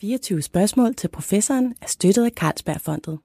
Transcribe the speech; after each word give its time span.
24 0.00 0.42
spørgsmål 0.42 0.94
til 0.94 1.08
professoren 1.08 1.74
er 1.82 1.86
støttet 1.86 2.24
af 2.24 2.30
Carlsbergfondet. 2.30 3.18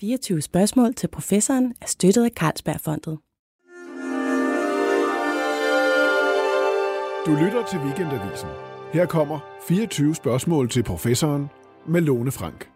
24 0.00 0.42
spørgsmål 0.42 0.94
til 0.94 1.08
professoren 1.08 1.74
er 1.80 1.86
støttet 1.86 2.24
af 2.24 2.30
Carlsbergfondet. 2.30 3.18
Du 7.26 7.30
lytter 7.44 7.64
til 7.70 7.78
Weekendavisen. 7.78 8.48
Her 8.92 9.06
kommer 9.06 9.38
24 9.68 10.14
spørgsmål 10.14 10.70
til 10.70 10.82
professoren 10.82 11.46
med 11.88 12.00
Lone 12.00 12.32
Frank. 12.32 12.68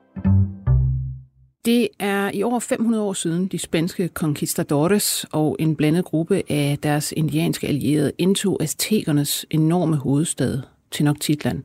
Det 1.64 1.88
er 1.98 2.30
i 2.34 2.42
over 2.42 2.60
500 2.60 3.02
år 3.02 3.12
siden, 3.12 3.48
de 3.48 3.58
spanske 3.58 4.08
conquistadores 4.08 5.26
og 5.32 5.56
en 5.58 5.76
blandet 5.76 6.04
gruppe 6.04 6.42
af 6.48 6.78
deres 6.82 7.12
indianske 7.16 7.66
allierede 7.66 8.12
indtog 8.18 8.62
aztekernes 8.62 9.46
enorme 9.50 9.96
hovedstad, 9.96 10.62
Tenochtitlan. 10.90 11.64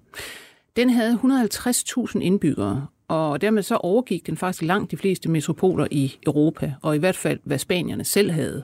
Den 0.76 0.90
havde 0.90 1.20
150.000 1.24 2.20
indbyggere, 2.20 2.88
og 3.08 3.42
dermed 3.42 3.64
så 3.64 3.76
overgik 3.76 4.28
den 4.28 4.38
faktisk 4.38 4.62
langt 4.62 4.92
de 4.92 4.98
fleste 4.98 5.32
metropoler 5.32 5.88
i 5.92 6.18
Europa, 6.26 6.74
og 6.82 6.96
i 6.96 7.00
hvert 7.00 7.16
fald 7.16 7.40
hvad 7.44 7.58
spanierne 7.58 8.04
selv 8.04 8.32
havde. 8.32 8.64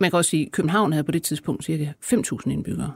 Man 0.00 0.10
kan 0.10 0.16
også 0.16 0.30
sige, 0.30 0.46
at 0.46 0.52
København 0.52 0.92
havde 0.92 1.04
på 1.04 1.12
det 1.12 1.22
tidspunkt 1.22 1.64
cirka 1.64 1.86
5.000 2.04 2.50
indbyggere. 2.50 2.92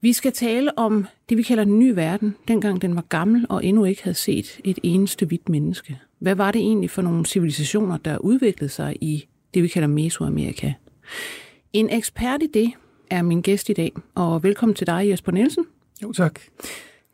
Vi 0.00 0.12
skal 0.12 0.32
tale 0.32 0.78
om 0.78 1.06
det, 1.28 1.36
vi 1.36 1.42
kalder 1.42 1.64
den 1.64 1.78
nye 1.78 1.96
verden, 1.96 2.36
dengang 2.48 2.82
den 2.82 2.96
var 2.96 3.02
gammel 3.02 3.46
og 3.48 3.64
endnu 3.64 3.84
ikke 3.84 4.02
havde 4.02 4.16
set 4.16 4.60
et 4.64 4.78
eneste 4.82 5.26
hvidt 5.26 5.48
menneske. 5.48 5.98
Hvad 6.18 6.34
var 6.34 6.50
det 6.50 6.60
egentlig 6.60 6.90
for 6.90 7.02
nogle 7.02 7.26
civilisationer, 7.26 7.96
der 7.96 8.18
udviklede 8.18 8.68
sig 8.68 8.96
i 9.00 9.28
det, 9.54 9.62
vi 9.62 9.68
kalder 9.68 9.88
Mesoamerika? 9.88 10.72
En 11.72 11.90
ekspert 11.90 12.42
i 12.42 12.46
det 12.54 12.72
er 13.10 13.22
min 13.22 13.42
gæst 13.42 13.68
i 13.68 13.72
dag, 13.72 13.92
og 14.14 14.42
velkommen 14.42 14.74
til 14.74 14.86
dig, 14.86 15.08
Jesper 15.08 15.32
Nielsen. 15.32 15.64
Jo, 16.02 16.12
tak. 16.12 16.40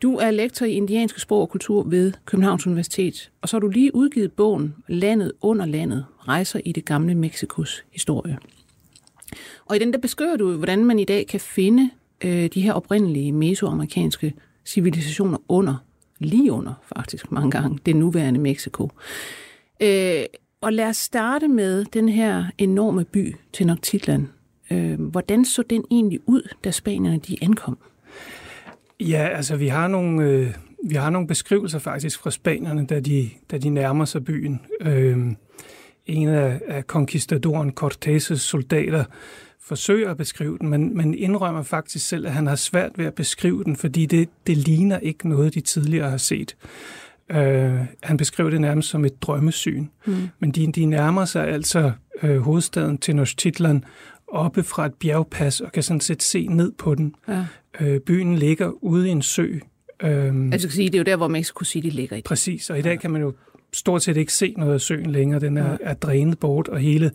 Du 0.02 0.16
er 0.16 0.30
lektor 0.30 0.66
i 0.66 0.72
indianske 0.72 1.20
sprog 1.20 1.40
og 1.40 1.48
kultur 1.48 1.82
ved 1.82 2.12
Københavns 2.24 2.66
Universitet, 2.66 3.30
og 3.40 3.48
så 3.48 3.56
har 3.56 3.60
du 3.60 3.68
lige 3.68 3.94
udgivet 3.94 4.32
bogen 4.32 4.74
Landet 4.88 5.32
under 5.40 5.66
landet, 5.66 6.04
rejser 6.28 6.60
i 6.64 6.72
det 6.72 6.84
gamle 6.84 7.14
Mexikos 7.14 7.84
historie. 7.92 8.38
Og 9.64 9.76
i 9.76 9.78
den 9.78 9.92
der 9.92 9.98
beskriver 9.98 10.36
du, 10.36 10.56
hvordan 10.56 10.84
man 10.84 10.98
i 10.98 11.04
dag 11.04 11.26
kan 11.26 11.40
finde 11.40 11.90
øh, 12.24 12.48
de 12.54 12.60
her 12.60 12.72
oprindelige 12.72 13.32
mesoamerikanske 13.32 14.34
civilisationer 14.64 15.38
under, 15.48 15.76
lige 16.18 16.52
under 16.52 16.72
faktisk 16.96 17.32
mange 17.32 17.50
gange, 17.50 17.78
det 17.86 17.96
nuværende 17.96 18.40
Mexico. 18.40 18.90
Øh, 19.80 20.24
og 20.60 20.72
lad 20.72 20.88
os 20.88 20.96
starte 20.96 21.48
med 21.48 21.84
den 21.84 22.08
her 22.08 22.44
enorme 22.58 23.04
by, 23.04 23.36
Tenochtitlan. 23.52 24.28
Øh, 24.70 25.00
hvordan 25.00 25.44
så 25.44 25.62
den 25.62 25.84
egentlig 25.90 26.20
ud, 26.26 26.42
da 26.64 26.70
spanierne 26.70 27.18
de 27.18 27.36
ankom? 27.42 27.78
Ja, 29.00 29.28
altså 29.28 29.56
vi 29.56 29.68
har 29.68 29.88
nogle, 29.88 30.24
øh, 30.24 30.54
vi 30.88 30.94
har 30.94 31.10
nogle 31.10 31.28
beskrivelser 31.28 31.78
faktisk 31.78 32.20
fra 32.20 32.30
spanierne, 32.30 32.86
da 32.86 33.00
de, 33.00 33.30
da 33.50 33.58
de 33.58 33.68
nærmer 33.68 34.04
sig 34.04 34.24
byen. 34.24 34.60
Øh, 34.80 35.18
en 36.06 36.28
af, 36.28 36.60
af 36.68 36.82
conquistadoren 36.82 37.72
Cortés' 37.80 38.36
soldater 38.36 39.04
forsøger 39.60 40.10
at 40.10 40.16
beskrive 40.16 40.58
den, 40.58 40.68
men, 40.68 40.96
men 40.96 41.14
indrømmer 41.14 41.62
faktisk 41.62 42.08
selv, 42.08 42.26
at 42.26 42.32
han 42.32 42.46
har 42.46 42.56
svært 42.56 42.92
ved 42.96 43.06
at 43.06 43.14
beskrive 43.14 43.64
den, 43.64 43.76
fordi 43.76 44.06
det, 44.06 44.28
det 44.46 44.56
ligner 44.56 44.98
ikke 44.98 45.28
noget, 45.28 45.54
de 45.54 45.60
tidligere 45.60 46.10
har 46.10 46.16
set. 46.16 46.56
Øh, 47.30 47.80
han 48.02 48.16
beskriver 48.16 48.50
det 48.50 48.60
nærmest 48.60 48.88
som 48.88 49.04
et 49.04 49.22
drømmesyn. 49.22 49.86
Mm. 50.06 50.28
Men 50.38 50.50
de, 50.50 50.72
de 50.72 50.84
nærmer 50.84 51.24
sig 51.24 51.48
altså 51.48 51.92
øh, 52.22 52.38
hovedstaden 52.38 52.98
Tenochtitlan 52.98 53.84
oppe 54.28 54.62
fra 54.62 54.86
et 54.86 54.94
bjergpas 54.94 55.60
og 55.60 55.72
kan 55.72 55.82
sådan 55.82 56.00
set 56.00 56.22
se 56.22 56.46
ned 56.46 56.72
på 56.72 56.94
den. 56.94 57.14
Ja. 57.28 57.46
Øh, 57.80 58.00
byen 58.00 58.36
ligger 58.36 58.84
ude 58.84 59.08
i 59.08 59.10
en 59.10 59.22
sø. 59.22 59.58
Øhm, 60.02 60.52
altså 60.52 60.68
kan 60.68 60.74
sige, 60.74 60.88
det 60.88 60.94
er 60.94 60.98
jo 60.98 61.04
der, 61.04 61.16
hvor 61.16 61.28
Mexico 61.28 61.64
City 61.64 61.88
ligger 61.92 62.16
i. 62.16 62.22
Præcis, 62.22 62.70
og 62.70 62.78
i 62.78 62.82
dag 62.82 62.90
ja. 62.90 62.96
kan 62.96 63.10
man 63.10 63.22
jo 63.22 63.32
stort 63.72 64.02
set 64.02 64.16
ikke 64.16 64.32
se 64.32 64.54
noget 64.56 64.74
af 64.74 64.80
søen 64.80 65.10
længere. 65.10 65.40
Den 65.40 65.56
er, 65.56 65.70
ja. 65.70 65.76
er 65.80 65.94
drænet 65.94 66.38
bort, 66.38 66.68
og 66.68 66.78
hele 66.78 67.10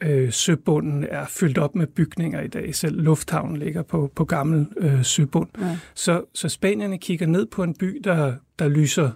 øh, 0.00 0.32
søbunden 0.32 1.06
er 1.10 1.26
fyldt 1.28 1.58
op 1.58 1.74
med 1.74 1.86
bygninger 1.86 2.40
i 2.40 2.48
dag. 2.48 2.74
Selv 2.74 3.02
lufthavnen 3.02 3.56
ligger 3.56 3.82
på, 3.82 4.12
på 4.14 4.24
gammel 4.24 4.66
øh, 4.76 5.04
søbund. 5.04 5.48
Ja. 5.60 5.78
Så, 5.94 6.24
så 6.34 6.48
spanierne 6.48 6.98
kigger 6.98 7.26
ned 7.26 7.46
på 7.46 7.62
en 7.62 7.74
by, 7.74 8.00
der, 8.04 8.34
der 8.58 8.68
lyser 8.68 9.10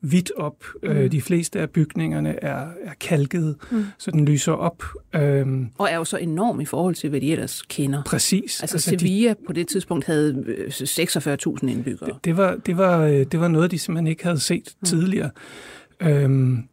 hvidt 0.00 0.32
op. 0.36 0.64
Øh, 0.82 1.02
mm. 1.02 1.10
de 1.10 1.22
fleste 1.22 1.60
af 1.60 1.70
bygningerne 1.70 2.44
er, 2.44 2.66
er 2.84 2.92
kalket, 3.00 3.56
mm. 3.70 3.84
så 3.98 4.10
den 4.10 4.24
lyser 4.24 4.52
op. 4.52 4.82
Øhm, 5.14 5.68
og 5.78 5.88
er 5.90 5.96
jo 5.96 6.04
så 6.04 6.16
enorm 6.16 6.60
i 6.60 6.64
forhold 6.64 6.94
til, 6.94 7.10
hvad 7.10 7.20
de 7.20 7.32
ellers 7.32 7.62
kender. 7.62 8.02
Præcis. 8.02 8.62
Altså, 8.62 8.76
altså 8.76 8.90
Sevilla 8.90 9.30
de, 9.30 9.34
på 9.46 9.52
det 9.52 9.68
tidspunkt 9.68 10.06
havde 10.06 10.44
46.000 10.68 11.64
øh, 11.64 11.72
indbyggere. 11.72 12.10
Det, 12.10 12.24
det, 12.24 12.36
var, 12.36 12.56
det, 12.66 12.76
var, 12.76 13.04
øh, 13.04 13.26
det 13.32 13.40
var 13.40 13.48
noget, 13.48 13.70
de 13.70 13.78
simpelthen 13.78 14.06
ikke 14.06 14.24
havde 14.24 14.40
set 14.40 14.74
mm. 14.80 14.86
tidligere. 14.86 15.30
Øhm, 16.00 16.64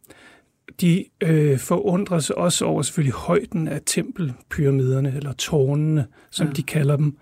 de 0.80 1.04
øh, 1.20 1.58
forundrer 1.58 2.18
sig 2.18 2.38
også 2.38 2.64
over 2.64 2.82
selvfølgelig 2.82 3.14
højden 3.14 3.68
af 3.68 3.80
tempelpyramiderne, 3.86 5.16
eller 5.16 5.32
tårnene, 5.32 6.06
som 6.30 6.46
ja. 6.46 6.52
de 6.52 6.62
kalder 6.62 6.96
dem. 6.96 7.16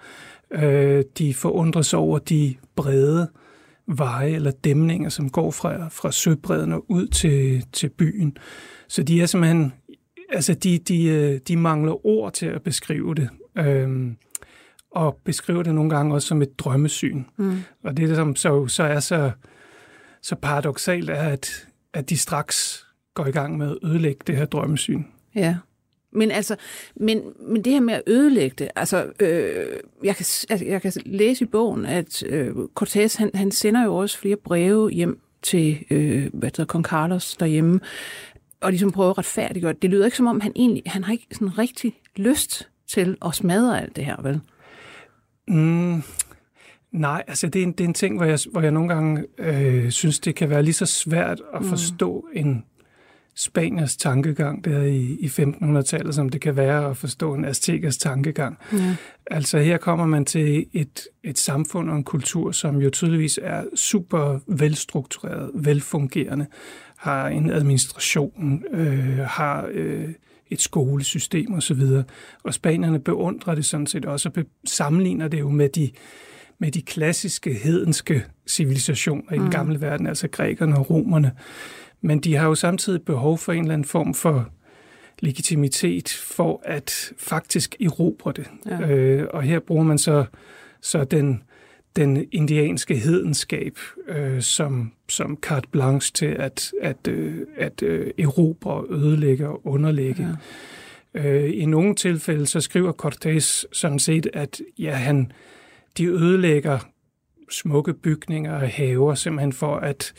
Øh, 0.51 1.05
de 1.19 1.35
forundrer 1.35 1.83
sig 1.83 1.99
over 1.99 2.19
de 2.19 2.55
brede 2.77 3.29
veje 3.89 4.31
eller 4.31 4.51
dæmninger, 4.51 5.09
som 5.09 5.31
går 5.31 5.51
fra, 5.51 5.89
fra 5.89 6.13
søbredden 6.13 6.73
og 6.73 6.91
ud 6.91 7.07
til, 7.07 7.67
til 7.73 7.89
byen. 7.89 8.37
Så 8.89 9.03
de 9.03 9.23
er 9.23 9.27
simpelthen, 9.27 9.73
altså 10.29 10.55
de, 10.55 10.79
de, 10.79 11.05
øh, 11.05 11.41
de 11.49 11.57
mangler 11.57 12.07
ord 12.07 12.33
til 12.33 12.47
at 12.47 12.63
beskrive 12.63 13.15
det. 13.15 13.29
Øhm, 13.59 14.17
og 14.91 15.19
beskriver 15.25 15.63
det 15.63 15.75
nogle 15.75 15.91
gange 15.91 16.15
også 16.15 16.29
som 16.29 16.43
et 16.43 16.59
drømmesyn. 16.59 17.25
Mm. 17.37 17.59
Og 17.85 17.97
det, 17.97 18.17
som 18.17 18.37
så, 18.37 18.67
så 18.67 18.83
er 18.83 19.01
så, 19.01 19.31
så 20.23 20.37
paradoxalt, 20.37 21.11
er, 21.11 21.23
at, 21.29 21.69
at 21.93 22.11
de 22.11 22.17
straks 22.17 22.87
går 23.15 23.27
i 23.27 23.31
gang 23.31 23.59
med 23.59 23.71
at 23.71 23.79
ødelægge 23.83 24.21
det 24.27 24.37
her 24.37 24.45
drømmesyn. 24.45 25.03
Ja. 25.35 25.57
Men 26.17 26.31
altså, 26.31 26.57
men, 26.97 27.23
men 27.49 27.65
det 27.65 27.73
her 27.73 27.81
med 27.81 27.95
at 27.95 28.03
ødelægge 28.07 28.55
det, 28.59 28.69
altså, 28.77 29.07
øh, 29.21 29.67
jeg, 30.05 30.17
kan, 30.17 30.27
altså, 30.51 30.65
jeg 30.67 30.83
kan 30.83 30.93
læse 31.07 31.45
i 31.45 31.47
bogen, 31.47 31.87
at 31.87 32.23
øh, 32.27 32.55
Cortés, 32.81 33.19
han, 33.19 33.31
han 33.35 33.51
sender 33.51 33.85
jo 33.85 33.97
også 33.97 34.19
flere 34.19 34.37
breve 34.37 34.91
hjem 34.91 35.21
til, 35.43 35.85
øh, 35.91 36.27
hvad 36.33 36.49
hedder, 36.49 36.65
kong 36.65 36.85
Carlos 36.85 37.37
derhjemme, 37.37 37.81
og 38.61 38.71
ligesom 38.71 38.93
prøver 38.93 39.11
at 39.11 39.19
retfærdiggøre 39.19 39.73
det. 39.73 39.83
Det 39.83 39.91
lyder 39.91 40.05
ikke 40.05 40.17
som 40.17 40.27
om, 40.27 40.41
han 40.41 40.53
egentlig, 40.57 40.83
han 40.87 41.05
har 41.05 41.13
ikke 41.13 41.27
sådan 41.33 41.59
rigtig 41.59 42.01
lyst 42.17 42.69
til 42.89 43.17
at 43.25 43.35
smadre 43.35 43.83
alt 43.83 43.97
det 43.97 44.05
her, 44.05 44.23
vel? 44.23 44.41
Mm, 45.49 46.03
nej, 46.93 47.25
altså 47.27 47.49
det 47.49 47.59
er 47.59 47.63
en, 47.63 47.73
det 47.73 47.81
er 47.81 47.89
en 47.89 47.95
ting, 47.95 48.17
hvor 48.17 48.25
jeg, 48.25 48.39
hvor 48.53 48.61
jeg 48.61 48.71
nogle 48.71 48.89
gange 48.89 49.25
øh, 49.39 49.91
synes, 49.91 50.19
det 50.19 50.35
kan 50.35 50.51
være 50.51 50.63
lige 50.63 50.75
så 50.75 50.87
svært 50.87 51.43
at 51.55 51.63
mm. 51.63 51.69
forstå 51.69 52.29
en 52.33 52.65
Spaniers 53.37 53.97
tankegang 53.97 54.65
der 54.65 54.83
i, 54.83 55.17
i 55.21 55.27
1500-tallet, 55.27 56.15
som 56.15 56.29
det 56.29 56.41
kan 56.41 56.57
være 56.57 56.91
at 56.91 56.97
forstå 56.97 57.35
en 57.35 57.45
aztekers 57.45 57.97
tankegang. 57.97 58.59
Ja. 58.73 58.97
Altså 59.27 59.59
her 59.59 59.77
kommer 59.77 60.07
man 60.07 60.25
til 60.25 60.67
et, 60.73 61.01
et 61.25 61.39
samfund 61.39 61.91
og 61.91 61.97
en 61.97 62.05
kultur, 62.05 62.53
som 62.53 62.77
jo 62.77 62.91
tydeligvis 62.91 63.41
er 63.43 63.65
super 63.75 64.39
velstruktureret, 64.47 65.51
velfungerende, 65.55 66.47
har 66.97 67.29
en 67.29 67.51
administration, 67.51 68.65
øh, 68.71 69.19
har 69.19 69.69
øh, 69.73 70.09
et 70.51 70.61
skolesystem 70.61 71.55
osv. 71.55 71.81
Og, 71.81 72.05
og 72.45 72.55
spanierne 72.55 72.99
beundrer 72.99 73.55
det 73.55 73.65
sådan 73.65 73.87
set 73.87 74.05
også, 74.05 74.31
og 74.37 74.43
sammenligner 74.65 75.29
det 75.29 75.41
jo 75.41 75.51
med 75.51 75.69
de 75.69 75.91
med 76.59 76.71
de 76.71 76.83
klassiske 76.83 77.55
hedenske 77.55 78.25
civilisationer 78.47 79.33
i 79.33 79.37
den 79.37 79.45
mm. 79.45 79.51
gamle 79.51 79.81
verden, 79.81 80.07
altså 80.07 80.29
grækerne 80.29 80.77
og 80.79 80.91
romerne. 80.91 81.33
Men 82.01 82.19
de 82.19 82.35
har 82.35 82.47
jo 82.47 82.55
samtidig 82.55 83.03
behov 83.03 83.39
for 83.39 83.53
en 83.53 83.61
eller 83.61 83.73
anden 83.73 83.89
form 83.89 84.15
for 84.15 84.49
legitimitet 85.19 86.09
for 86.09 86.63
at 86.65 87.13
faktisk 87.19 87.77
erobre 87.81 88.33
det. 88.37 88.47
Ja. 88.67 88.91
Øh, 88.91 89.27
og 89.31 89.43
her 89.43 89.59
bruger 89.59 89.85
man 89.85 89.99
så, 89.99 90.25
så 90.81 91.05
den, 91.05 91.43
den 91.97 92.27
indianske 92.33 92.97
hedenskab 92.97 93.79
øh, 94.09 94.43
som, 94.43 94.93
som 95.09 95.39
carte 95.43 95.69
blanche 95.69 96.13
til 96.15 96.27
at, 96.27 96.73
at, 96.83 97.09
øh, 97.09 97.47
at 97.57 97.83
øh, 97.83 98.11
erobre, 98.19 98.85
ødelægge 98.91 99.49
og 99.49 99.67
underlægge. 99.67 100.29
Ja. 101.15 101.29
Øh, 101.29 101.51
I 101.55 101.65
nogle 101.65 101.95
tilfælde 101.95 102.47
så 102.47 102.61
skriver 102.61 102.93
Cortés 103.05 103.65
sådan 103.73 103.99
set, 103.99 104.29
at 104.33 104.61
ja, 104.79 104.93
han, 104.93 105.33
de 105.99 106.07
ødelægger 106.07 106.79
smukke 107.51 107.95
bygninger 107.95 108.55
og 108.55 108.69
haver 108.69 109.15
simpelthen 109.15 109.53
for 109.53 109.77
at 109.77 110.13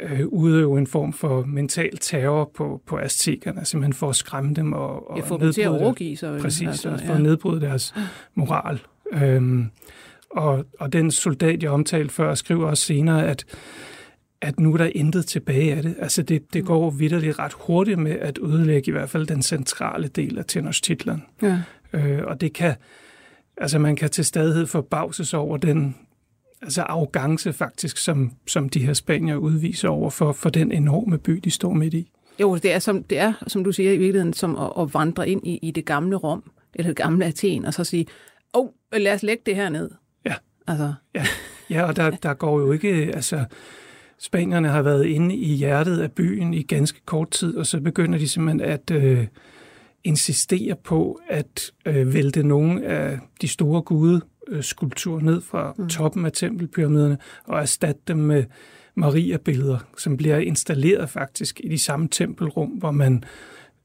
øh, 0.00 0.26
udøve 0.26 0.78
en 0.78 0.86
form 0.86 1.12
for 1.12 1.44
mental 1.44 1.98
terror 1.98 2.50
på, 2.54 2.82
på 2.86 2.98
aztekerne, 2.98 3.64
simpelthen 3.64 3.92
for 3.92 4.08
at 4.08 4.16
skræmme 4.16 4.54
dem 4.54 4.72
og, 4.72 5.10
og 5.10 5.18
ja, 5.18 5.24
få 5.24 5.38
dem 5.38 5.52
til 5.52 5.62
at 5.62 5.68
overgive 5.68 6.16
sig. 6.16 6.40
Præcis, 6.40 6.68
altså, 6.68 6.88
ja. 6.88 6.96
for 7.08 7.14
at 7.14 7.22
nedbryde 7.22 7.60
deres 7.60 7.94
moral. 8.34 8.80
Øhm, 9.12 9.70
og, 10.30 10.64
og 10.78 10.92
den 10.92 11.10
soldat, 11.10 11.62
jeg 11.62 11.70
omtalte 11.70 12.14
før, 12.14 12.34
skriver 12.34 12.66
også 12.66 12.84
senere, 12.84 13.26
at 13.26 13.44
at 14.42 14.60
nu 14.60 14.72
er 14.72 14.76
der 14.76 14.90
intet 14.94 15.26
tilbage 15.26 15.74
af 15.74 15.82
det. 15.82 15.94
Altså 15.98 16.22
det, 16.22 16.54
det 16.54 16.64
går 16.64 16.90
vidderligt 16.90 17.38
ret 17.38 17.52
hurtigt 17.52 17.98
med 17.98 18.12
at 18.12 18.38
ødelægge 18.42 18.88
i 18.88 18.92
hvert 18.92 19.10
fald 19.10 19.26
den 19.26 19.42
centrale 19.42 20.08
del 20.08 20.38
af 20.38 20.44
Tenochtitlan. 20.44 21.22
Ja. 21.42 21.60
Øh, 21.92 22.22
og 22.24 22.40
det 22.40 22.52
kan, 22.52 22.74
altså 23.56 23.78
man 23.78 23.96
kan 23.96 24.10
til 24.10 24.24
stadighed 24.24 24.66
forbavses 24.66 25.34
over 25.34 25.56
den 25.56 25.96
altså 26.62 26.82
arrogance 26.82 27.52
faktisk, 27.52 27.96
som, 27.96 28.32
som 28.46 28.68
de 28.68 28.86
her 28.86 28.92
spanier 28.92 29.36
udviser 29.36 29.88
over 29.88 30.10
for, 30.10 30.32
for 30.32 30.50
den 30.50 30.72
enorme 30.72 31.18
by, 31.18 31.32
de 31.32 31.50
står 31.50 31.72
midt 31.72 31.94
i. 31.94 32.10
Jo, 32.40 32.56
det 32.56 32.72
er, 32.72 32.78
som, 32.78 33.02
det 33.02 33.18
er, 33.18 33.32
som 33.46 33.64
du 33.64 33.72
siger, 33.72 33.92
i 33.92 33.96
virkeligheden 33.96 34.32
som 34.32 34.58
at, 34.58 34.72
at 34.78 34.94
vandre 34.94 35.28
ind 35.28 35.46
i, 35.46 35.58
i 35.62 35.70
det 35.70 35.84
gamle 35.84 36.16
Rom, 36.16 36.50
eller 36.74 36.90
det 36.90 36.96
gamle 36.96 37.24
Athen, 37.24 37.64
og 37.64 37.74
så 37.74 37.84
sige, 37.84 38.06
åh, 38.54 38.64
oh, 38.64 39.00
lad 39.00 39.14
os 39.14 39.22
lægge 39.22 39.42
det 39.46 39.56
her 39.56 39.68
ned. 39.68 39.90
Ja. 40.24 40.34
Altså. 40.66 40.94
Ja, 41.14 41.24
ja 41.70 41.84
og 41.84 41.96
der, 41.96 42.10
der 42.10 42.34
går 42.34 42.60
jo 42.60 42.72
ikke, 42.72 42.88
altså, 43.14 43.44
Spanierne 44.18 44.68
har 44.68 44.82
været 44.82 45.06
inde 45.06 45.36
i 45.36 45.54
hjertet 45.54 46.00
af 46.00 46.12
byen 46.12 46.54
i 46.54 46.62
ganske 46.62 47.00
kort 47.04 47.30
tid, 47.30 47.56
og 47.56 47.66
så 47.66 47.80
begynder 47.80 48.18
de 48.18 48.28
simpelthen 48.28 48.60
at 48.60 48.90
øh, 48.90 49.26
insistere 50.04 50.76
på 50.84 51.20
at 51.28 51.72
øh, 51.86 52.14
vælte 52.14 52.42
nogle 52.42 52.84
af 52.84 53.18
de 53.40 53.48
store 53.48 53.82
gudeskulpturer 54.48 55.20
ned 55.20 55.40
fra 55.40 55.74
mm. 55.78 55.88
toppen 55.88 56.26
af 56.26 56.32
tempelpyramiderne 56.32 57.18
og 57.44 57.60
erstatte 57.60 58.00
dem 58.08 58.16
med 58.16 58.44
Maria-billeder, 58.94 59.78
som 59.98 60.16
bliver 60.16 60.38
installeret 60.38 61.10
faktisk 61.10 61.60
i 61.64 61.68
de 61.68 61.78
samme 61.78 62.08
tempelrum, 62.08 62.68
hvor 62.68 62.90
man 62.90 63.24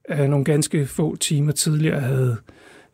øh, 0.10 0.20
nogle 0.20 0.46
ganske 0.46 0.86
få 0.86 1.16
timer 1.16 1.52
tidligere 1.52 2.00
havde 2.00 2.38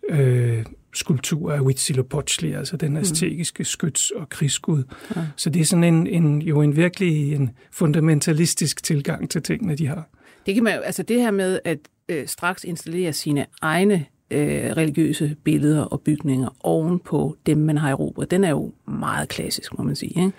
øh, 0.10 0.66
skulptur 0.94 1.52
af 1.52 1.60
Huitzilopochtli, 1.60 2.52
altså 2.52 2.78
den 2.78 2.98
aztekiske 2.98 3.64
skyts- 3.64 4.12
og 4.16 4.30
krigsgud. 4.30 4.84
Ja. 5.16 5.22
Så 5.36 5.50
det 5.50 5.60
er 5.60 5.66
sådan 5.66 5.84
en, 5.84 6.08
en, 6.08 6.42
jo 6.42 6.62
en 6.62 6.76
virkelig 6.76 7.34
en 7.34 7.50
fundamentalistisk 7.72 8.84
tilgang 8.84 9.30
til 9.30 9.42
tingene, 9.42 9.76
de 9.76 9.88
har. 9.88 10.10
Det 10.46 10.54
kan 10.54 10.64
man, 10.64 10.80
altså 10.84 11.04
det 11.04 11.22
her 11.22 11.32
med 11.32 11.60
at 11.64 11.80
øh, 12.10 12.28
straks 12.28 12.64
installere 12.64 13.14
sine 13.14 13.46
egne 13.62 14.06
øh, 14.34 14.72
religiøse 14.78 15.36
billeder 15.44 15.82
og 15.82 16.02
bygninger 16.02 16.56
oven 16.60 17.00
på 17.00 17.38
dem, 17.46 17.58
man 17.58 17.78
har 17.78 17.90
erobret, 17.90 18.32
den 18.32 18.44
er 18.44 18.50
jo 18.50 18.72
meget 18.88 19.30
klassisk, 19.30 19.78
må 19.78 19.84
man 19.84 19.96
sige. 19.96 20.10
Ikke? 20.10 20.32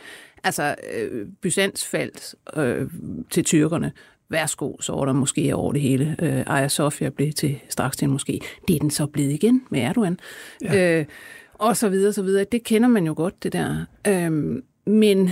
Altså, 0.45 0.75
øh, 0.95 1.27
Byzans 1.41 1.85
faldt 1.85 2.35
øh, 2.57 2.91
til 3.31 3.45
tyrkerne, 3.45 3.93
værsgo, 4.29 4.81
så 4.81 4.93
var 4.93 5.05
der 5.05 5.13
måske 5.13 5.55
over 5.55 5.73
det 5.73 5.81
hele. 5.81 6.17
Øh, 6.23 6.43
Aya 6.47 6.69
Sofia 6.69 7.09
blev 7.09 7.33
til, 7.33 7.61
straks 7.69 7.97
til 7.97 8.07
en 8.07 8.13
måske. 8.13 8.41
Det 8.69 8.77
er 8.77 8.81
den 8.81 8.91
så 8.91 9.07
blevet 9.07 9.33
igen 9.33 9.63
med 9.71 9.81
Erdogan. 9.81 10.19
Ja. 10.63 11.01
Øh, 11.01 11.07
og 11.55 11.77
så 11.77 11.89
videre, 11.89 12.13
så 12.13 12.23
videre. 12.23 12.45
Det 12.53 12.65
kender 12.65 12.89
man 12.89 13.07
jo 13.07 13.15
godt, 13.17 13.43
det 13.43 13.53
der. 13.53 13.85
Øh, 14.09 14.63
men 14.87 15.31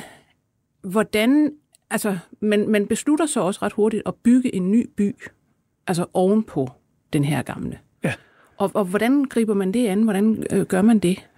hvordan, 0.83 1.53
altså, 1.91 2.19
man, 2.41 2.69
man 2.69 2.87
beslutter 2.87 3.27
så 3.27 3.41
også 3.41 3.61
ret 3.63 3.73
hurtigt 3.73 4.03
at 4.07 4.15
bygge 4.15 4.55
en 4.55 4.71
ny 4.71 4.91
by, 4.97 5.17
altså 5.87 6.07
ovenpå 6.15 6.69
den 7.13 7.25
her 7.25 7.43
gamle. 7.43 7.79
Og, 8.63 8.71
og 8.75 8.85
hvordan 8.85 9.25
griber 9.25 9.55
man 9.55 9.73
det 9.73 9.87
an? 9.87 10.03
Hvordan 10.03 10.47
øh, 10.51 10.67
gør 10.67 10.83
man 10.83 10.99
det? 10.99 11.29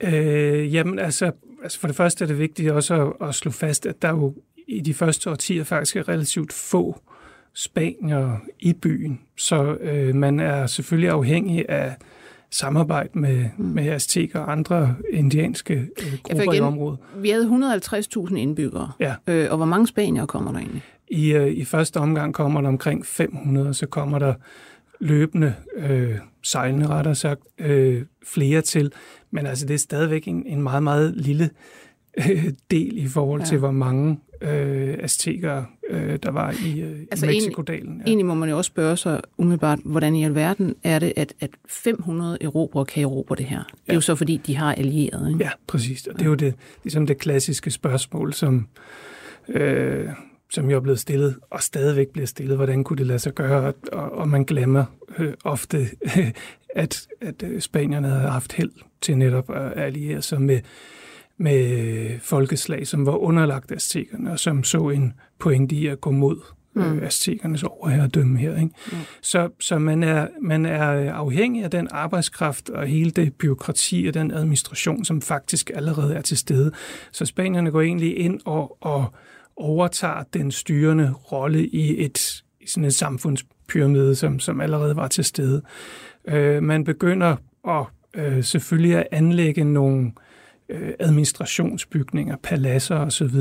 Øh, 0.00 0.74
jamen, 0.74 0.98
altså, 0.98 1.32
altså, 1.62 1.80
for 1.80 1.86
det 1.86 1.96
første 1.96 2.24
er 2.24 2.28
det 2.28 2.38
vigtigt 2.38 2.70
også 2.70 3.12
at, 3.20 3.28
at 3.28 3.34
slå 3.34 3.50
fast, 3.50 3.86
at 3.86 4.02
der 4.02 4.10
jo 4.10 4.34
i 4.68 4.80
de 4.80 4.94
første 4.94 5.30
årtier 5.30 5.64
faktisk 5.64 5.96
er 5.96 6.08
relativt 6.08 6.52
få 6.52 7.00
spanier 7.54 8.36
i 8.60 8.72
byen, 8.72 9.20
så 9.36 9.74
øh, 9.80 10.14
man 10.14 10.40
er 10.40 10.66
selvfølgelig 10.66 11.10
afhængig 11.10 11.68
af 11.68 11.94
samarbejde 12.50 13.18
med, 13.18 13.44
mm. 13.58 13.64
med 13.64 13.88
azteker 13.88 14.40
og 14.40 14.52
andre 14.52 14.94
indianske 15.10 15.74
øh, 15.74 16.18
grupper 16.22 16.42
ja, 16.44 16.50
igen, 16.50 16.64
i 16.64 16.66
området. 16.66 16.98
Vi 17.16 17.30
havde 17.30 17.72
150.000 18.16 18.34
indbyggere, 18.34 18.92
ja. 19.00 19.14
øh, 19.26 19.50
og 19.50 19.56
hvor 19.56 19.66
mange 19.66 19.86
spanier 19.86 20.26
kommer 20.26 20.52
der 20.52 20.58
egentlig? 20.58 20.82
I, 21.08 21.32
øh, 21.32 21.52
I 21.52 21.64
første 21.64 21.96
omgang 21.96 22.34
kommer 22.34 22.60
der 22.60 22.68
omkring 22.68 23.06
500, 23.06 23.68
og 23.68 23.74
så 23.74 23.86
kommer 23.86 24.18
der 24.18 24.34
løbende, 25.04 25.54
øh, 25.76 26.18
sejlende 26.42 26.86
rettere 26.86 27.14
sagt, 27.14 27.42
øh, 27.58 28.02
flere 28.26 28.62
til. 28.62 28.92
Men 29.30 29.46
altså, 29.46 29.66
det 29.66 29.74
er 29.74 29.78
stadigvæk 29.78 30.28
en, 30.28 30.46
en 30.46 30.62
meget, 30.62 30.82
meget 30.82 31.14
lille 31.16 31.50
øh, 32.18 32.52
del 32.70 32.98
i 32.98 33.08
forhold 33.08 33.40
ja. 33.40 33.46
til, 33.46 33.58
hvor 33.58 33.70
mange 33.70 34.18
øh, 34.40 34.96
aztekere, 35.00 35.66
øh, 35.90 36.18
der 36.22 36.30
var 36.30 36.54
i, 36.66 36.80
øh, 36.80 37.00
altså 37.10 37.26
i 37.26 37.28
Mexikodalen. 37.28 37.98
Ja. 37.98 38.04
Egentlig 38.06 38.26
må 38.26 38.34
man 38.34 38.48
jo 38.48 38.56
også 38.56 38.68
spørge 38.68 38.96
sig 38.96 39.20
umiddelbart, 39.38 39.78
hvordan 39.84 40.14
i 40.14 40.24
alverden 40.24 40.74
er 40.82 40.98
det, 40.98 41.12
at, 41.16 41.34
at 41.40 41.50
500 41.68 42.38
erobrere 42.40 42.84
kan 42.84 43.02
erobre 43.02 43.36
det 43.36 43.44
her? 43.44 43.62
Det 43.64 43.72
er 43.72 43.78
ja. 43.88 43.94
jo 43.94 44.00
så, 44.00 44.14
fordi 44.14 44.40
de 44.46 44.56
har 44.56 44.74
allieret, 44.74 45.28
ikke? 45.28 45.44
Ja, 45.44 45.50
præcis. 45.66 46.06
Og 46.06 46.14
det 46.14 46.22
er 46.22 46.28
jo 46.28 46.34
det, 46.34 46.54
ligesom 46.84 47.06
det 47.06 47.18
klassiske 47.18 47.70
spørgsmål, 47.70 48.32
som, 48.32 48.66
øh, 49.48 50.08
som 50.54 50.70
jo 50.70 50.76
er 50.76 50.80
blevet 50.80 51.00
stillet, 51.00 51.36
og 51.50 51.62
stadigvæk 51.62 52.08
bliver 52.08 52.26
stillet. 52.26 52.56
Hvordan 52.56 52.84
kunne 52.84 52.96
det 52.96 53.06
lade 53.06 53.18
sig 53.18 53.34
gøre? 53.34 53.72
Og, 53.92 54.12
og 54.12 54.28
man 54.28 54.44
glemmer 54.44 54.84
øh, 55.18 55.32
ofte, 55.44 55.88
at, 56.74 57.06
at 57.20 57.42
øh, 57.42 57.60
spanierne 57.60 58.08
havde 58.08 58.30
haft 58.30 58.52
held 58.52 58.72
til 59.00 59.18
netop 59.18 59.50
at 59.50 59.72
alliere 59.76 60.22
sig 60.22 60.42
med 60.42 60.60
med 61.36 62.20
folkeslag, 62.20 62.86
som 62.86 63.06
var 63.06 63.16
underlagt 63.16 63.72
aztekerne, 63.72 64.32
og 64.32 64.38
som 64.38 64.64
så 64.64 64.88
en 64.88 65.12
pointe 65.38 65.76
i 65.76 65.86
at 65.86 66.00
gå 66.00 66.10
mod 66.10 66.40
mm. 66.74 66.82
øh, 66.82 67.06
aztekernes 67.06 67.62
overherredømme 67.62 68.38
her. 68.38 68.56
Ikke? 68.56 68.70
Mm. 68.92 68.98
Så, 69.20 69.48
så 69.60 69.78
man, 69.78 70.02
er, 70.02 70.28
man 70.42 70.66
er 70.66 71.12
afhængig 71.12 71.64
af 71.64 71.70
den 71.70 71.88
arbejdskraft 71.90 72.70
og 72.70 72.86
hele 72.86 73.10
det 73.10 73.34
byråkrati 73.34 74.06
og 74.08 74.14
den 74.14 74.30
administration, 74.30 75.04
som 75.04 75.22
faktisk 75.22 75.70
allerede 75.74 76.14
er 76.14 76.22
til 76.22 76.36
stede. 76.36 76.72
Så 77.12 77.24
spanierne 77.26 77.70
går 77.70 77.80
egentlig 77.80 78.18
ind 78.18 78.40
og, 78.44 78.76
og 78.80 79.14
overtager 79.56 80.22
den 80.32 80.50
styrende 80.50 81.12
rolle 81.12 81.66
i 81.66 82.04
et 82.04 82.44
i 82.60 82.66
sådan 82.66 82.84
et 82.84 82.94
samfundspyramide, 82.94 84.14
som, 84.14 84.40
som 84.40 84.60
allerede 84.60 84.96
var 84.96 85.08
til 85.08 85.24
stede. 85.24 85.62
Øh, 86.28 86.62
man 86.62 86.84
begynder 86.84 87.36
at 87.68 87.86
øh, 88.14 88.44
selvfølgelig 88.44 88.96
at 88.96 89.06
anlægge 89.10 89.64
nogle 89.64 90.12
Øh, 90.68 90.92
administrationsbygninger, 90.98 92.36
paladser 92.42 92.96
osv., 92.96 93.36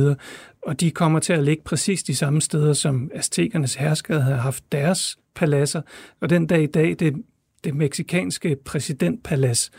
og 0.62 0.80
de 0.80 0.92
kommer 0.92 1.20
til 1.20 1.34
at 1.34 1.44
ligge 1.44 1.64
præcis 1.64 2.04
de 2.04 2.16
samme 2.16 2.42
steder, 2.42 2.74
som 2.74 3.12
aztekernes 3.14 3.76
herskere 3.76 4.22
havde 4.22 4.38
haft 4.38 4.72
deres 4.72 5.18
paladser, 5.36 5.82
og 6.22 6.30
den 6.30 6.48
dag 6.48 6.64
i 6.64 6.66
dag, 6.66 6.96
det, 7.00 7.14
det 7.64 7.76
meksikanske 7.76 8.58
præsidentpalads 8.66 9.72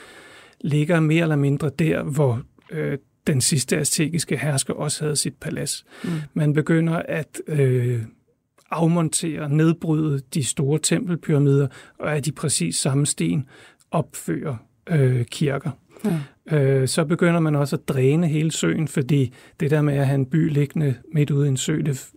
ligger 0.60 1.00
mere 1.00 1.22
eller 1.22 1.36
mindre 1.36 1.70
der, 1.78 2.02
hvor 2.02 2.42
øh, 2.70 2.98
den 3.26 3.40
sidste 3.40 3.76
aztekiske 3.76 4.36
hersker 4.36 4.74
også 4.74 5.04
havde 5.04 5.16
sit 5.16 5.34
palads. 5.34 5.84
Mm. 6.04 6.10
Man 6.34 6.52
begynder 6.52 7.02
at 7.08 7.40
øh, 7.46 8.02
afmontere, 8.70 9.48
nedbryde 9.48 10.20
de 10.34 10.44
store 10.44 10.78
tempelpyramider, 10.78 11.68
og 11.98 12.14
af 12.14 12.22
de 12.22 12.32
præcis 12.32 12.76
samme 12.76 13.06
sten 13.06 13.48
opfører 13.90 14.56
øh, 14.90 15.24
kirker. 15.24 15.70
Ja 16.04 16.20
øh, 16.52 16.88
så 16.88 17.04
begynder 17.04 17.40
man 17.40 17.54
også 17.54 17.76
at 17.76 17.88
dræne 17.88 18.28
hele 18.28 18.52
søen, 18.52 18.88
fordi 18.88 19.32
det 19.60 19.70
der 19.70 19.82
med 19.82 19.94
at 19.94 20.06
have 20.06 20.14
en 20.14 20.26
by 20.26 20.50
liggende 20.50 20.94
midt 21.12 21.30
ude 21.30 21.46
i 21.46 21.48
en 21.48 21.56
sø, 21.56 21.80
det, 21.80 22.10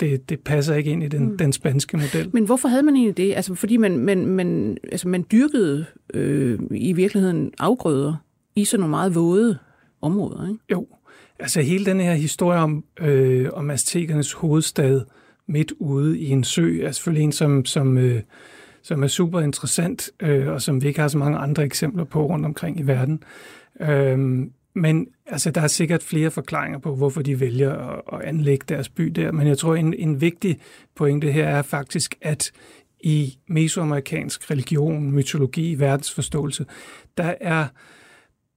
det, 0.00 0.28
det 0.30 0.40
passer 0.40 0.74
ikke 0.74 0.90
ind 0.90 1.02
i 1.02 1.08
den, 1.08 1.30
mm. 1.30 1.38
den 1.38 1.52
spanske 1.52 1.96
model. 1.96 2.30
Men 2.32 2.44
hvorfor 2.44 2.68
havde 2.68 2.82
man 2.82 2.96
egentlig 2.96 3.16
det? 3.16 3.34
Altså 3.34 3.54
fordi 3.54 3.76
man, 3.76 3.98
man, 3.98 4.26
man, 4.26 4.78
altså 4.92 5.08
man 5.08 5.24
dyrkede 5.32 5.84
øh, 6.14 6.58
i 6.70 6.92
virkeligheden 6.92 7.52
afgrøder 7.58 8.14
i 8.56 8.64
sådan 8.64 8.80
nogle 8.80 8.90
meget 8.90 9.14
våde 9.14 9.58
områder, 10.06 10.48
ikke? 10.48 10.60
Jo, 10.72 10.86
altså 11.38 11.60
hele 11.60 11.86
den 11.86 12.00
her 12.00 12.14
historie 12.14 12.58
om, 12.58 12.84
øh, 13.00 13.48
om 13.52 13.70
aztekernes 13.70 14.32
hovedstad 14.32 15.00
midt 15.46 15.72
ude 15.78 16.18
i 16.18 16.30
en 16.30 16.44
sø, 16.44 16.80
er 16.82 16.92
selvfølgelig 16.92 17.24
en, 17.24 17.32
som, 17.32 17.64
som 17.64 17.98
øh, 17.98 18.22
som 18.86 19.02
er 19.02 19.06
super 19.06 19.40
interessant, 19.40 20.10
øh, 20.20 20.48
og 20.48 20.62
som 20.62 20.82
vi 20.82 20.88
ikke 20.88 21.00
har 21.00 21.08
så 21.08 21.18
mange 21.18 21.38
andre 21.38 21.64
eksempler 21.64 22.04
på 22.04 22.26
rundt 22.26 22.46
omkring 22.46 22.80
i 22.80 22.82
verden. 22.82 23.22
Øh, 23.80 24.18
men 24.74 25.08
altså, 25.26 25.50
der 25.50 25.60
er 25.60 25.66
sikkert 25.66 26.02
flere 26.02 26.30
forklaringer 26.30 26.78
på, 26.78 26.94
hvorfor 26.94 27.22
de 27.22 27.40
vælger 27.40 27.72
at, 27.72 28.02
at 28.12 28.20
anlægge 28.20 28.64
deres 28.68 28.88
by 28.88 29.04
der. 29.04 29.32
Men 29.32 29.48
jeg 29.48 29.58
tror, 29.58 29.74
en, 29.74 29.94
en 29.94 30.20
vigtig 30.20 30.58
pointe 30.96 31.32
her 31.32 31.48
er 31.48 31.62
faktisk, 31.62 32.14
at 32.20 32.52
i 33.00 33.38
mesoamerikansk 33.48 34.50
religion, 34.50 35.10
mytologi, 35.10 35.74
verdensforståelse, 35.74 36.66
der 37.16 37.34
er 37.40 37.66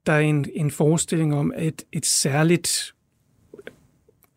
der 0.05 0.13
er 0.13 0.19
en, 0.19 0.45
en 0.53 0.71
forestilling 0.71 1.35
om, 1.35 1.53
at 1.55 1.85
et 1.91 2.05
særligt 2.05 2.95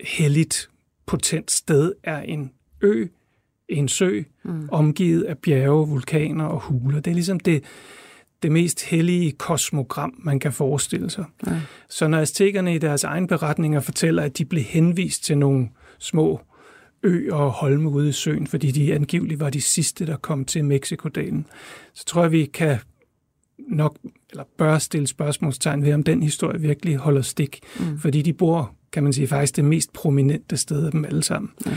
helligt, 0.01 0.71
potent 1.07 1.51
sted 1.51 1.93
er 2.03 2.21
en 2.21 2.53
ø, 2.81 3.07
en 3.69 3.89
sø, 3.89 4.23
mm. 4.45 4.69
omgivet 4.73 5.23
af 5.23 5.39
bjerge, 5.39 5.89
vulkaner 5.89 6.45
og 6.45 6.61
huler. 6.61 7.01
Det 7.01 7.11
er 7.11 7.15
ligesom 7.15 7.41
det, 7.41 7.65
det 8.43 8.53
mest 8.53 8.85
hellige 8.85 9.33
kosmogram, 9.33 10.15
man 10.19 10.39
kan 10.39 10.53
forestille 10.53 11.11
sig. 11.11 11.25
Ja. 11.47 11.61
Så 11.89 12.09
når 12.09 12.19
aztekerne 12.19 12.75
i 12.75 12.79
deres 12.79 13.05
egen 13.05 13.27
beretninger 13.27 13.81
fortæller, 13.81 14.23
at 14.23 14.39
de 14.39 14.45
blev 14.45 14.63
henvist 14.63 15.25
til 15.25 15.39
nogle 15.39 15.69
små 15.99 16.41
øer 17.03 17.35
og 17.35 17.51
holme 17.51 17.89
ude 17.89 18.09
i 18.09 18.13
søen, 18.13 18.47
fordi 18.47 18.71
de 18.71 18.95
angiveligt 18.95 19.41
var 19.41 19.51
de 19.51 19.61
sidste, 19.61 20.07
der 20.07 20.17
kom 20.17 20.45
til 20.45 20.65
Mexikodalen, 20.65 21.47
så 21.95 22.05
tror 22.05 22.23
jeg, 22.23 22.33
vi 22.33 22.45
kan 22.45 22.79
nok, 23.59 23.99
eller 24.31 24.45
bør 24.59 24.79
stille 24.79 25.07
spørgsmålstegn 25.07 25.83
ved, 25.83 25.93
om 25.93 26.03
den 26.03 26.23
historie 26.23 26.61
virkelig 26.61 26.97
holder 26.97 27.23
stik. 27.23 27.61
Mm. 27.81 27.99
Fordi 27.99 28.23
de 28.23 28.33
bor, 28.33 28.75
kan 28.93 29.03
man 29.03 29.13
sige, 29.13 29.27
faktisk 29.27 29.57
det 29.57 29.65
mest 29.65 29.93
prominente 29.93 30.57
sted 30.57 30.87
af 30.87 30.91
dem 30.91 31.05
alle 31.05 31.23
sammen. 31.23 31.51
Ja. 31.67 31.73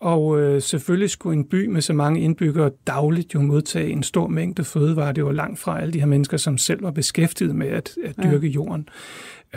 Og 0.00 0.40
øh, 0.40 0.62
selvfølgelig 0.62 1.10
skulle 1.10 1.38
en 1.38 1.44
by 1.44 1.66
med 1.66 1.80
så 1.80 1.92
mange 1.92 2.20
indbyggere 2.20 2.70
dagligt 2.86 3.34
jo 3.34 3.40
modtage 3.40 3.90
en 3.90 4.02
stor 4.02 4.28
mængde 4.28 4.64
fødevarer. 4.64 5.12
Det 5.12 5.24
var 5.24 5.32
langt 5.32 5.58
fra 5.58 5.80
alle 5.80 5.92
de 5.92 5.98
her 5.98 6.06
mennesker, 6.06 6.36
som 6.36 6.58
selv 6.58 6.82
var 6.82 6.90
beskæftiget 6.90 7.54
med 7.54 7.68
at, 7.68 7.90
at 8.04 8.16
dyrke 8.22 8.46
ja. 8.46 8.52
jorden. 8.52 8.88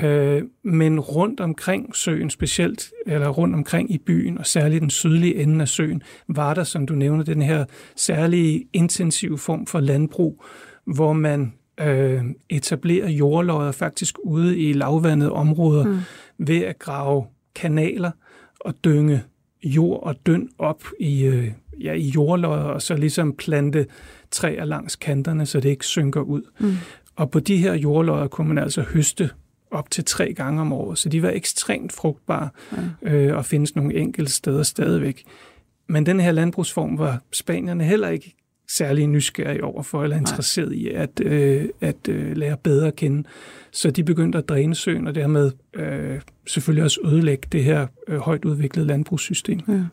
Øh, 0.03 0.43
men 0.63 0.99
rundt 0.99 1.39
omkring 1.39 1.95
søen 1.95 2.29
specielt, 2.29 2.91
eller 3.05 3.29
rundt 3.29 3.55
omkring 3.55 3.91
i 3.91 3.97
byen, 3.97 4.37
og 4.37 4.45
særligt 4.45 4.81
den 4.81 4.89
sydlige 4.89 5.35
ende 5.35 5.61
af 5.61 5.67
søen, 5.67 6.01
var 6.27 6.53
der, 6.53 6.63
som 6.63 6.85
du 6.85 6.93
nævner, 6.93 7.23
den 7.23 7.41
her 7.41 7.65
særlige 7.95 8.65
intensive 8.73 9.37
form 9.37 9.65
for 9.65 9.79
landbrug, 9.79 10.43
hvor 10.93 11.13
man 11.13 11.53
øh, 11.79 12.21
etablerer 12.49 13.09
jordlodder 13.09 13.71
faktisk 13.71 14.17
ude 14.23 14.57
i 14.57 14.73
lavvandede 14.73 15.31
områder 15.31 15.85
mm. 15.85 15.99
ved 16.37 16.63
at 16.63 16.79
grave 16.79 17.25
kanaler 17.55 18.11
og 18.59 18.73
dynge 18.85 19.23
jord 19.63 20.03
og 20.03 20.15
døn 20.25 20.49
op 20.57 20.83
i, 20.99 21.23
øh, 21.25 21.51
ja, 21.81 21.93
i 21.93 22.09
jordlodder, 22.09 22.63
og 22.63 22.81
så 22.81 22.95
ligesom 22.95 23.33
plante 23.33 23.85
træer 24.31 24.65
langs 24.65 24.95
kanterne, 24.95 25.45
så 25.45 25.59
det 25.59 25.69
ikke 25.69 25.85
synker 25.85 26.21
ud. 26.21 26.41
Mm. 26.59 26.73
Og 27.15 27.31
på 27.31 27.39
de 27.39 27.57
her 27.57 27.73
jordlodder 27.73 28.27
kunne 28.27 28.47
man 28.47 28.57
altså 28.57 28.81
høste 28.81 29.29
op 29.71 29.91
til 29.91 30.05
tre 30.05 30.33
gange 30.33 30.61
om 30.61 30.73
året, 30.73 30.97
så 30.97 31.09
de 31.09 31.23
var 31.23 31.29
ekstremt 31.29 31.91
frugtbare 31.91 32.49
ja. 33.03 33.13
øh, 33.13 33.37
og 33.37 33.45
findes 33.45 33.75
nogle 33.75 33.95
enkelte 33.95 34.31
steder 34.31 34.63
stadigvæk. 34.63 35.23
Men 35.87 36.05
den 36.05 36.19
her 36.19 36.31
landbrugsform 36.31 36.97
var 36.97 37.21
spanierne 37.31 37.83
heller 37.83 38.09
ikke 38.09 38.35
særlig 38.69 39.07
nysgerrige 39.07 39.63
overfor 39.63 40.03
eller 40.03 40.17
interesseret 40.17 40.73
i 40.73 40.89
at, 40.89 41.21
øh, 41.21 41.69
at 41.81 42.07
øh, 42.09 42.37
lære 42.37 42.57
bedre 42.57 42.87
at 42.87 42.95
kende. 42.95 43.23
Så 43.71 43.91
de 43.91 44.03
begyndte 44.03 44.37
at 44.37 44.49
dræne 44.49 44.75
søen 44.75 45.07
og 45.07 45.15
dermed 45.15 45.51
øh, 45.73 46.21
selvfølgelig 46.47 46.83
også 46.83 46.99
ødelægge 47.05 47.47
det 47.51 47.63
her 47.63 47.87
øh, 48.07 48.17
højt 48.17 48.45
udviklede 48.45 48.87
landbrugssystem. 48.87 49.59
Ja. 49.67 49.83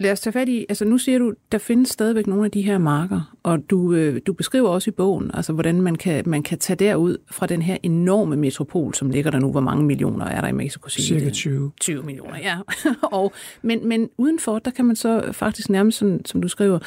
Lad 0.00 0.12
os 0.12 0.20
tage 0.20 0.32
fat 0.32 0.48
i, 0.48 0.66
altså 0.68 0.84
nu 0.84 0.98
siger 0.98 1.18
du, 1.18 1.34
der 1.52 1.58
findes 1.58 1.90
stadigvæk 1.90 2.26
nogle 2.26 2.44
af 2.44 2.50
de 2.50 2.62
her 2.62 2.78
marker, 2.78 3.36
og 3.42 3.70
du, 3.70 3.92
øh, 3.92 4.20
du 4.26 4.32
beskriver 4.32 4.68
også 4.68 4.90
i 4.90 4.92
bogen, 4.92 5.30
altså 5.34 5.52
hvordan 5.52 5.82
man 5.82 5.94
kan, 5.94 6.22
man 6.26 6.42
kan 6.42 6.58
tage 6.58 6.76
derud 6.76 7.16
fra 7.30 7.46
den 7.46 7.62
her 7.62 7.76
enorme 7.82 8.36
metropol, 8.36 8.94
som 8.94 9.10
ligger 9.10 9.30
der 9.30 9.38
nu. 9.38 9.50
Hvor 9.50 9.60
mange 9.60 9.84
millioner 9.84 10.26
er 10.26 10.40
der 10.40 10.48
i 10.48 10.52
Mexico 10.52 10.88
City? 10.88 11.08
Cirka 11.08 11.30
20. 11.30 11.72
20 11.80 12.02
millioner, 12.02 12.38
ja. 12.38 12.56
og, 13.18 13.32
men, 13.62 13.88
men 13.88 14.08
udenfor, 14.18 14.58
der 14.58 14.70
kan 14.70 14.84
man 14.84 14.96
så 14.96 15.32
faktisk 15.32 15.70
nærmest, 15.70 15.98
sådan, 15.98 16.24
som 16.24 16.42
du 16.42 16.48
skriver, 16.48 16.78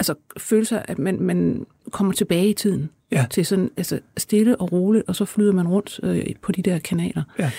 altså 0.00 0.14
føle 0.38 0.64
sig, 0.64 0.84
at 0.88 0.98
man, 0.98 1.20
man 1.20 1.66
kommer 1.90 2.12
tilbage 2.12 2.48
i 2.48 2.54
tiden. 2.54 2.90
Ja. 3.12 3.26
Til 3.30 3.46
sådan 3.46 3.70
altså, 3.76 4.00
stille 4.16 4.56
og 4.56 4.72
roligt, 4.72 5.04
og 5.08 5.16
så 5.16 5.24
flyder 5.24 5.52
man 5.52 5.68
rundt 5.68 6.00
øh, 6.02 6.26
på 6.42 6.52
de 6.52 6.62
der 6.62 6.78
kanaler. 6.78 7.22
Ja. 7.38 7.50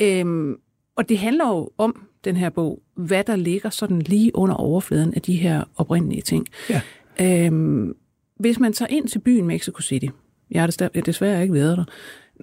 Øhm, 0.00 0.56
og 0.96 1.08
det 1.08 1.18
handler 1.18 1.48
jo 1.48 1.70
om, 1.78 2.06
den 2.24 2.36
her 2.36 2.50
bog, 2.50 2.82
hvad 2.94 3.24
der 3.24 3.36
ligger 3.36 3.70
sådan 3.70 4.02
lige 4.02 4.36
under 4.36 4.54
overfladen 4.54 5.14
af 5.14 5.22
de 5.22 5.36
her 5.36 5.64
oprindelige 5.76 6.22
ting. 6.22 6.46
Ja. 6.70 6.80
Øhm, 7.20 7.94
hvis 8.36 8.58
man 8.58 8.72
tager 8.72 8.88
ind 8.88 9.08
til 9.08 9.18
byen 9.18 9.46
Mexico 9.46 9.82
City, 9.82 10.06
jeg 10.50 10.62
har 10.62 10.88
desværre 11.06 11.42
ikke 11.42 11.54
været 11.54 11.76
der, 11.76 11.84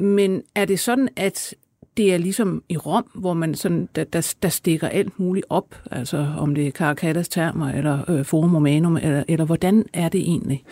men 0.02 0.44
er 0.56 0.66
det 0.66 0.80
sådan, 0.80 1.10
at 1.16 1.56
det 1.98 2.14
er 2.14 2.18
ligesom 2.18 2.64
i 2.70 2.78
Rom, 2.78 3.12
hvor 3.16 3.34
man 3.34 3.56
sådan, 3.56 3.90
der, 3.96 4.04
der, 4.04 4.36
der 4.42 4.50
stikker 4.50 4.88
alt 4.88 5.20
muligt 5.20 5.46
op, 5.50 5.76
altså 5.92 6.34
om 6.38 6.56
det 6.56 6.68
er 6.68 6.72
Caracatas 6.72 7.30
termer, 7.30 7.72
eller 7.72 8.10
øh, 8.10 8.26
Forum 8.26 8.56
Romanum, 8.56 8.98
eller, 8.98 9.24
eller 9.28 9.46
hvordan 9.46 9.86
er 9.94 10.10
det 10.10 10.22
egentlig? 10.22 10.64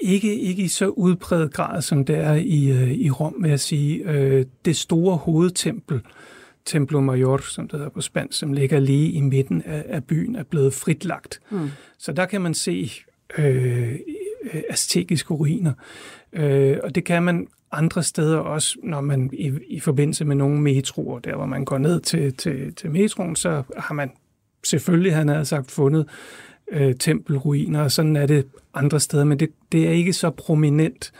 Ikke, 0.00 0.38
ikke 0.38 0.62
i 0.62 0.68
så 0.68 0.88
udpræget 0.88 1.52
grad, 1.52 1.82
som 1.82 2.04
det 2.04 2.16
er 2.16 2.34
i, 2.34 2.70
øh, 2.70 2.90
i 2.90 3.10
Rom, 3.10 3.34
vil 3.40 3.48
jeg 3.48 3.60
sige. 3.60 4.10
Øh, 4.10 4.44
det 4.64 4.76
store 4.76 5.16
hovedtempel, 5.16 6.00
Templo 6.64 7.00
Mayor, 7.00 7.38
som 7.38 7.68
det 7.68 7.78
hedder 7.78 7.90
på 7.90 8.00
spansk, 8.00 8.38
som 8.38 8.52
ligger 8.52 8.80
lige 8.80 9.12
i 9.12 9.20
midten 9.20 9.62
af, 9.66 9.84
af 9.88 10.04
byen, 10.04 10.36
er 10.36 10.42
blevet 10.42 10.74
fritlagt. 10.74 11.40
Mm. 11.50 11.70
Så 11.98 12.12
der 12.12 12.26
kan 12.26 12.40
man 12.40 12.54
se 12.54 12.90
øh, 13.38 13.94
aztekiske 14.68 15.34
ruiner. 15.34 15.72
Øh, 16.32 16.76
og 16.82 16.94
det 16.94 17.04
kan 17.04 17.22
man 17.22 17.46
andre 17.72 18.02
steder 18.02 18.38
også, 18.38 18.78
når 18.82 19.00
man 19.00 19.30
i, 19.32 19.52
i 19.68 19.80
forbindelse 19.80 20.24
med 20.24 20.36
nogle 20.36 20.60
metroer, 20.60 21.18
der 21.18 21.36
hvor 21.36 21.46
man 21.46 21.64
går 21.64 21.78
ned 21.78 22.00
til, 22.00 22.36
til, 22.36 22.74
til 22.74 22.90
metroen, 22.90 23.36
så 23.36 23.62
har 23.76 23.94
man 23.94 24.10
selvfølgelig, 24.64 25.14
han 25.14 25.28
havde 25.28 25.44
sagt, 25.44 25.70
fundet 25.70 26.08
øh, 26.72 26.94
tempelruiner, 26.94 27.82
og 27.82 27.92
sådan 27.92 28.16
er 28.16 28.26
det 28.26 28.46
andre 28.74 29.00
steder, 29.00 29.24
men 29.24 29.40
det, 29.40 29.50
det 29.72 29.86
er 29.86 29.90
ikke 29.90 30.12
så 30.12 30.30
prominent, 30.30 31.12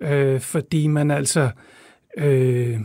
øh, 0.00 0.40
fordi 0.40 0.86
man 0.86 1.10
altså 1.10 1.50
øh, 2.18 2.80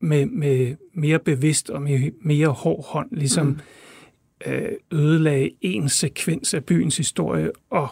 med, 0.00 0.26
med 0.26 0.76
mere 0.94 1.18
bevidst 1.18 1.70
og 1.70 1.82
med 1.82 2.10
mere 2.22 2.48
hård 2.48 2.86
hånd 2.88 3.08
ligesom 3.12 3.46
mm. 3.46 3.58
øh, 4.52 4.72
ødelagde 4.92 5.50
en 5.60 5.88
sekvens 5.88 6.54
af 6.54 6.64
byens 6.64 6.96
historie 6.96 7.50
og 7.70 7.88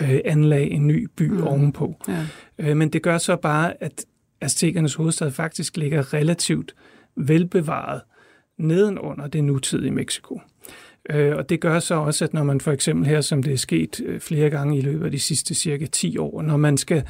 øh, 0.00 0.20
anlagde 0.24 0.70
en 0.70 0.86
ny 0.86 1.08
by 1.16 1.30
mm. 1.30 1.42
ovenpå. 1.42 1.94
Ja. 2.08 2.26
Øh, 2.58 2.76
men 2.76 2.88
det 2.88 3.02
gør 3.02 3.18
så 3.18 3.36
bare, 3.36 3.82
at 3.82 4.04
Aztekernes 4.40 4.94
hovedstad 4.94 5.30
faktisk 5.30 5.76
ligger 5.76 6.14
relativt 6.14 6.74
velbevaret 7.16 8.00
nedenunder 8.58 9.26
det 9.26 9.44
nutidige 9.44 9.90
Mexico. 9.90 10.40
Øh, 11.10 11.36
og 11.36 11.48
det 11.48 11.60
gør 11.60 11.78
så 11.78 11.94
også, 11.94 12.24
at 12.24 12.34
når 12.34 12.42
man 12.42 12.60
for 12.60 12.72
eksempel 12.72 13.06
her, 13.06 13.20
som 13.20 13.42
det 13.42 13.52
er 13.52 13.56
sket 13.56 14.00
øh, 14.06 14.20
flere 14.20 14.50
gange 14.50 14.78
i 14.78 14.80
løbet 14.80 15.04
af 15.04 15.10
de 15.10 15.18
sidste 15.18 15.54
cirka 15.54 15.86
10 15.86 16.18
år, 16.18 16.42
når 16.42 16.56
man 16.56 16.76
skal 16.76 17.02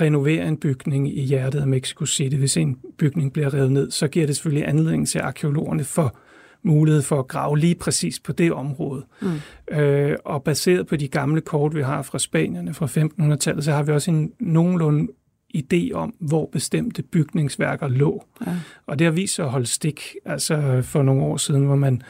renovere 0.00 0.48
en 0.48 0.56
bygning 0.56 1.18
i 1.18 1.20
hjertet 1.20 1.60
af 1.60 1.66
Mexico 1.66 2.06
City, 2.06 2.36
hvis 2.36 2.56
en 2.56 2.78
bygning 2.98 3.32
bliver 3.32 3.54
revet 3.54 3.72
ned, 3.72 3.90
så 3.90 4.08
giver 4.08 4.26
det 4.26 4.36
selvfølgelig 4.36 4.68
anledning 4.68 5.08
til 5.08 5.18
arkeologerne 5.18 5.84
for 5.84 6.16
mulighed 6.64 7.02
for 7.02 7.18
at 7.18 7.28
grave 7.28 7.58
lige 7.58 7.74
præcis 7.74 8.20
på 8.20 8.32
det 8.32 8.52
område. 8.52 9.04
Mm. 9.22 9.76
Øh, 9.76 10.16
og 10.24 10.42
baseret 10.42 10.86
på 10.86 10.96
de 10.96 11.08
gamle 11.08 11.40
kort, 11.40 11.74
vi 11.74 11.82
har 11.82 12.02
fra 12.02 12.18
Spanierne 12.18 12.74
fra 12.74 12.86
1500-tallet, 12.86 13.64
så 13.64 13.72
har 13.72 13.82
vi 13.82 13.92
også 13.92 14.10
en 14.10 14.32
nogenlunde 14.40 15.12
idé 15.56 15.92
om, 15.92 16.14
hvor 16.20 16.48
bestemte 16.52 17.02
bygningsværker 17.02 17.88
lå. 17.88 18.24
Ja. 18.46 18.56
Og 18.86 18.98
det 18.98 19.04
har 19.04 19.12
vist 19.12 19.34
sig 19.34 19.44
at 19.44 19.50
holde 19.50 19.66
stik, 19.66 20.02
altså 20.24 20.82
for 20.82 21.02
nogle 21.02 21.22
år 21.22 21.36
siden, 21.36 21.64
hvor 21.64 21.76
man 21.76 22.02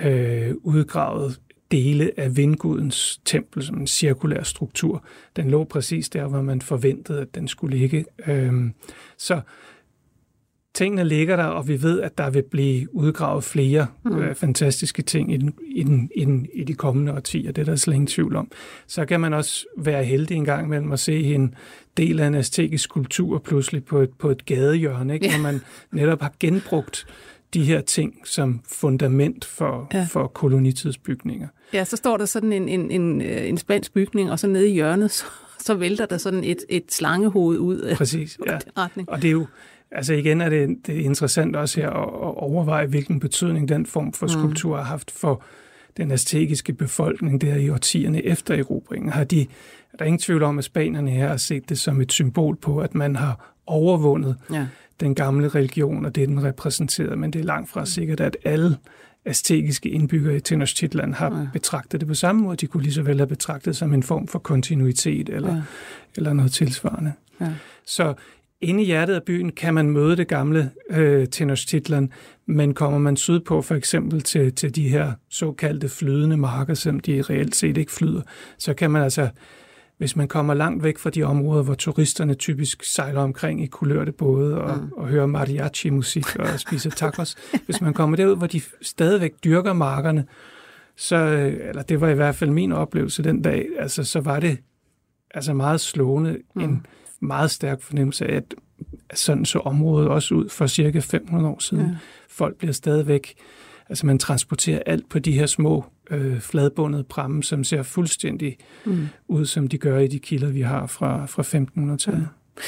øh, 0.00 0.54
udgravede 0.62 1.34
dele 1.70 2.10
af 2.16 2.36
vindgudens 2.36 3.20
tempel 3.24 3.62
som 3.62 3.78
en 3.78 3.86
cirkulær 3.86 4.42
struktur. 4.42 5.04
Den 5.36 5.50
lå 5.50 5.64
præcis 5.64 6.08
der, 6.08 6.26
hvor 6.26 6.42
man 6.42 6.62
forventede, 6.62 7.20
at 7.20 7.34
den 7.34 7.48
skulle 7.48 7.78
ligge. 7.78 8.04
Øhm, 8.26 8.74
så 9.18 9.40
tingene 10.74 11.04
ligger 11.04 11.36
der, 11.36 11.44
og 11.44 11.68
vi 11.68 11.82
ved, 11.82 12.00
at 12.00 12.18
der 12.18 12.30
vil 12.30 12.42
blive 12.42 12.94
udgravet 12.94 13.44
flere 13.44 13.86
mm. 14.04 14.18
øh, 14.18 14.34
fantastiske 14.34 15.02
ting 15.02 15.34
i, 15.34 15.36
den, 15.36 15.54
i, 15.66 15.82
den, 15.82 16.10
i, 16.16 16.24
den, 16.24 16.46
i 16.54 16.64
de 16.64 16.74
kommende 16.74 17.12
årtier. 17.12 17.52
Det 17.52 17.62
er 17.62 17.66
der 17.66 17.76
slet 17.76 17.94
ingen 17.94 18.06
tvivl 18.06 18.36
om. 18.36 18.50
Så 18.86 19.04
kan 19.04 19.20
man 19.20 19.34
også 19.34 19.66
være 19.78 20.04
heldig 20.04 20.36
en 20.36 20.44
gang 20.44 20.66
imellem 20.66 20.92
at 20.92 21.00
se 21.00 21.34
en 21.34 21.54
del 21.96 22.20
af 22.20 22.26
en 22.26 22.34
æstetisk 22.34 22.90
kultur 22.90 23.38
pludselig 23.38 23.84
på 23.84 23.98
et, 23.98 24.10
på 24.18 24.30
et 24.30 24.44
gadehjørne, 24.44 25.14
ikke? 25.14 25.26
Ja. 25.26 25.32
hvor 25.32 25.42
man 25.42 25.60
netop 25.92 26.20
har 26.20 26.32
genbrugt 26.40 27.06
de 27.54 27.64
her 27.64 27.80
ting 27.80 28.14
som 28.24 28.60
fundament 28.68 29.44
for, 29.44 29.88
ja. 29.94 30.06
for 30.10 30.26
kolonitidsbygninger. 30.26 31.48
Ja, 31.72 31.84
så 31.84 31.96
står 31.96 32.16
der 32.16 32.24
sådan 32.24 32.52
en, 32.52 32.68
en, 32.68 32.90
en, 32.90 33.22
øh, 33.22 33.48
en 33.48 33.58
spansk 33.58 33.92
bygning, 33.94 34.30
og 34.30 34.38
så 34.38 34.46
nede 34.46 34.68
i 34.68 34.72
hjørnet, 34.72 35.10
så, 35.10 35.24
så 35.58 35.74
vælter 35.74 36.06
der 36.06 36.18
sådan 36.18 36.44
et, 36.44 36.64
et 36.68 36.92
slangehoved 36.92 37.58
ud 37.58 37.94
Præcis, 37.96 38.38
ja. 38.46 38.58
retning. 38.82 39.10
Og 39.10 39.22
det 39.22 39.28
er 39.28 39.32
jo, 39.32 39.46
altså 39.92 40.14
igen 40.14 40.40
er 40.40 40.48
det, 40.48 40.76
det 40.86 41.00
er 41.00 41.04
interessant 41.04 41.56
også 41.56 41.80
her 41.80 41.90
at, 41.90 42.08
at 42.28 42.42
overveje, 42.42 42.86
hvilken 42.86 43.20
betydning 43.20 43.68
den 43.68 43.86
form 43.86 44.12
for 44.12 44.26
mm. 44.26 44.30
skulptur 44.30 44.76
har 44.76 44.84
haft 44.84 45.10
for 45.10 45.42
den 45.96 46.10
aztekiske 46.10 46.72
befolkning 46.72 47.40
der 47.40 47.56
i 47.56 47.70
årtierne 47.70 48.24
efter 48.24 48.54
erobringen. 48.54 49.12
Har 49.12 49.24
de, 49.24 49.42
er 49.92 49.96
der 49.98 50.04
ingen 50.04 50.18
tvivl 50.18 50.42
om, 50.42 50.58
at 50.58 50.64
spanierne 50.64 51.10
her 51.10 51.28
har 51.28 51.36
set 51.36 51.68
det 51.68 51.78
som 51.78 52.00
et 52.00 52.12
symbol 52.12 52.56
på, 52.56 52.78
at 52.78 52.94
man 52.94 53.16
har 53.16 53.54
overvundet 53.66 54.36
ja. 54.52 54.66
den 55.00 55.14
gamle 55.14 55.48
religion 55.48 56.04
og 56.04 56.14
det, 56.14 56.28
den 56.28 56.44
repræsenterede, 56.44 57.16
men 57.16 57.32
det 57.32 57.40
er 57.40 57.44
langt 57.44 57.70
fra 57.70 57.86
sikkert, 57.86 58.20
at 58.20 58.36
alle 58.44 58.76
aztekiske 59.24 59.88
indbyggere 59.88 60.36
i 60.36 60.40
Tenochtitlan 60.40 61.14
har 61.14 61.38
ja. 61.38 61.46
betragtet 61.52 62.00
det 62.00 62.08
på 62.08 62.14
samme 62.14 62.42
måde. 62.42 62.56
De 62.56 62.66
kunne 62.66 62.82
lige 62.82 62.92
så 62.92 63.02
vel 63.02 63.16
have 63.16 63.26
betragtet 63.26 63.76
som 63.76 63.94
en 63.94 64.02
form 64.02 64.28
for 64.28 64.38
kontinuitet 64.38 65.28
eller, 65.28 65.54
ja. 65.54 65.62
eller 66.16 66.32
noget 66.32 66.52
tilsvarende. 66.52 67.12
Ja. 67.40 67.48
Så 67.86 68.14
inde 68.60 68.82
i 68.82 68.86
hjertet 68.86 69.14
af 69.14 69.22
byen 69.22 69.52
kan 69.52 69.74
man 69.74 69.90
møde 69.90 70.16
det 70.16 70.28
gamle 70.28 70.70
øh, 70.90 71.28
Tenochtitlan, 71.28 72.12
men 72.46 72.74
kommer 72.74 72.98
man 72.98 73.16
sydpå 73.16 73.62
for 73.62 73.74
eksempel 73.74 74.20
til, 74.20 74.54
til 74.54 74.74
de 74.74 74.88
her 74.88 75.12
såkaldte 75.28 75.88
flydende 75.88 76.36
marker, 76.36 76.74
som 76.74 77.00
de 77.00 77.22
reelt 77.22 77.56
set 77.56 77.76
ikke 77.76 77.92
flyder, 77.92 78.22
så 78.58 78.74
kan 78.74 78.90
man 78.90 79.02
altså 79.02 79.28
hvis 80.00 80.16
man 80.16 80.28
kommer 80.28 80.54
langt 80.54 80.84
væk 80.84 80.98
fra 80.98 81.10
de 81.10 81.22
områder, 81.22 81.62
hvor 81.62 81.74
turisterne 81.74 82.34
typisk 82.34 82.84
sejler 82.84 83.20
omkring 83.20 83.62
i 83.62 83.66
kulørte 83.66 84.12
både 84.12 84.60
og, 84.60 84.78
mm. 84.78 84.92
og 84.92 85.08
hører 85.08 85.26
mariachi-musik 85.26 86.36
og 86.36 86.60
spiser 86.60 86.90
tacos, 86.90 87.36
hvis 87.66 87.80
man 87.80 87.94
kommer 87.94 88.16
derud, 88.16 88.36
hvor 88.36 88.46
de 88.46 88.60
stadigvæk 88.82 89.32
dyrker 89.44 89.72
markerne, 89.72 90.26
så, 90.96 91.16
eller 91.68 91.82
det 91.82 92.00
var 92.00 92.08
i 92.08 92.14
hvert 92.14 92.34
fald 92.34 92.50
min 92.50 92.72
oplevelse 92.72 93.24
den 93.24 93.42
dag, 93.42 93.66
altså 93.78 94.04
så 94.04 94.20
var 94.20 94.40
det 94.40 94.58
altså 95.30 95.54
meget 95.54 95.80
slående, 95.80 96.38
mm. 96.54 96.62
en 96.62 96.86
meget 97.20 97.50
stærk 97.50 97.82
fornemmelse 97.82 98.26
af, 98.26 98.36
at 98.36 98.54
sådan 99.14 99.44
så 99.44 99.58
området 99.58 100.08
også 100.08 100.34
ud 100.34 100.48
for 100.48 100.66
cirka 100.66 100.98
500 100.98 101.48
år 101.54 101.58
siden. 101.58 101.86
Ja. 101.86 101.96
Folk 102.28 102.56
bliver 102.56 102.72
stadigvæk 102.72 103.34
Altså 103.90 104.06
man 104.06 104.18
transporterer 104.18 104.82
alt 104.86 105.08
på 105.08 105.18
de 105.18 105.32
her 105.32 105.46
små 105.46 105.84
øh, 106.10 106.40
fladbundede 106.40 107.04
pramme, 107.04 107.42
som 107.42 107.64
ser 107.64 107.82
fuldstændig 107.82 108.56
mm. 108.84 109.08
ud, 109.28 109.46
som 109.46 109.68
de 109.68 109.78
gør 109.78 109.98
i 109.98 110.06
de 110.06 110.18
kilder, 110.18 110.48
vi 110.48 110.60
har 110.60 110.86
fra, 110.86 111.26
fra 111.26 111.42
1500-tallet. 111.42 112.20
Ja. 112.20 112.62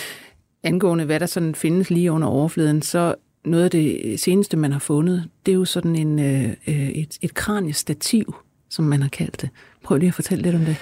Angående 0.68 1.04
hvad 1.04 1.20
der 1.20 1.26
sådan 1.26 1.54
findes 1.54 1.90
lige 1.90 2.12
under 2.12 2.28
overfladen, 2.28 2.82
så 2.82 3.14
noget 3.44 3.64
af 3.64 3.70
det 3.70 4.20
seneste, 4.20 4.56
man 4.56 4.72
har 4.72 4.78
fundet, 4.78 5.28
det 5.46 5.52
er 5.52 5.56
jo 5.56 5.64
sådan 5.64 5.96
en, 5.96 6.18
øh, 6.18 6.44
øh 6.66 6.88
et, 6.88 7.18
et 7.20 7.34
kraniestativ, 7.34 8.34
som 8.68 8.84
man 8.84 9.02
har 9.02 9.08
kaldt 9.08 9.40
det. 9.40 9.50
Prøv 9.84 9.98
lige 9.98 10.08
at 10.08 10.14
fortælle 10.14 10.42
lidt 10.42 10.54
om 10.54 10.60
det. 10.60 10.76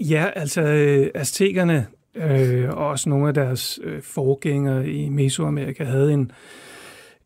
Ja, 0.00 0.30
altså 0.36 0.62
øh, 0.62 1.10
aztekerne 1.14 1.86
øh, 2.14 2.70
og 2.70 2.86
også 2.86 3.08
nogle 3.08 3.28
af 3.28 3.34
deres 3.34 3.80
øh, 3.82 4.02
forgængere 4.02 4.88
i 4.88 5.08
Mesoamerika 5.08 5.84
havde 5.84 6.12
en, 6.12 6.32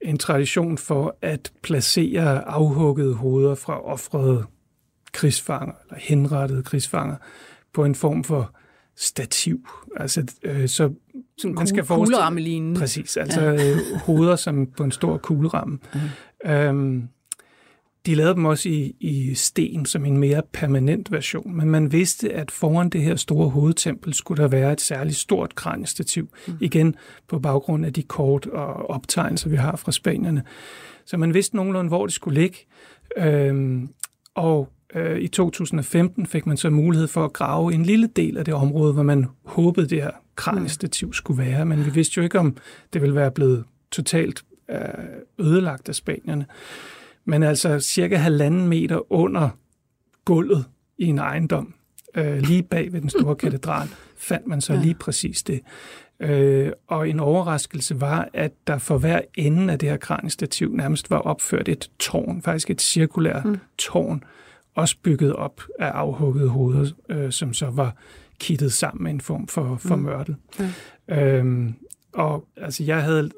en 0.01 0.19
tradition 0.19 0.79
for 0.79 1.17
at 1.23 1.53
placere 1.63 2.49
afhuggede 2.49 3.15
hoveder 3.15 3.55
fra 3.55 3.85
offrede 3.85 4.45
krigsfanger, 5.13 5.75
eller 5.85 6.01
henrettede 6.01 6.63
krigsfanger, 6.63 7.17
på 7.75 7.85
en 7.85 7.95
form 7.95 8.25
for 8.25 8.55
stativ. 8.97 9.69
Altså, 9.97 10.27
øh, 10.43 10.69
så 10.69 10.91
Som 11.39 11.51
man 11.51 11.67
skal 11.67 11.85
forestille... 11.85 12.17
Præcis, 12.75 13.17
altså 13.17 13.41
ja. 13.41 13.71
øh, 13.71 13.77
hoveder 14.07 14.37
som 14.37 14.67
på 14.77 14.85
en 14.85 14.93
stor 14.93 15.17
kugleramme. 15.17 15.79
Uh-huh. 15.95 16.51
Øhm, 16.51 17.09
de 18.07 18.15
lavede 18.15 18.35
dem 18.35 18.45
også 18.45 18.69
i, 18.69 18.97
i 19.01 19.35
sten 19.35 19.87
som 19.87 20.05
en 20.05 20.19
mere 20.19 20.43
permanent 20.53 21.13
version, 21.13 21.57
men 21.57 21.71
man 21.71 21.93
vidste, 21.93 22.33
at 22.33 22.51
foran 22.51 22.91
det 22.91 23.03
her 23.03 23.17
store 23.17 23.49
hovedtempel 23.49 24.15
skulle 24.15 24.43
der 24.43 24.49
være 24.49 24.73
et 24.73 24.81
særligt 24.81 25.17
stort 25.17 25.55
kraniestativ. 25.55 26.29
Mm. 26.47 26.55
Igen 26.61 26.95
på 27.29 27.39
baggrund 27.39 27.87
af 27.87 27.93
de 27.93 28.03
kort 28.03 28.47
og 28.47 28.91
optegnelser, 28.91 29.49
vi 29.51 29.57
har 29.57 29.77
fra 29.77 29.93
spanierne. 29.93 30.43
Så 31.07 31.17
man 31.17 31.35
vidste 31.35 31.57
nogenlunde, 31.57 31.89
hvor 31.89 32.07
det 32.07 32.15
skulle 32.15 32.41
ligge. 32.41 32.59
Øhm, 33.17 33.89
og 34.35 34.69
øh, 34.95 35.19
i 35.19 35.29
2015 35.29 36.27
fik 36.27 36.47
man 36.47 36.57
så 36.57 36.71
mulighed 36.71 37.09
for 37.09 37.25
at 37.25 37.33
grave 37.33 37.75
en 37.75 37.83
lille 37.83 38.09
del 38.17 38.39
af 38.39 38.45
det 38.45 38.55
område, 38.55 38.93
hvor 38.93 39.03
man 39.03 39.27
håbede, 39.45 39.89
det 39.89 40.03
her 40.03 40.11
kraniestativ 40.37 41.13
skulle 41.13 41.43
være. 41.45 41.65
Men 41.65 41.87
vi 41.87 41.91
vidste 41.91 42.19
jo 42.19 42.23
ikke, 42.23 42.39
om 42.39 42.57
det 42.93 43.03
ville 43.03 43.15
være 43.15 43.31
blevet 43.31 43.65
totalt 43.91 44.45
øh, 44.71 44.79
ødelagt 45.39 45.89
af 45.89 45.95
spanierne 45.95 46.47
men 47.29 47.43
altså 47.43 47.81
cirka 47.81 48.17
halvanden 48.17 48.69
meter 48.69 49.13
under 49.13 49.49
gulvet 50.25 50.65
i 50.99 51.05
en 51.05 51.19
ejendom, 51.19 51.75
øh, 52.15 52.39
lige 52.39 52.63
bag 52.63 52.93
ved 52.93 53.01
den 53.01 53.11
store 53.11 53.37
katedral, 53.45 53.89
fandt 54.17 54.47
man 54.47 54.61
så 54.61 54.77
lige 54.77 54.95
præcis 54.95 55.43
det. 55.43 55.61
Øh, 56.21 56.73
og 56.87 57.09
en 57.09 57.21
overraskelse 57.21 58.01
var, 58.01 58.29
at 58.33 58.53
der 58.67 58.79
for 58.79 58.99
hver 58.99 59.21
ende 59.35 59.73
af 59.73 59.79
det 59.79 59.89
her 59.89 59.97
kraniestativ 59.97 60.75
nærmest 60.75 61.11
var 61.11 61.19
opført 61.19 61.69
et 61.69 61.91
tårn, 61.99 62.43
faktisk 62.43 62.71
et 62.71 62.81
cirkulært 62.81 63.45
mm. 63.45 63.59
tårn, 63.79 64.25
også 64.75 64.97
bygget 65.03 65.33
op 65.33 65.63
af 65.79 65.89
afhuggede 65.89 66.49
hoveder, 66.49 66.91
øh, 67.09 67.33
som 67.33 67.55
så 67.55 67.67
var 67.71 67.97
kittet 68.39 68.73
sammen 68.73 69.03
med 69.03 69.11
en 69.11 69.21
form 69.21 69.47
for, 69.47 69.77
for 69.77 69.97
mm. 69.97 70.03
mørtel. 70.03 70.37
Ja. 71.09 71.39
Øhm, 71.39 71.75
og 72.13 72.45
altså, 72.57 72.85
jeg 72.85 73.03
havde 73.03 73.31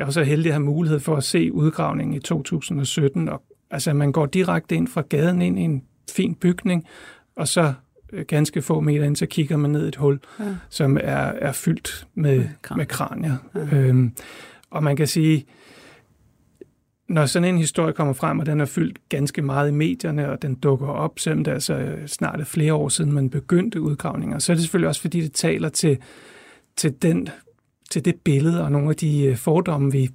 jeg 0.00 0.06
var 0.06 0.12
så 0.12 0.22
heldig 0.22 0.50
at 0.50 0.54
have 0.54 0.64
mulighed 0.64 1.00
for 1.00 1.16
at 1.16 1.24
se 1.24 1.52
udgravningen 1.52 2.16
i 2.16 2.20
2017. 2.20 3.28
Og, 3.28 3.42
altså, 3.70 3.92
man 3.92 4.12
går 4.12 4.26
direkte 4.26 4.74
ind 4.74 4.88
fra 4.88 5.02
gaden 5.08 5.42
ind 5.42 5.58
i 5.58 5.62
en 5.62 5.82
fin 6.10 6.34
bygning, 6.34 6.86
og 7.36 7.48
så 7.48 7.72
øh, 8.12 8.24
ganske 8.28 8.62
få 8.62 8.80
meter 8.80 9.04
ind, 9.04 9.16
så 9.16 9.26
kigger 9.26 9.56
man 9.56 9.70
ned 9.70 9.84
i 9.84 9.88
et 9.88 9.96
hul, 9.96 10.20
ja. 10.40 10.44
som 10.68 10.96
er, 10.96 11.16
er 11.16 11.52
fyldt 11.52 12.06
med, 12.14 12.48
Kran. 12.62 12.78
med 12.78 12.86
kranier. 12.86 13.36
Ja. 13.54 13.76
Øhm, 13.76 14.12
og 14.70 14.82
man 14.82 14.96
kan 14.96 15.06
sige, 15.06 15.46
når 17.08 17.26
sådan 17.26 17.48
en 17.48 17.58
historie 17.58 17.92
kommer 17.92 18.14
frem, 18.14 18.38
og 18.38 18.46
den 18.46 18.60
er 18.60 18.64
fyldt 18.64 19.08
ganske 19.08 19.42
meget 19.42 19.68
i 19.68 19.72
medierne, 19.72 20.30
og 20.30 20.42
den 20.42 20.54
dukker 20.54 20.88
op, 20.88 21.18
selvom 21.18 21.44
det 21.44 21.50
er 21.50 21.54
altså 21.54 21.96
snart 22.06 22.40
er 22.40 22.44
flere 22.44 22.74
år 22.74 22.88
siden, 22.88 23.12
man 23.12 23.30
begyndte 23.30 23.80
udgravninger, 23.80 24.38
så 24.38 24.52
er 24.52 24.54
det 24.54 24.62
selvfølgelig 24.62 24.88
også, 24.88 25.00
fordi 25.00 25.20
det 25.20 25.32
taler 25.32 25.68
til, 25.68 25.98
til 26.76 27.02
den 27.02 27.28
til 27.90 28.04
det 28.04 28.14
billede 28.24 28.64
og 28.64 28.72
nogle 28.72 28.88
af 28.88 28.96
de 28.96 29.24
øh, 29.24 29.36
fordomme, 29.36 29.92
vi 29.92 30.10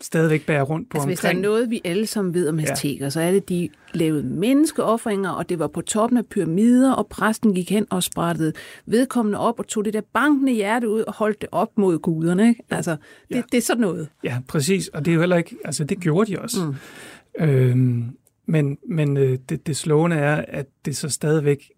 stadigvæk 0.00 0.46
bærer 0.46 0.62
rundt 0.62 0.90
på 0.90 0.96
altså, 0.96 1.02
omkring. 1.02 1.10
Hvis 1.10 1.20
der 1.20 1.28
er 1.28 1.42
noget, 1.42 1.70
vi 1.70 1.80
alle 1.84 2.06
sammen 2.06 2.34
ved 2.34 2.48
om 2.48 2.58
azteker, 2.58 3.04
ja. 3.04 3.10
så 3.10 3.20
er 3.20 3.30
det, 3.30 3.48
de 3.48 3.68
lavede 3.94 4.22
menneskeoffringer, 4.22 5.30
og 5.30 5.48
det 5.48 5.58
var 5.58 5.66
på 5.66 5.80
toppen 5.80 6.18
af 6.18 6.26
pyramider, 6.26 6.92
og 6.92 7.06
præsten 7.06 7.54
gik 7.54 7.70
hen 7.70 7.86
og 7.90 8.02
sprættede 8.02 8.52
vedkommende 8.86 9.38
op 9.38 9.58
og 9.58 9.66
tog 9.66 9.84
det 9.84 9.92
der 9.92 10.00
bankende 10.12 10.52
hjerte 10.52 10.88
ud 10.88 11.00
og 11.00 11.14
holdt 11.14 11.40
det 11.40 11.48
op 11.52 11.78
mod 11.78 11.98
guderne. 11.98 12.48
Ikke? 12.48 12.62
Altså, 12.70 12.90
det, 12.90 13.36
ja. 13.36 13.42
det 13.52 13.58
er 13.58 13.62
sådan 13.62 13.80
noget. 13.80 14.08
Ja, 14.24 14.38
præcis. 14.48 14.88
Og 14.88 15.04
det 15.04 15.10
er 15.10 15.14
jo 15.14 15.20
heller 15.20 15.36
ikke, 15.36 15.56
altså 15.64 15.84
det 15.84 16.00
gjorde 16.00 16.32
de 16.32 16.38
også. 16.38 16.56
Mm. 17.38 17.44
Øhm, 17.44 18.04
men 18.46 18.78
men 18.88 19.16
øh, 19.16 19.38
det, 19.48 19.66
det 19.66 19.76
slående 19.76 20.16
er, 20.16 20.44
at 20.48 20.66
det 20.84 20.96
så 20.96 21.08
stadigvæk, 21.08 21.70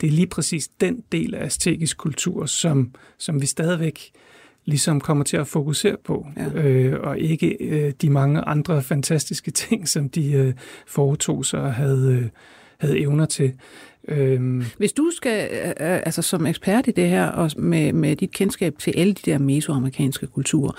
det 0.00 0.06
er 0.06 0.10
lige 0.10 0.26
præcis 0.26 0.68
den 0.68 1.04
del 1.12 1.34
af 1.34 1.44
aztekisk 1.44 1.96
kultur, 1.98 2.46
som, 2.46 2.94
som 3.18 3.40
vi 3.40 3.46
stadigvæk 3.46 4.10
ligesom 4.64 5.00
kommer 5.00 5.24
til 5.24 5.36
at 5.36 5.46
fokusere 5.46 5.96
på, 6.04 6.26
ja. 6.36 6.62
øh, 6.62 7.00
og 7.00 7.18
ikke 7.18 7.56
øh, 7.60 7.92
de 8.02 8.10
mange 8.10 8.40
andre 8.40 8.82
fantastiske 8.82 9.50
ting, 9.50 9.88
som 9.88 10.08
de 10.08 10.32
øh, 10.32 10.54
foretog 10.86 11.46
sig 11.46 11.60
og 11.60 11.74
havde, 11.74 12.20
øh, 12.22 12.28
havde 12.78 12.98
evner 13.00 13.26
til. 13.26 13.52
Øhm. 14.08 14.64
Hvis 14.78 14.92
du 14.92 15.10
skal, 15.16 15.48
øh, 15.52 15.68
øh, 15.68 15.74
altså 15.78 16.22
som 16.22 16.46
ekspert 16.46 16.88
i 16.88 16.90
det 16.90 17.08
her, 17.08 17.26
og 17.26 17.50
med, 17.56 17.92
med 17.92 18.16
dit 18.16 18.32
kendskab 18.32 18.74
til 18.78 18.94
alle 18.96 19.12
de 19.12 19.30
der 19.30 19.38
mesoamerikanske 19.38 20.26
kulturer, 20.26 20.72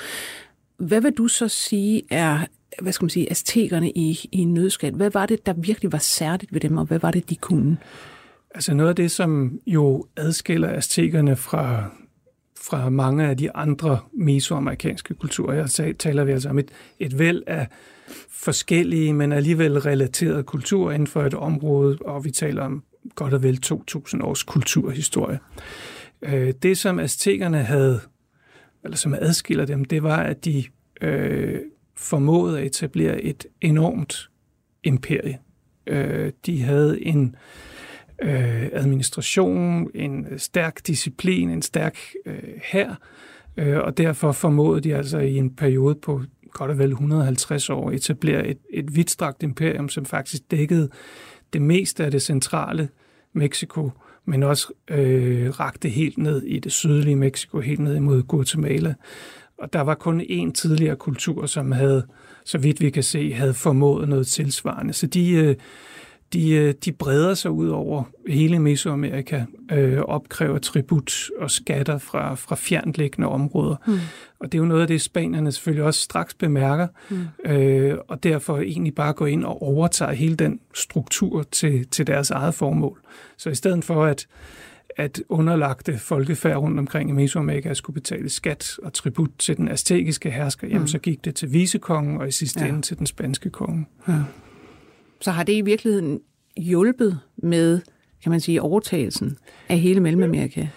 hvad 0.78 1.02
vil 1.02 1.12
du 1.12 1.28
så 1.28 1.48
sige 1.48 2.02
er, 2.10 2.40
hvad 2.82 2.94
skal 2.94 3.04
man 3.04 3.10
sige, 3.10 3.32
aztekerne 3.32 3.92
i, 3.92 4.30
i 4.32 4.38
en? 4.40 4.72
Hvad 4.94 5.12
var 5.12 5.26
det, 5.26 5.46
der 5.46 5.54
virkelig 5.54 5.92
var 5.92 5.98
særligt 5.98 6.54
ved 6.54 6.62
dem, 6.62 6.78
og 6.78 6.86
hvad 6.86 7.00
var 7.00 7.12
det, 7.12 7.30
de 7.30 7.36
kunne? 7.36 7.78
Altså 8.56 8.74
noget 8.74 8.90
af 8.90 8.96
det, 8.96 9.12
som 9.12 9.60
jo 9.68 10.06
adskiller 10.18 10.70
aztekerne 10.70 11.36
fra 11.36 11.92
fra 12.62 12.90
mange 12.90 13.28
af 13.28 13.38
de 13.38 13.56
andre 13.56 14.00
mesoamerikanske 14.14 15.14
kulturer. 15.14 15.56
Her 15.56 15.94
taler 16.00 16.24
vi 16.24 16.32
altså 16.32 16.50
om 16.50 16.60
et, 16.60 16.72
et 17.00 17.20
væld 17.20 17.44
af 17.48 17.68
forskellige, 18.30 19.14
men 19.14 19.32
alligevel 19.32 19.80
relaterede 19.80 20.44
kulturer 20.44 20.92
inden 20.94 21.08
for 21.08 21.24
et 21.24 21.34
område, 21.34 21.98
og 22.06 22.26
vi 22.26 22.32
taler 22.32 22.64
om 22.64 22.84
godt 23.16 23.34
og 23.34 23.44
vel 23.44 23.60
2.000 23.66 24.24
års 24.24 24.44
kulturhistorie. 24.44 25.40
Øh, 26.22 26.54
det, 26.64 26.78
som 26.78 27.00
aztekerne 27.00 27.64
havde, 27.64 28.00
eller 28.84 28.98
som 28.98 29.14
adskiller 29.14 29.66
dem, 29.66 29.86
det 29.86 30.04
var, 30.04 30.24
at 30.24 30.46
de 30.46 30.64
øh, 31.02 31.60
formåede 31.96 32.60
at 32.60 32.66
etablere 32.66 33.22
et 33.22 33.46
enormt 33.62 34.30
imperie. 34.84 35.40
Øh, 35.88 36.32
de 36.46 36.62
havde 36.62 37.04
en 37.06 37.26
øh, 37.26 37.71
øh, 38.22 38.70
administration, 38.74 39.90
en 39.96 40.28
øh, 40.32 40.40
stærk 40.40 40.88
disciplin, 40.88 41.50
en 41.50 41.62
stærk 41.62 41.98
øh, 42.26 42.44
hær, 42.64 43.00
øh, 43.58 43.78
og 43.78 43.98
derfor 43.98 44.32
formåede 44.32 44.82
de 44.82 44.96
altså 44.96 45.20
i 45.20 45.36
en 45.36 45.56
periode 45.56 45.96
på 45.96 46.22
godt 46.54 46.72
og 46.72 46.78
vel 46.78 46.92
150 46.92 47.70
år 47.70 47.90
at 47.90 47.96
etablere 47.96 48.48
et, 48.48 48.58
et 48.70 48.96
vidtstrakt 48.96 49.44
imperium, 49.44 49.90
som 49.90 50.06
faktisk 50.06 50.52
dækkede 50.52 50.90
det 51.54 51.62
meste 51.62 52.06
af 52.06 52.12
det 52.12 52.22
centrale 52.22 52.90
Mexico, 53.34 53.92
men 54.26 54.44
også 54.44 54.74
øh, 54.90 55.50
rakte 55.60 55.90
helt 55.90 56.18
ned 56.18 56.42
i 56.44 56.60
det 56.60 56.72
sydlige 56.72 57.16
Mexico, 57.16 57.60
helt 57.60 57.80
ned 57.80 57.96
imod 57.96 58.24
Guatemala. 58.24 58.94
Og 59.58 59.74
der 59.74 59.82
var 59.82 59.96
kun 59.96 60.22
én 60.22 60.52
tidligere 60.52 60.96
kultur, 60.96 61.46
som 61.46 61.72
havde, 61.72 62.08
så 62.46 62.58
vidt 62.58 62.82
vi 62.82 62.90
kan 62.90 63.04
se, 63.04 63.34
havde 63.34 63.54
formået 63.54 64.10
noget 64.10 64.28
tilsvarende. 64.28 64.94
Så 64.94 65.08
de, 65.08 65.32
øh, 65.32 65.56
de, 66.34 66.52
øh, 66.52 66.74
de 66.86 66.92
breder 66.92 67.34
sig 67.34 67.52
ud 67.52 67.70
over 67.70 68.04
hele 68.28 68.60
Mesoamerika, 68.60 69.44
øh, 69.72 70.00
opkræver 70.00 70.58
tribut 70.58 71.30
og 71.40 71.52
skatter 71.52 71.98
fra, 71.98 72.36
fra 72.36 72.56
fjernliggende 72.56 73.28
områder. 73.28 73.76
Mm. 73.88 73.94
Og 74.40 74.52
det 74.52 74.58
er 74.58 74.60
jo 74.60 74.68
noget 74.68 74.82
af 74.82 74.88
det, 74.88 75.02
spanierne 75.02 75.52
selvfølgelig 75.52 75.84
også 75.84 76.02
straks 76.02 76.34
bemærker, 76.34 76.88
mm. 77.10 77.52
øh, 77.52 77.98
og 78.08 78.24
derfor 78.24 78.58
egentlig 78.58 78.96
bare 78.96 79.14
går 79.14 79.28
ind 79.28 79.44
og 79.44 79.62
overtager 79.62 80.12
hele 80.12 80.36
den 80.36 80.60
struktur 80.74 81.44
til, 81.44 81.88
til 81.88 82.08
deres 82.08 82.32
eget 82.32 82.54
formål. 82.54 83.00
Så 83.38 83.50
i 83.50 83.56
stedet 83.56 83.84
for 83.86 84.06
at 84.06 84.28
at 84.98 85.22
underlagte 85.30 85.98
folkefærd 85.98 86.58
rundt 86.58 86.80
omkring 86.80 87.10
i 87.10 87.14
Mesoamerika 87.14 87.74
skulle 87.74 87.94
betale 87.94 88.30
skat 88.30 88.80
og 88.84 88.94
tribut 88.94 89.30
til 89.40 89.58
den 89.58 89.68
aztekiske 89.68 90.32
hersker, 90.32 90.68
mm. 90.68 90.74
jamen 90.74 90.88
så 90.88 91.00
gik 91.00 91.26
det 91.26 91.36
til 91.36 91.54
visekongen 91.54 92.18
og 92.18 92.28
i 92.28 92.32
sidste 92.32 92.60
ja. 92.60 92.68
ende 92.68 92.82
til 92.82 92.98
den 92.98 93.06
spanske 93.06 93.50
konge. 93.50 93.86
Ja. 94.08 94.14
Så 95.22 95.32
har 95.32 95.44
det 95.44 95.54
i 95.54 95.62
virkeligheden 95.62 96.20
hjulpet 96.58 97.20
med, 97.38 97.82
kan 98.24 98.30
man 98.30 98.40
sige, 98.40 98.62
overtagelsen 98.62 99.38
af 99.70 99.80
hele 99.80 100.00
Mellemamerika? 100.00 100.68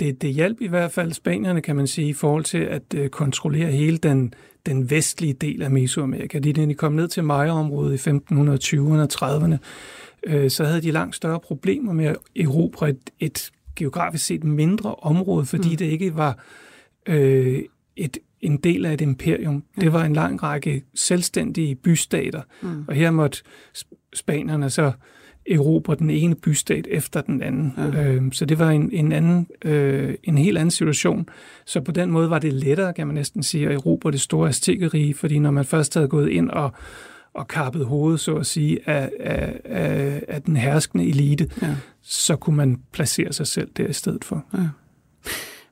Det, 0.00 0.22
det 0.22 0.34
hjalp 0.34 0.60
i 0.60 0.66
hvert 0.66 0.92
fald 0.92 1.12
spanierne, 1.12 1.60
kan 1.60 1.76
man 1.76 1.86
sige, 1.86 2.08
i 2.08 2.12
forhold 2.12 2.44
til 2.44 2.58
at 2.58 2.82
øh, 2.94 3.08
kontrollere 3.08 3.70
hele 3.70 3.98
den, 3.98 4.34
den 4.66 4.90
vestlige 4.90 5.32
del 5.32 5.62
af 5.62 5.70
Mesoamerika. 5.70 6.38
Da 6.38 6.52
de 6.52 6.74
kom 6.74 6.92
ned 6.92 7.08
til 7.08 7.24
Maya-området 7.24 8.06
i 8.06 8.10
1520'erne 8.10 9.00
og 9.00 9.08
30'erne, 9.12 9.56
øh, 10.26 10.50
så 10.50 10.64
havde 10.64 10.82
de 10.82 10.90
langt 10.90 11.16
større 11.16 11.40
problemer 11.40 11.92
med 11.92 12.06
at 12.06 12.16
erobre 12.36 12.90
et, 12.90 13.10
et 13.20 13.50
geografisk 13.76 14.26
set 14.26 14.44
mindre 14.44 14.94
område, 14.94 15.46
fordi 15.46 15.70
mm. 15.70 15.76
det 15.76 15.84
ikke 15.84 16.16
var 16.16 16.44
øh, 17.06 17.62
et 17.96 18.18
en 18.40 18.56
del 18.56 18.86
af 18.86 18.94
et 18.94 19.00
imperium. 19.00 19.64
Ja. 19.76 19.82
Det 19.82 19.92
var 19.92 20.04
en 20.04 20.12
lang 20.12 20.42
række 20.42 20.82
selvstændige 20.94 21.74
bystater, 21.74 22.42
mm. 22.62 22.84
og 22.88 22.94
her 22.94 23.10
måtte 23.10 23.38
spanierne 24.14 24.70
så 24.70 24.92
erobre 25.50 25.94
den 25.94 26.10
ene 26.10 26.34
bystat 26.34 26.86
efter 26.90 27.20
den 27.20 27.42
anden. 27.42 27.74
Ja. 27.76 28.12
Øh, 28.12 28.22
så 28.32 28.44
det 28.44 28.58
var 28.58 28.70
en, 28.70 28.90
en, 28.92 29.12
anden, 29.12 29.46
øh, 29.64 30.14
en 30.22 30.38
helt 30.38 30.58
anden 30.58 30.70
situation. 30.70 31.28
Så 31.66 31.80
på 31.80 31.92
den 31.92 32.10
måde 32.10 32.30
var 32.30 32.38
det 32.38 32.52
lettere, 32.52 32.92
kan 32.92 33.06
man 33.06 33.14
næsten 33.14 33.42
sige, 33.42 33.66
at 33.66 33.72
erobre 33.72 34.10
det 34.10 34.20
store 34.20 34.48
aztekerige, 34.48 35.14
fordi 35.14 35.38
når 35.38 35.50
man 35.50 35.64
først 35.64 35.94
havde 35.94 36.08
gået 36.08 36.28
ind 36.28 36.50
og 36.50 36.72
og 37.38 37.48
kappet 37.48 37.86
hovedet, 37.86 38.20
så 38.20 38.36
at 38.36 38.46
sige, 38.46 38.88
af, 38.88 39.10
af, 39.20 39.60
af, 39.64 40.22
af 40.28 40.42
den 40.42 40.56
herskende 40.56 41.08
elite, 41.08 41.50
ja. 41.62 41.76
så 42.02 42.36
kunne 42.36 42.56
man 42.56 42.80
placere 42.92 43.32
sig 43.32 43.46
selv 43.46 43.70
der 43.76 43.86
i 43.86 43.92
stedet 43.92 44.24
for. 44.24 44.44
Ja. 44.54 44.68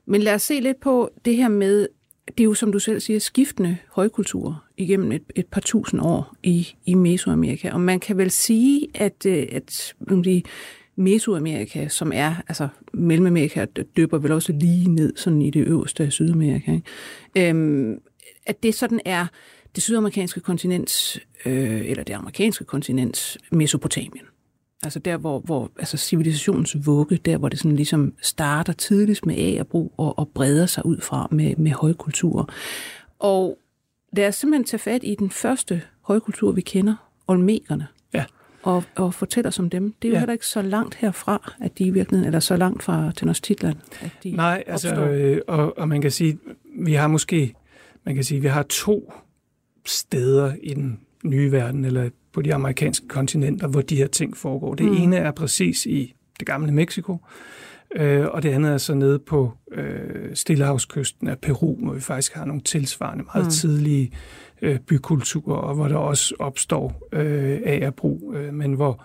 Men 0.05 0.21
lad 0.21 0.33
os 0.33 0.41
se 0.41 0.59
lidt 0.59 0.79
på 0.79 1.09
det 1.25 1.35
her 1.35 1.49
med, 1.49 1.87
det 2.27 2.39
er 2.39 2.43
jo 2.43 2.53
som 2.53 2.71
du 2.71 2.79
selv 2.79 2.99
siger, 2.99 3.19
skiftende 3.19 3.77
højkulturer 3.91 4.67
igennem 4.77 5.11
et, 5.11 5.23
et 5.35 5.45
par 5.45 5.61
tusind 5.61 6.01
år 6.01 6.35
i, 6.43 6.75
i 6.85 6.93
Mesoamerika. 6.93 7.71
Og 7.71 7.81
man 7.81 7.99
kan 7.99 8.17
vel 8.17 8.31
sige, 8.31 8.87
at, 8.95 9.25
øh, 9.25 9.47
at, 9.51 9.93
at 10.01 10.25
de 10.25 10.43
Mesoamerika, 10.95 11.87
som 11.87 12.11
er, 12.15 12.35
altså 12.47 12.67
Mellemamerika, 12.93 13.65
døber 13.97 14.17
vel 14.17 14.31
også 14.31 14.53
lige 14.53 14.89
ned 14.89 15.13
sådan 15.15 15.41
i 15.41 15.49
det 15.49 15.67
øverste 15.67 16.03
af 16.03 16.11
Sydamerika, 16.11 16.71
ikke? 16.71 17.49
Øhm, 17.49 17.99
at 18.45 18.63
det 18.63 18.75
sådan 18.75 18.99
er 19.05 19.27
det 19.75 19.83
sydamerikanske 19.83 20.39
kontinent, 20.39 21.19
øh, 21.45 21.89
eller 21.89 22.03
det 22.03 22.13
amerikanske 22.13 22.63
kontinent, 22.63 23.37
Mesopotamien. 23.51 24.25
Altså 24.83 24.99
der, 24.99 25.17
hvor, 25.17 25.39
hvor 25.39 25.71
altså 25.79 25.97
civilisationens 25.97 26.77
vugge, 26.85 27.17
der 27.17 27.37
hvor 27.37 27.49
det 27.49 27.59
sådan 27.59 27.75
ligesom 27.75 28.13
starter 28.21 28.73
tidligst 28.73 29.25
med 29.25 29.35
agerbrug 29.35 29.93
og, 29.97 30.19
og 30.19 30.29
breder 30.29 30.65
sig 30.65 30.85
ud 30.85 31.01
fra 31.01 31.27
med, 31.31 31.55
med 31.55 31.71
højkultur. 31.71 32.49
Og 33.19 33.57
lad 34.13 34.27
os 34.27 34.35
simpelthen 34.35 34.65
tage 34.65 34.79
fat 34.79 35.01
i 35.03 35.15
den 35.15 35.29
første 35.29 35.81
højkultur, 36.01 36.51
vi 36.51 36.61
kender, 36.61 36.95
olmekerne. 37.27 37.87
Ja. 38.13 38.25
Og, 38.63 38.83
og 38.95 39.13
fortælle 39.13 39.47
os 39.47 39.59
om 39.59 39.69
dem. 39.69 39.93
Det 40.01 40.07
er 40.07 40.09
jo 40.09 40.13
ja. 40.13 40.19
heller 40.19 40.33
ikke 40.33 40.45
så 40.45 40.61
langt 40.61 40.95
herfra, 40.95 41.53
at 41.61 41.77
de 41.77 41.83
i 41.83 41.89
virkeligheden, 41.89 42.27
eller 42.27 42.39
så 42.39 42.55
langt 42.55 42.83
fra 42.83 43.11
Tenochtitlan, 43.15 43.75
at 44.01 44.11
de 44.23 44.31
Nej, 44.31 44.63
altså, 44.67 44.95
øh, 44.95 45.41
og, 45.47 45.77
og 45.77 45.87
man 45.87 46.01
kan 46.01 46.11
sige, 46.11 46.39
vi 46.79 46.93
har 46.93 47.07
måske, 47.07 47.53
man 48.03 48.15
kan 48.15 48.23
sige, 48.23 48.41
vi 48.41 48.47
har 48.47 48.63
to 48.63 49.13
steder 49.85 50.53
i 50.63 50.73
den 50.73 50.99
nye 51.23 51.51
verden, 51.51 51.85
eller 51.85 52.09
på 52.37 52.41
de 52.41 52.53
amerikanske 52.53 53.07
kontinenter, 53.07 53.67
hvor 53.67 53.81
de 53.81 53.95
her 53.95 54.07
ting 54.07 54.37
foregår. 54.37 54.75
Det 54.75 54.85
mm. 54.85 54.97
ene 54.97 55.17
er 55.17 55.31
præcis 55.31 55.85
i 55.85 56.15
det 56.39 56.47
gamle 56.47 56.71
Mexico, 56.71 57.17
øh, 57.95 58.25
og 58.25 58.43
det 58.43 58.49
andet 58.49 58.71
er 58.71 58.77
så 58.77 58.93
nede 58.93 59.19
på 59.19 59.51
øh, 59.71 60.35
Stillehavskysten 60.35 61.27
af 61.27 61.39
Peru, 61.39 61.75
hvor 61.75 61.93
vi 61.93 62.01
faktisk 62.01 62.33
har 62.33 62.45
nogle 62.45 62.61
tilsvarende 62.61 63.23
meget 63.33 63.45
mm. 63.45 63.51
tidlige 63.51 64.11
øh, 64.61 64.79
bykulturer, 64.79 65.55
og 65.55 65.75
hvor 65.75 65.87
der 65.87 65.95
også 65.95 66.35
opstår 66.39 67.07
øh, 67.13 67.59
agerbrug, 67.65 68.33
øh, 68.35 68.53
men 68.53 68.73
hvor, 68.73 69.03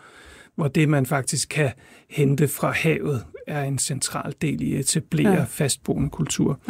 hvor 0.57 0.69
det, 0.69 0.89
man 0.89 1.07
faktisk 1.07 1.49
kan 1.49 1.71
hente 2.11 2.49
fra 2.49 2.71
havet, 2.71 3.25
er 3.47 3.63
en 3.63 3.79
central 3.79 4.35
del 4.43 4.63
i 4.63 4.75
at 4.75 4.81
etablere 4.81 5.33
ja. 5.33 5.45
fastboende 5.45 6.11
kultur. 6.11 6.61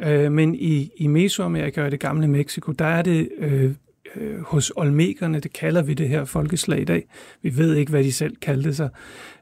Ja. 0.00 0.24
Øh, 0.24 0.32
men 0.32 0.54
i, 0.54 0.90
i 0.96 1.06
Mesoamerika 1.06 1.82
og 1.82 1.90
det 1.90 2.00
gamle 2.00 2.28
Mexico, 2.28 2.72
der 2.72 2.84
er 2.84 3.02
det 3.02 3.28
øh, 3.38 3.74
øh, 4.16 4.40
hos 4.40 4.72
olmekerne, 4.76 5.40
det 5.40 5.52
kalder 5.52 5.82
vi 5.82 5.94
det 5.94 6.08
her 6.08 6.24
folkeslag 6.24 6.80
i 6.80 6.84
dag. 6.84 7.08
Vi 7.42 7.56
ved 7.56 7.74
ikke, 7.74 7.90
hvad 7.90 8.04
de 8.04 8.12
selv 8.12 8.36
kaldte 8.36 8.74
sig. 8.74 8.88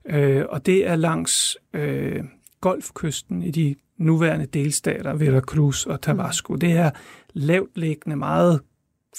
Øh, 0.06 0.44
og 0.48 0.66
det 0.66 0.88
er 0.88 0.96
langs 0.96 1.56
øh, 1.74 2.24
golfkysten 2.60 3.42
i 3.42 3.50
de 3.50 3.74
nuværende 3.98 4.46
delstater, 4.46 5.14
Veracruz 5.14 5.86
og 5.86 6.00
Tabasco. 6.00 6.52
Mm. 6.52 6.60
Det 6.60 6.72
er 6.72 6.90
lavt 7.34 7.78
liggende, 7.78 8.16
meget 8.16 8.60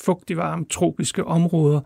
fugtig 0.04 0.38
varme, 0.38 0.66
tropiske 0.70 1.24
områder, 1.24 1.82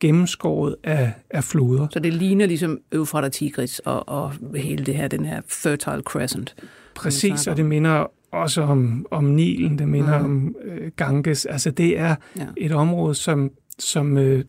gennemskåret 0.00 0.76
af, 0.84 1.12
af 1.30 1.44
floder. 1.44 1.86
Så 1.90 2.00
det 2.00 2.14
ligner 2.14 2.46
ligesom 2.46 2.78
Eufrat 2.92 3.32
Tigris 3.32 3.78
og, 3.78 4.08
og 4.08 4.32
hele 4.56 4.86
det 4.86 4.94
her, 4.94 5.08
den 5.08 5.24
her 5.24 5.40
Fertile 5.48 6.02
Crescent. 6.02 6.54
Præcis, 6.94 7.46
og 7.46 7.56
det 7.56 7.64
minder 7.64 8.06
også 8.32 8.62
om, 8.62 9.06
om 9.10 9.24
Nilen, 9.24 9.78
det 9.78 9.88
minder 9.88 10.18
mm. 10.18 10.24
om 10.24 10.56
øh, 10.64 10.90
Ganges. 10.96 11.46
Altså 11.46 11.70
det 11.70 11.98
er 11.98 12.14
ja. 12.38 12.46
et 12.56 12.72
område, 12.72 13.14
som, 13.14 13.50
som, 13.78 14.18
øh, 14.18 14.44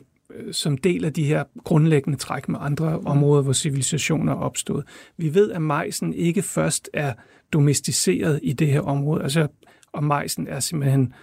som 0.52 0.78
deler 0.78 1.10
de 1.10 1.24
her 1.24 1.44
grundlæggende 1.64 2.18
træk 2.18 2.50
med 2.50 2.60
andre 2.62 2.98
mm. 2.98 3.06
områder, 3.06 3.44
hvor 3.44 3.54
civilisationer 3.54 4.34
er 4.34 4.38
opstået. 4.38 4.84
Vi 5.18 5.34
ved, 5.34 5.52
at 5.52 5.62
majsen 5.62 6.14
ikke 6.14 6.42
først 6.42 6.90
er 6.94 7.14
domesticeret 7.54 8.40
i 8.44 8.54
det 8.54 8.68
her 8.68 8.82
område, 8.82 9.24
altså, 9.24 9.48
og 9.94 10.04
majsen 10.04 10.48
er 10.48 10.60
simpelthen 10.60 11.14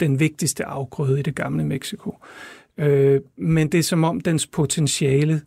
den 0.00 0.20
vigtigste 0.20 0.64
afgrøde 0.64 1.18
i 1.18 1.22
det 1.22 1.34
gamle 1.34 1.64
Mexico. 1.64 2.18
Øh, 2.78 3.20
men 3.36 3.72
det 3.72 3.78
er 3.78 3.82
som 3.82 4.04
om 4.04 4.20
dens 4.20 4.46
potentiale 4.46 5.40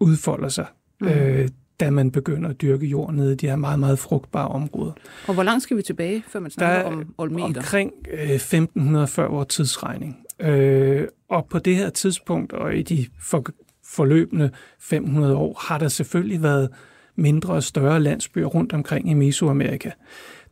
udfolder 0.00 0.48
sig. 0.48 0.66
Mm. 1.00 1.08
Øh, 1.08 1.48
da 1.80 1.90
man 1.90 2.10
begynder 2.10 2.50
at 2.50 2.60
dyrke 2.60 2.86
jord 2.86 3.14
nede 3.14 3.32
i 3.32 3.36
de 3.36 3.46
her 3.46 3.56
meget, 3.56 3.78
meget 3.78 3.98
frugtbare 3.98 4.48
områder. 4.48 4.92
Og 5.26 5.34
hvor 5.34 5.42
langt 5.42 5.62
skal 5.62 5.76
vi 5.76 5.82
tilbage, 5.82 6.24
før 6.28 6.40
man 6.40 6.50
snakker 6.50 6.84
om 6.84 7.14
olmeter? 7.18 7.46
Omkring 7.46 7.92
øh, 8.12 8.30
1500 8.30 9.06
før 9.06 9.28
vores 9.28 9.48
tidsregning. 9.48 10.16
Øh, 10.40 11.08
og 11.28 11.46
på 11.50 11.58
det 11.58 11.76
her 11.76 11.90
tidspunkt, 11.90 12.52
og 12.52 12.76
i 12.76 12.82
de 12.82 13.06
for, 13.22 13.44
forløbende 13.84 14.50
500 14.80 15.36
år, 15.36 15.62
har 15.68 15.78
der 15.78 15.88
selvfølgelig 15.88 16.42
været 16.42 16.68
mindre 17.16 17.54
og 17.54 17.62
større 17.62 18.00
landsbyer 18.00 18.46
rundt 18.46 18.72
omkring 18.72 19.10
i 19.10 19.14
Mesoamerika. 19.14 19.90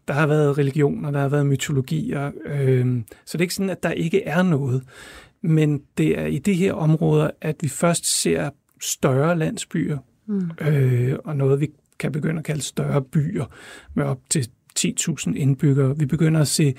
Der 0.08 0.14
har 0.14 0.26
været 0.26 0.58
religioner, 0.58 1.10
der 1.10 1.20
har 1.20 1.28
været 1.28 1.46
mytologier, 1.46 2.30
øh, 2.46 2.96
så 3.24 3.38
det 3.38 3.40
er 3.40 3.44
ikke 3.44 3.54
sådan, 3.54 3.70
at 3.70 3.82
der 3.82 3.90
ikke 3.90 4.24
er 4.24 4.42
noget. 4.42 4.82
Men 5.42 5.82
det 5.98 6.18
er 6.18 6.26
i 6.26 6.38
de 6.38 6.54
her 6.54 6.72
områder, 6.72 7.30
at 7.40 7.56
vi 7.60 7.68
først 7.68 8.20
ser 8.22 8.50
større 8.80 9.38
landsbyer, 9.38 9.98
mm. 10.26 10.50
øh, 10.60 11.18
og 11.24 11.36
noget, 11.36 11.60
vi 11.60 11.70
kan 11.98 12.12
begynde 12.12 12.38
at 12.38 12.44
kalde 12.44 12.62
større 12.62 13.02
byer 13.02 13.44
med 13.94 14.04
op 14.04 14.20
til 14.30 14.48
10.000 14.78 15.34
indbyggere. 15.34 15.98
Vi 15.98 16.06
begynder 16.06 16.40
at 16.40 16.48
se 16.48 16.74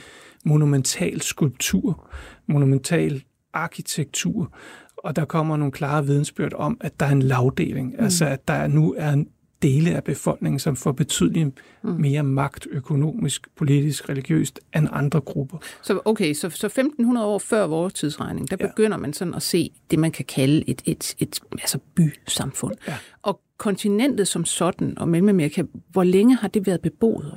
monumental 0.46 1.22
skulptur, 1.22 2.10
monumental 2.48 3.24
arkitektur, 3.54 4.54
og 4.98 5.16
der 5.16 5.26
kommer 5.26 5.58
nogle 5.58 5.72
klare 5.72 6.06
vidensbyrd 6.06 6.54
om, 6.54 6.78
at 6.82 7.00
der 7.00 7.06
er 7.06 7.12
en 7.12 7.22
lavdeling, 7.22 7.90
mm. 7.98 8.04
altså 8.04 8.26
at 8.26 8.48
der 8.48 8.68
nu 8.68 8.96
er 8.98 9.12
en 9.12 9.28
dele 9.62 9.96
af 9.96 10.04
befolkningen, 10.04 10.60
som 10.60 10.76
får 10.76 10.92
betydeligt 10.92 11.50
mm. 11.84 11.90
mere 11.90 12.24
magt 12.24 12.68
økonomisk, 12.72 13.48
politisk, 13.56 14.10
religiøst 14.10 14.60
end 14.76 14.88
andre 14.92 15.22
grupper. 15.22 15.58
Så 15.82 16.02
okay, 16.06 16.34
så, 16.34 16.50
så 16.50 16.68
1500 16.68 17.28
år 17.28 17.40
før 17.40 17.68
vores 17.68 17.94
tidsregning, 17.94 18.50
der 18.52 18.58
ja. 18.60 18.68
begynder 18.68 18.98
man 18.98 19.14
sådan 19.14 19.34
at 19.34 19.42
se 19.42 19.72
det, 19.92 20.00
man 20.00 20.12
kan 20.12 20.26
kalde 20.26 20.70
et, 20.70 20.82
et, 20.86 21.16
et 21.20 21.40
altså 21.52 21.80
bysamfund. 21.96 22.76
Ja. 22.88 22.94
Og 23.22 23.42
kontinentet 23.58 24.28
som 24.28 24.46
sådan, 24.46 24.98
og 24.98 25.08
Mellemamerika, 25.08 25.64
hvor 25.92 26.04
længe 26.04 26.36
har 26.36 26.48
det 26.48 26.68
været 26.68 26.82
beboet? 26.82 27.34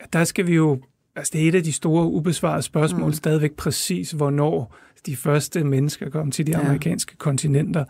Ja, 0.00 0.04
der 0.12 0.24
skal 0.24 0.46
vi 0.46 0.54
jo 0.54 0.80
Altså, 1.16 1.30
det 1.32 1.44
er 1.44 1.48
et 1.48 1.54
af 1.54 1.62
de 1.62 1.72
store 1.72 2.06
ubesvarede 2.06 2.62
spørgsmål 2.62 3.06
mm. 3.06 3.12
stadigvæk 3.12 3.52
præcis, 3.52 4.10
hvornår 4.10 4.76
de 5.06 5.16
første 5.16 5.64
mennesker 5.64 6.10
kom 6.10 6.30
til 6.30 6.46
de 6.46 6.52
ja. 6.52 6.60
amerikanske 6.60 7.16
kontinenter. 7.16 7.84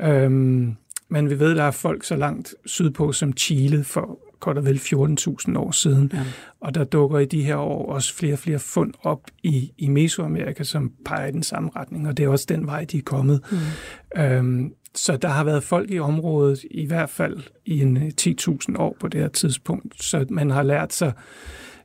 Øhm, 0.00 0.76
men 1.14 1.30
vi 1.30 1.38
ved, 1.38 1.54
der 1.54 1.62
er 1.62 1.70
folk 1.70 2.04
så 2.04 2.16
langt 2.16 2.54
sydpå 2.66 3.12
som 3.12 3.36
Chile 3.36 3.84
for 3.84 4.18
godt 4.40 4.58
og 4.58 4.64
vel 4.64 4.76
14.000 4.76 5.58
år 5.58 5.70
siden. 5.70 6.10
Ja. 6.14 6.24
Og 6.60 6.74
der 6.74 6.84
dukker 6.84 7.18
i 7.18 7.24
de 7.24 7.42
her 7.42 7.56
år 7.56 7.92
også 7.92 8.14
flere 8.14 8.32
og 8.32 8.38
flere 8.38 8.58
fund 8.58 8.92
op 9.02 9.20
i, 9.42 9.72
i 9.78 9.88
Mesoamerika, 9.88 10.62
som 10.62 10.92
peger 11.04 11.26
i 11.26 11.30
den 11.30 11.42
samme 11.42 11.70
retning, 11.76 12.08
og 12.08 12.16
det 12.16 12.24
er 12.24 12.28
også 12.28 12.46
den 12.48 12.66
vej, 12.66 12.84
de 12.84 12.98
er 12.98 13.02
kommet. 13.02 13.40
Mm. 13.50 14.22
Øhm, 14.22 14.72
så 14.94 15.16
der 15.16 15.28
har 15.28 15.44
været 15.44 15.62
folk 15.62 15.90
i 15.90 15.98
området, 15.98 16.64
i 16.70 16.86
hvert 16.86 17.10
fald 17.10 17.40
i 17.64 17.80
en 17.80 18.12
10.000 18.20 18.78
år 18.78 18.96
på 19.00 19.08
det 19.08 19.20
her 19.20 19.28
tidspunkt, 19.28 20.02
så 20.02 20.26
man 20.30 20.50
har 20.50 20.62
lært 20.62 20.92
sig 20.92 21.12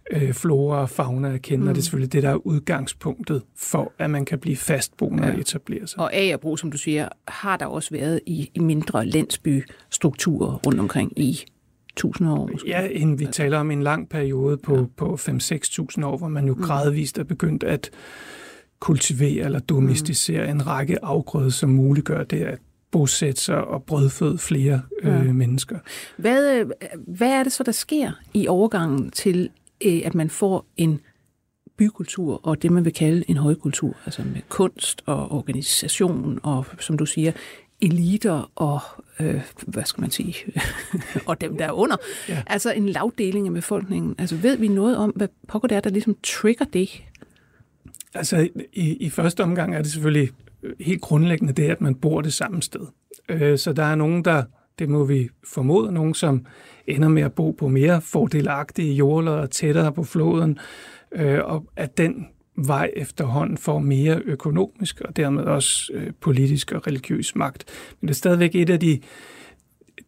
øh, 0.10 0.34
flora 0.34 0.82
og 0.82 0.89
fauna 0.89 1.34
at 1.34 1.41
kende, 1.41 1.63
mm. 1.63 1.69
og 1.69 1.76
det 1.76 1.82
er 1.82 1.84
selvfølgelig 1.84 2.13
det, 2.13 2.24
der 2.24 2.30
er 2.30 2.48
udgangspunktet 2.48 3.43
for, 3.56 3.93
at 4.00 4.10
man 4.10 4.26
kan 4.26 4.39
blive 4.39 4.56
fastboende 4.56 5.26
ja. 5.26 5.34
og 5.34 5.39
etablere 5.39 5.88
sig. 5.88 6.00
Og 6.00 6.13
agerbrug, 6.13 6.60
som 6.60 6.72
du 6.72 6.78
siger, 6.78 7.10
har 7.28 7.58
der 7.58 7.65
også 7.65 7.89
været 7.91 8.19
i, 8.26 8.52
i 8.54 8.60
mindre 8.60 9.06
landsbystrukturer 9.06 10.60
rundt 10.65 10.80
omkring 10.80 11.19
i 11.19 11.45
tusind 11.95 12.30
år 12.30 12.50
måske. 12.52 12.69
Ja, 12.69 12.88
en, 12.91 13.19
vi 13.19 13.26
taler 13.26 13.58
om 13.58 13.72
en 13.72 13.84
lang 13.84 14.10
periode 14.10 14.58
på, 14.58 14.76
ja. 14.76 14.84
på 14.98 15.13
5-6.000 15.13 16.06
år, 16.06 16.17
hvor 16.17 16.28
man 16.28 16.48
jo 16.48 16.54
mm. 16.54 16.62
gradvist 16.62 17.17
er 17.17 17.24
begyndt 17.24 17.63
at 17.63 17.89
kultivere 18.80 19.45
eller 19.45 19.60
domesticere 19.60 20.45
mm. 20.45 20.52
en 20.52 20.67
række 20.67 21.06
afgrøder, 21.06 21.50
som 21.50 21.69
muliggør 21.69 22.24
det 22.24 22.41
at 22.41 22.60
bosætte 22.91 23.41
sig 23.41 23.63
og 23.63 23.84
brødføde 23.84 24.38
flere 24.38 24.82
øh, 25.04 25.12
ja. 25.12 25.34
mennesker. 25.34 25.80
Hvad, 26.17 26.60
øh, 26.60 26.65
hvad 27.08 27.32
er 27.32 27.43
det 27.43 27.52
så, 27.52 27.63
der 27.63 27.72
sker 27.72 28.12
i 28.34 28.48
overgangen 28.48 29.12
til 29.12 29.50
øh, 29.86 30.02
at 30.06 30.15
man 30.15 30.30
får 30.30 30.65
en 30.78 31.02
bykultur 31.78 32.48
og 32.48 32.62
det, 32.62 32.72
man 32.72 32.86
vil 32.86 32.94
kalde 32.94 33.24
en 33.28 33.38
højkultur, 33.38 33.98
altså 34.06 34.24
med 34.24 34.42
kunst 34.50 35.04
og 35.06 35.32
organisation 35.32 36.39
og, 36.44 36.65
som 36.80 36.98
du 36.98 37.06
siger, 37.06 37.32
eliter 37.82 38.52
og, 38.56 38.80
øh, 39.20 39.42
hvad 39.68 39.84
skal 39.84 40.02
man 40.02 40.12
sige, 40.12 40.36
og 41.28 41.42
dem 41.42 41.58
der 41.58 41.65
er 41.65 41.72
under. 41.72 41.96
Ja. 42.30 42.44
Altså 42.48 42.72
en 42.72 42.89
lavdeling 42.89 43.48
af 43.48 43.54
befolkningen. 43.54 44.15
Altså 44.18 44.36
ved 44.36 44.58
vi 44.58 44.68
noget 44.68 44.98
om, 44.98 45.10
hvad 45.10 45.28
pokker 45.48 45.68
det 45.68 45.76
er, 45.76 45.80
der 45.80 45.89
ligesom 45.89 46.15
trigger 46.24 46.65
det? 46.65 47.04
Altså, 48.13 48.50
i, 48.74 48.94
i 48.94 49.10
første 49.10 49.44
omgang 49.44 49.76
er 49.76 49.82
det 49.82 49.92
selvfølgelig 49.92 50.30
helt 50.80 51.02
grundlæggende 51.02 51.54
det, 51.54 51.70
at 51.70 51.82
man 51.82 51.96
bor 51.96 52.22
det 52.22 52.34
samme 52.34 52.62
sted. 52.62 52.88
Øh, 53.30 53.58
så 53.58 53.74
der 53.74 53.84
er 53.84 53.96
nogen, 53.96 54.26
der, 54.26 54.44
det 54.80 54.89
må 54.89 55.04
vi 55.04 55.30
formode, 55.48 55.92
nogen, 55.92 56.13
som 56.13 56.46
ender 56.89 57.08
med 57.08 57.21
at 57.21 57.34
bo 57.34 57.52
på 57.52 57.67
mere 57.67 58.02
fordelagtige 58.02 58.93
jordler 58.93 59.45
tættere 59.45 59.93
på 59.93 60.04
floden, 60.04 60.60
øh, 61.12 61.39
og 61.43 61.65
at 61.75 61.97
den 61.97 62.28
vej 62.67 62.91
efterhånden 62.95 63.58
får 63.58 63.80
mere 63.80 64.21
økonomisk 64.25 65.02
og 65.02 65.17
dermed 65.17 65.43
også 65.43 65.91
øh, 65.93 66.12
politisk 66.21 66.71
og 66.71 66.88
religiøs 66.88 67.36
magt. 67.36 67.65
Men 68.02 68.08
det 68.08 68.13
er 68.13 68.17
stadigvæk 68.17 68.56
et 68.56 68.69
af 68.69 68.80
de, 68.80 68.99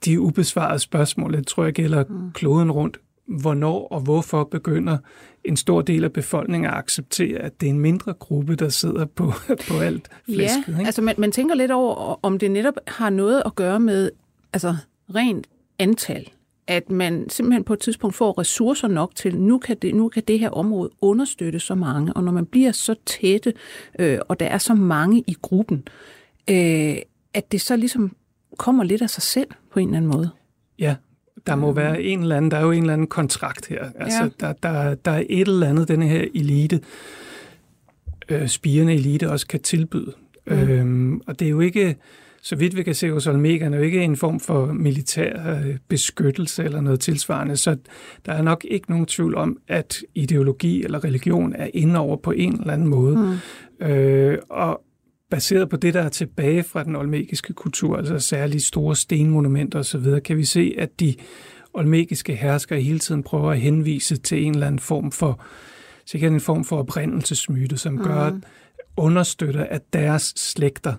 de 0.06 0.20
ubesvarede 0.20 0.80
spørgsmål, 0.80 1.34
det 1.34 1.48
tror 1.48 1.64
jeg 1.64 1.74
gælder 1.74 2.04
mm. 2.10 2.32
kloden 2.32 2.72
rundt. 2.72 2.98
Hvornår 3.28 3.88
og 3.88 4.02
hvorfor 4.02 4.44
begynder 4.44 4.98
en 5.46 5.58
stor 5.58 5.82
del 5.82 6.04
af 6.04 6.14
befolkningen 6.14 6.72
at 6.72 6.78
acceptere, 6.78 7.40
at 7.40 7.62
det 7.62 7.68
er 7.68 7.72
en 7.72 7.80
mindre 7.80 8.14
gruppe, 8.14 8.56
der 8.56 8.70
sidder 8.70 9.06
på, 9.06 9.34
på 9.70 9.80
alt 9.80 10.10
flæsket? 10.26 10.64
Ja, 10.68 10.74
ikke? 10.74 10.86
altså 10.86 11.02
man, 11.02 11.16
man 11.18 11.32
tænker 11.32 11.56
lidt 11.56 11.72
over, 11.72 12.20
om 12.22 12.40
det 12.40 12.52
netop 12.52 12.74
har 12.88 13.10
noget 13.10 13.44
at 13.46 13.56
gøre 13.56 13.80
med 13.80 14.10
altså 14.54 14.76
rent 15.16 15.48
antal 15.80 16.30
at 16.68 16.90
man 16.90 17.30
simpelthen 17.30 17.64
på 17.64 17.74
et 17.74 17.80
tidspunkt 17.80 18.16
får 18.16 18.40
ressourcer 18.40 18.88
nok 18.88 19.16
til, 19.16 19.38
nu 19.38 19.58
kan 19.58 19.78
det, 19.82 19.96
nu 19.96 20.10
kan 20.10 20.24
det 20.28 20.40
her 20.40 20.50
område 20.50 20.90
understøtte 21.02 21.60
så 21.60 21.76
mange, 21.76 22.14
og 22.14 22.24
når 22.24 22.32
man 22.32 22.46
bliver 22.46 22.72
så 22.72 22.96
tætte, 23.06 23.54
øh, 24.00 24.20
og 24.30 24.40
der 24.40 24.46
er 24.46 24.58
så 24.58 24.74
mange 24.74 25.24
i 25.28 25.36
gruppen, 25.42 25.88
øh, 26.50 26.96
at 27.34 27.52
det 27.52 27.62
så 27.62 27.76
ligesom 27.76 28.16
kommer 28.58 28.84
lidt 28.84 29.02
af 29.02 29.10
sig 29.10 29.24
selv 29.24 29.48
på 29.72 29.80
en 29.80 29.88
eller 29.88 29.98
anden 29.98 30.12
måde. 30.12 30.30
Ja, 30.80 30.96
der 31.48 31.56
må 31.56 31.72
være 31.72 32.02
en 32.02 32.22
eller 32.22 32.38
anden, 32.38 32.52
der 32.52 32.58
er 32.58 32.62
jo 32.62 32.72
en 32.72 32.84
eller 32.84 32.94
anden 32.94 33.08
kontrakt 33.08 33.68
her. 33.68 33.90
Altså, 33.96 34.24
ja. 34.24 34.30
der, 34.40 34.54
der, 34.54 34.96
der 34.96 35.12
er 35.12 35.24
et 35.30 35.48
eller 35.48 35.68
andet, 35.68 35.88
denne 35.88 36.08
her 36.08 36.26
elite, 36.36 36.80
øh, 38.30 38.48
spirende 38.48 38.94
elite 38.94 39.30
også 39.30 39.48
kan 39.48 39.62
tilbyde. 39.62 40.14
Mm. 40.48 40.54
Øhm, 40.54 41.22
og 41.28 41.40
det 41.40 41.46
er 41.46 41.50
jo 41.50 41.60
ikke, 41.60 41.96
så 42.44 42.56
vidt 42.56 42.76
vi 42.76 42.84
kan 42.84 42.96
se 42.96 43.12
hos 43.12 43.28
Olmega, 43.28 43.66
er 43.66 43.76
jo 43.76 43.82
ikke 43.82 44.04
en 44.04 44.18
form 44.18 44.40
for 44.40 44.66
militær 44.66 45.58
øh, 45.58 45.78
beskyttelse 45.88 46.64
eller 46.64 46.82
noget 46.82 47.00
tilsvarende, 47.00 47.58
så 47.58 47.78
der 48.26 48.34
er 48.34 48.42
nok 48.42 48.66
ikke 48.70 48.90
nogen 48.90 49.06
tvivl 49.06 49.36
om, 49.36 49.58
at 49.68 50.04
ideologi 50.16 50.84
eller 50.84 51.04
religion 51.04 51.56
er 51.56 51.68
inde 51.74 52.00
over 52.00 52.18
på 52.18 52.32
en 52.32 52.60
eller 52.60 52.74
anden 52.74 52.88
måde. 52.88 53.40
Mm. 53.80 53.88
Øh, 53.88 54.38
og 54.50 54.82
baseret 55.30 55.70
på 55.70 55.78
det, 55.78 55.94
der 55.94 56.02
er 56.02 56.10
tilbage 56.10 56.64
fra 56.64 56.84
den 56.84 56.96
olmekiske 56.96 57.54
kultur, 57.54 57.98
altså 57.98 58.20
særligt 58.20 58.64
store 58.64 58.96
stenmonumenter 58.96 59.80
osv., 59.80 60.20
kan 60.20 60.38
vi 60.38 60.46
se, 60.46 60.76
at 60.78 61.00
de 61.00 61.16
olmekiske 61.74 62.36
herskere 62.36 62.82
hele 62.82 63.00
tiden 63.00 63.24
prøver 63.24 63.52
at 63.52 63.60
henvise 63.60 64.18
til 64.18 64.46
en 64.46 64.54
eller 64.54 64.68
anden 64.68 64.80
form 64.80 65.12
for 65.12 65.42
sikkert 66.06 66.32
en 66.32 66.40
form 66.40 66.64
for 66.64 66.78
oprindelsesmyte, 66.78 67.78
som 67.78 67.94
mm. 67.94 68.04
gør, 68.04 68.32
understøtter, 68.98 69.64
at 69.64 69.82
deres 69.94 70.34
slægter 70.38 70.94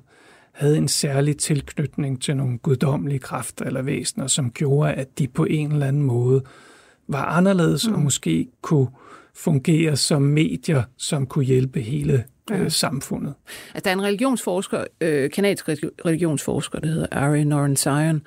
havde 0.63 0.79
en 0.79 0.89
særlig 0.89 1.37
tilknytning 1.37 2.23
til 2.23 2.37
nogle 2.37 2.59
guddommelige 2.59 3.19
kræfter 3.19 3.65
eller 3.65 3.83
væsener, 3.83 4.27
som 4.27 4.51
gjorde, 4.51 4.93
at 4.93 5.19
de 5.19 5.29
på 5.29 5.45
en 5.45 5.73
eller 5.73 5.87
anden 5.87 6.03
måde 6.03 6.43
var 7.09 7.25
anderledes 7.25 7.89
mm. 7.89 7.95
og 7.95 8.01
måske 8.01 8.49
kunne 8.61 8.89
fungere 9.35 9.97
som 9.97 10.23
medier, 10.23 10.83
som 10.97 11.27
kunne 11.27 11.45
hjælpe 11.45 11.81
hele 11.81 12.25
øh, 12.53 12.71
samfundet. 12.71 13.35
Altså, 13.75 13.85
der 13.85 13.91
er 13.91 13.95
en 13.95 14.03
religionsforsker, 14.03 14.85
øh, 15.01 15.31
kanadisk 15.31 15.69
religionsforsker, 16.07 16.81
der 16.81 16.89
hedder 16.89 17.07
Ari 17.13 17.45
Noren 17.45 17.77
Zion, 17.77 18.23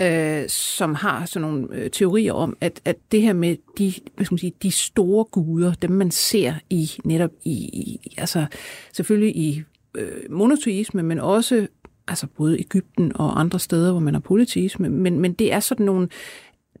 øh, 0.00 0.48
som 0.48 0.94
har 0.94 1.26
sådan 1.26 1.48
nogle 1.48 1.68
øh, 1.72 1.90
teorier 1.90 2.32
om, 2.32 2.56
at, 2.60 2.80
at 2.84 2.96
det 3.12 3.22
her 3.22 3.32
med 3.32 3.56
de, 3.78 3.94
hvad 4.14 4.24
skal 4.24 4.34
man 4.34 4.38
sige, 4.38 4.52
de 4.62 4.70
store 4.70 5.24
guder, 5.24 5.74
dem 5.74 5.90
man 5.90 6.10
ser 6.10 6.54
i 6.70 6.90
netop 7.04 7.30
i, 7.44 7.52
i 7.52 8.14
altså 8.18 8.46
selvfølgelig 8.92 9.36
i 9.36 9.62
øh, 9.94 10.30
monoteisme, 10.30 11.02
men 11.02 11.18
også 11.18 11.66
altså 12.08 12.26
både 12.26 12.60
Ægypten 12.60 13.12
og 13.14 13.40
andre 13.40 13.58
steder, 13.58 13.90
hvor 13.90 14.00
man 14.00 14.14
har 14.14 14.20
polyteisme, 14.20 14.88
men, 14.88 15.20
men 15.20 15.32
det 15.32 15.52
er 15.52 15.60
sådan 15.60 15.86
nogle 15.86 16.08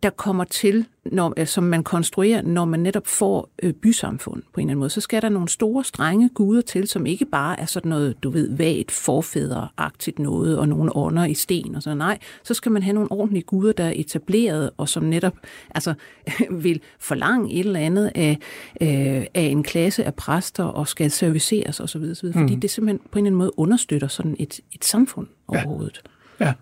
der 0.04 0.10
kommer 0.10 0.44
til, 0.44 0.86
når, 1.04 1.34
øh, 1.36 1.46
som 1.46 1.64
man 1.64 1.84
konstruerer, 1.84 2.42
når 2.42 2.64
man 2.64 2.80
netop 2.80 3.06
får 3.06 3.50
øh, 3.62 3.72
bysamfund 3.72 4.42
på 4.52 4.60
en 4.60 4.66
eller 4.66 4.70
anden 4.70 4.78
måde. 4.78 4.90
Så 4.90 5.00
skal 5.00 5.22
der 5.22 5.28
nogle 5.28 5.48
store, 5.48 5.84
strenge 5.84 6.28
guder 6.28 6.60
til, 6.60 6.88
som 6.88 7.06
ikke 7.06 7.24
bare 7.24 7.60
er 7.60 7.66
sådan 7.66 7.88
noget, 7.88 8.22
du 8.22 8.30
ved, 8.30 8.56
vagt, 8.56 8.90
forfædreagtigt 8.90 10.18
noget, 10.18 10.58
og 10.58 10.68
nogle 10.68 10.96
ånder 10.96 11.24
i 11.24 11.34
sten 11.34 11.74
og 11.74 11.82
sådan. 11.82 11.98
Nej, 11.98 12.18
så 12.42 12.54
skal 12.54 12.72
man 12.72 12.82
have 12.82 12.94
nogle 12.94 13.12
ordentlige 13.12 13.42
guder, 13.42 13.72
der 13.72 13.84
er 13.84 13.92
etableret, 13.94 14.70
og 14.76 14.88
som 14.88 15.02
netop 15.02 15.34
altså, 15.70 15.94
vil 16.64 16.80
forlange 16.98 17.52
et 17.52 17.66
eller 17.66 17.80
andet 17.80 18.12
af, 18.14 18.38
øh, 18.80 19.26
af 19.34 19.42
en 19.42 19.62
klasse 19.62 20.04
af 20.04 20.14
præster, 20.14 20.64
og 20.64 20.88
skal 20.88 21.10
serviceres 21.10 21.80
osv. 21.80 22.02
osv. 22.02 22.32
Fordi 22.32 22.54
mm. 22.54 22.60
det 22.60 22.70
simpelthen 22.70 22.98
på 22.98 23.18
en 23.18 23.26
eller 23.26 23.28
anden 23.28 23.38
måde 23.38 23.58
understøtter 23.58 24.08
sådan 24.08 24.36
et, 24.38 24.60
et 24.72 24.84
samfund 24.84 25.26
overhovedet. 25.48 26.00
Ja. 26.04 26.13
Ja. 26.40 26.52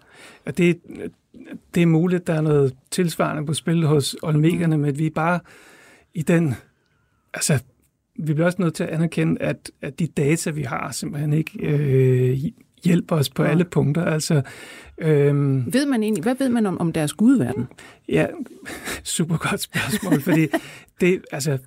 Det, 0.47 0.81
det 1.75 1.83
er 1.83 1.87
muligt, 1.87 2.27
der 2.27 2.35
er 2.35 2.41
noget 2.41 2.75
tilsvarende 2.91 3.47
på 3.47 3.55
spil 3.55 3.87
hos 3.87 4.17
Olmekerne, 4.23 4.79
men 4.79 4.99
vi 4.99 5.07
er 5.07 5.11
bare 5.11 5.41
i 6.15 6.23
den... 6.23 6.55
Altså, 7.35 7.59
vi 8.19 8.35
bliver 8.35 8.47
også 8.47 8.63
nødt 8.63 8.75
til 8.75 8.85
at 8.85 8.91
anerkende, 8.91 9.43
at, 9.43 9.71
at 9.83 9.99
de 9.99 10.07
data, 10.07 10.51
vi 10.51 10.63
har, 10.63 10.91
simpelthen 10.91 11.33
ikke 11.33 11.67
øh, 11.67 12.39
hjælper 12.85 13.17
os 13.17 13.31
på 13.31 13.43
ja. 13.43 13.51
alle 13.51 13.65
punkter. 13.65 14.05
Altså, 14.05 14.43
øhm, 14.99 15.73
ved 15.73 15.87
man 15.87 16.03
egentlig, 16.03 16.23
hvad 16.23 16.35
ved 16.35 16.49
man 16.49 16.67
om, 16.67 16.81
om 16.81 16.93
deres 16.93 17.13
gudverden? 17.13 17.67
Ja, 18.09 18.27
super 19.03 19.37
godt 19.37 19.61
spørgsmål, 19.61 20.21
fordi 20.21 20.47
det, 21.01 21.25
altså, 21.33 21.59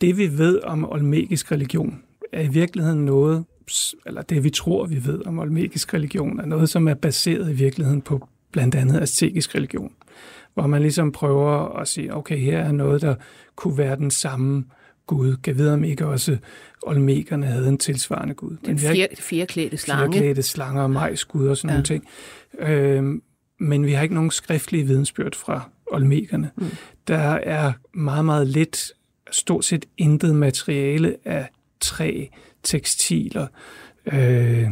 det 0.00 0.18
vi 0.18 0.38
ved 0.38 0.60
om 0.62 0.90
olmekisk 0.92 1.52
religion, 1.52 2.02
er 2.32 2.42
i 2.42 2.48
virkeligheden 2.48 3.04
noget, 3.04 3.44
eller 4.06 4.22
det 4.22 4.44
vi 4.44 4.50
tror, 4.50 4.86
vi 4.86 5.06
ved 5.06 5.26
om 5.26 5.38
olmekisk 5.38 5.94
religion, 5.94 6.40
er 6.40 6.46
noget, 6.46 6.68
som 6.68 6.88
er 6.88 6.94
baseret 6.94 7.50
i 7.50 7.54
virkeligheden 7.54 8.02
på 8.02 8.28
blandt 8.52 8.74
andet 8.74 9.00
aztekisk 9.00 9.54
religion, 9.54 9.92
hvor 10.54 10.66
man 10.66 10.82
ligesom 10.82 11.12
prøver 11.12 11.78
at 11.78 11.88
sige, 11.88 12.14
okay, 12.14 12.38
her 12.38 12.58
er 12.58 12.72
noget, 12.72 13.02
der 13.02 13.14
kunne 13.56 13.78
være 13.78 13.96
den 13.96 14.10
samme 14.10 14.64
Gud. 15.06 15.36
Kan 15.36 15.56
vide, 15.56 15.72
om 15.72 15.84
ikke 15.84 16.06
også 16.06 16.36
olmekerne 16.82 17.46
havde 17.46 17.68
en 17.68 17.78
tilsvarende 17.78 18.34
Gud. 18.34 18.56
Den 18.66 18.78
fire, 18.78 19.06
fireklædte 19.18 19.76
slange. 19.76 20.12
Fireklædte 20.12 20.42
slanger 20.42 20.82
og 20.82 20.90
majsgud 20.90 21.48
og 21.48 21.56
sådan 21.56 21.70
ja. 21.70 21.74
nogle 21.74 21.84
ting. 21.84 22.04
Øhm, 22.58 23.22
men 23.60 23.86
vi 23.86 23.92
har 23.92 24.02
ikke 24.02 24.14
nogen 24.14 24.30
skriftlige 24.30 24.86
vidensbyrd 24.86 25.34
fra 25.34 25.70
olmekerne. 25.86 26.50
Mm. 26.56 26.66
Der 27.08 27.18
er 27.18 27.72
meget, 27.94 28.24
meget 28.24 28.46
lidt, 28.46 28.92
stort 29.30 29.64
set 29.64 29.86
intet 29.96 30.34
materiale 30.34 31.16
af 31.24 31.48
træ, 31.80 32.26
tekstiler, 32.62 33.46
øh, 34.12 34.66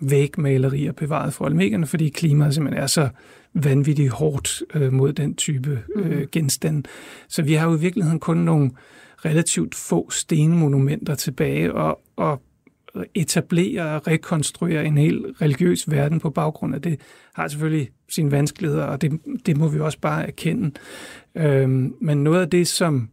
vægmalerier 0.00 0.92
bevaret 0.92 1.34
fra 1.34 1.44
Olmekerne, 1.44 1.86
fordi 1.86 2.08
klimaet 2.08 2.54
simpelthen 2.54 2.82
er 2.82 2.86
så 2.86 3.08
vanvittigt 3.54 4.10
hårdt 4.10 4.62
øh, 4.74 4.92
mod 4.92 5.12
den 5.12 5.34
type 5.34 5.82
øh, 5.96 6.18
mm. 6.18 6.26
genstand. 6.32 6.84
Så 7.28 7.42
vi 7.42 7.54
har 7.54 7.68
jo 7.68 7.76
i 7.76 7.80
virkeligheden 7.80 8.20
kun 8.20 8.36
nogle 8.36 8.70
relativt 9.24 9.74
få 9.74 10.10
stenmonumenter 10.10 11.14
tilbage, 11.14 11.74
og, 11.74 12.00
og 12.16 12.42
etablere 13.14 13.82
og 13.82 14.06
rekonstruere 14.06 14.84
en 14.84 14.98
helt 14.98 15.26
religiøs 15.42 15.90
verden 15.90 16.20
på 16.20 16.30
baggrund 16.30 16.74
af 16.74 16.82
det, 16.82 17.00
har 17.34 17.48
selvfølgelig 17.48 17.90
sine 18.08 18.30
vanskeligheder, 18.30 18.84
og 18.84 19.02
det, 19.02 19.20
det 19.46 19.56
må 19.56 19.68
vi 19.68 19.80
også 19.80 19.98
bare 20.00 20.26
erkende. 20.26 20.70
Øhm, 21.34 21.94
men 22.00 22.24
noget 22.24 22.40
af 22.40 22.50
det, 22.50 22.68
som 22.68 23.10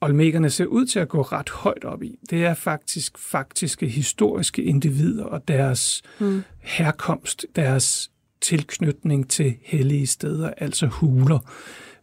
Olmekerne 0.00 0.50
ser 0.50 0.66
ud 0.66 0.86
til 0.86 0.98
at 0.98 1.08
gå 1.08 1.22
ret 1.22 1.50
højt 1.50 1.84
op 1.84 2.02
i, 2.02 2.18
det 2.30 2.44
er 2.44 2.54
faktisk 2.54 3.18
faktiske 3.18 3.86
historiske 3.86 4.62
individer 4.62 5.24
og 5.24 5.48
deres 5.48 6.02
mm. 6.18 6.42
herkomst, 6.58 7.46
deres 7.56 8.10
tilknytning 8.40 9.30
til 9.30 9.56
hellige 9.62 10.06
steder, 10.06 10.50
altså 10.56 10.86
huler. 10.86 11.38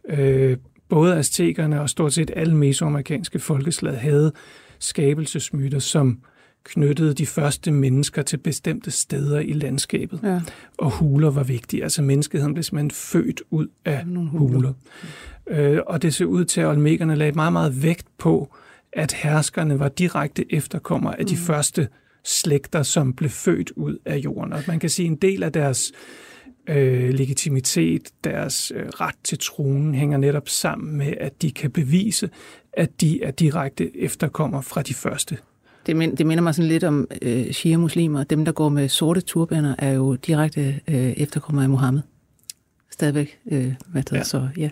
Øh, 0.08 0.56
både 0.88 1.16
aztekerne 1.16 1.80
og 1.80 1.90
stort 1.90 2.12
set 2.12 2.30
alle 2.36 2.56
mesoamerikanske 2.56 3.38
folkeslag 3.38 4.00
havde 4.00 4.32
skabelsesmyter, 4.78 5.78
som 5.78 6.20
knyttede 6.64 7.14
de 7.14 7.26
første 7.26 7.70
mennesker 7.70 8.22
til 8.22 8.36
bestemte 8.36 8.90
steder 8.90 9.40
i 9.40 9.52
landskabet. 9.52 10.20
Ja. 10.22 10.40
Og 10.78 10.90
huler 10.90 11.30
var 11.30 11.42
vigtige. 11.42 11.82
Altså 11.82 12.02
menneskeheden 12.02 12.54
blev 12.54 12.62
simpelthen 12.62 12.90
født 12.90 13.42
ud 13.50 13.66
af 13.84 14.06
Nogle 14.06 14.30
huler. 14.30 14.54
huler. 14.54 14.72
Øh, 15.46 15.80
og 15.86 16.02
det 16.02 16.14
ser 16.14 16.24
ud 16.24 16.44
til, 16.44 16.60
at 16.60 16.66
olmekerne 16.66 17.16
lagde 17.16 17.32
meget, 17.32 17.52
meget 17.52 17.82
vægt 17.82 18.06
på, 18.18 18.54
at 18.92 19.12
herskerne 19.12 19.78
var 19.78 19.88
direkte 19.88 20.52
efterkommere 20.52 21.20
af 21.20 21.26
de 21.26 21.34
mm. 21.34 21.40
første 21.40 21.88
slægter, 22.24 22.82
som 22.82 23.12
blev 23.12 23.30
født 23.30 23.70
ud 23.76 23.98
af 24.04 24.16
jorden. 24.16 24.52
Og 24.52 24.62
man 24.68 24.78
kan 24.78 24.90
sige, 24.90 25.06
at 25.06 25.10
en 25.10 25.16
del 25.16 25.42
af 25.42 25.52
deres 25.52 25.92
øh, 26.68 27.14
legitimitet, 27.14 28.08
deres 28.24 28.72
øh, 28.74 28.86
ret 28.86 29.14
til 29.24 29.38
tronen, 29.38 29.94
hænger 29.94 30.18
netop 30.18 30.48
sammen 30.48 30.96
med, 30.96 31.14
at 31.20 31.42
de 31.42 31.50
kan 31.50 31.70
bevise, 31.70 32.30
at 32.72 33.00
de 33.00 33.22
er 33.22 33.30
direkte 33.30 34.00
efterkommere 34.00 34.62
fra 34.62 34.82
de 34.82 34.94
første 34.94 35.38
det, 35.88 35.96
mind, 35.96 36.16
det 36.16 36.26
minder 36.26 36.42
mig 36.42 36.54
sådan 36.54 36.68
lidt 36.68 36.84
om 36.84 37.08
øh, 37.22 37.50
shia-muslimer. 37.50 38.24
Dem, 38.24 38.44
der 38.44 38.52
går 38.52 38.68
med 38.68 38.88
sorte 38.88 39.20
turbaner, 39.20 39.74
er 39.78 39.92
jo 39.92 40.14
direkte 40.14 40.80
øh, 40.88 40.96
efterkommere 40.96 41.64
af 41.64 41.70
Mohammed. 41.70 42.02
stadigvæk, 42.90 43.38
øh, 43.50 43.72
hvad 43.86 44.02
det 44.02 44.16
ja. 44.16 44.24
så, 44.24 44.48
ja. 44.56 44.70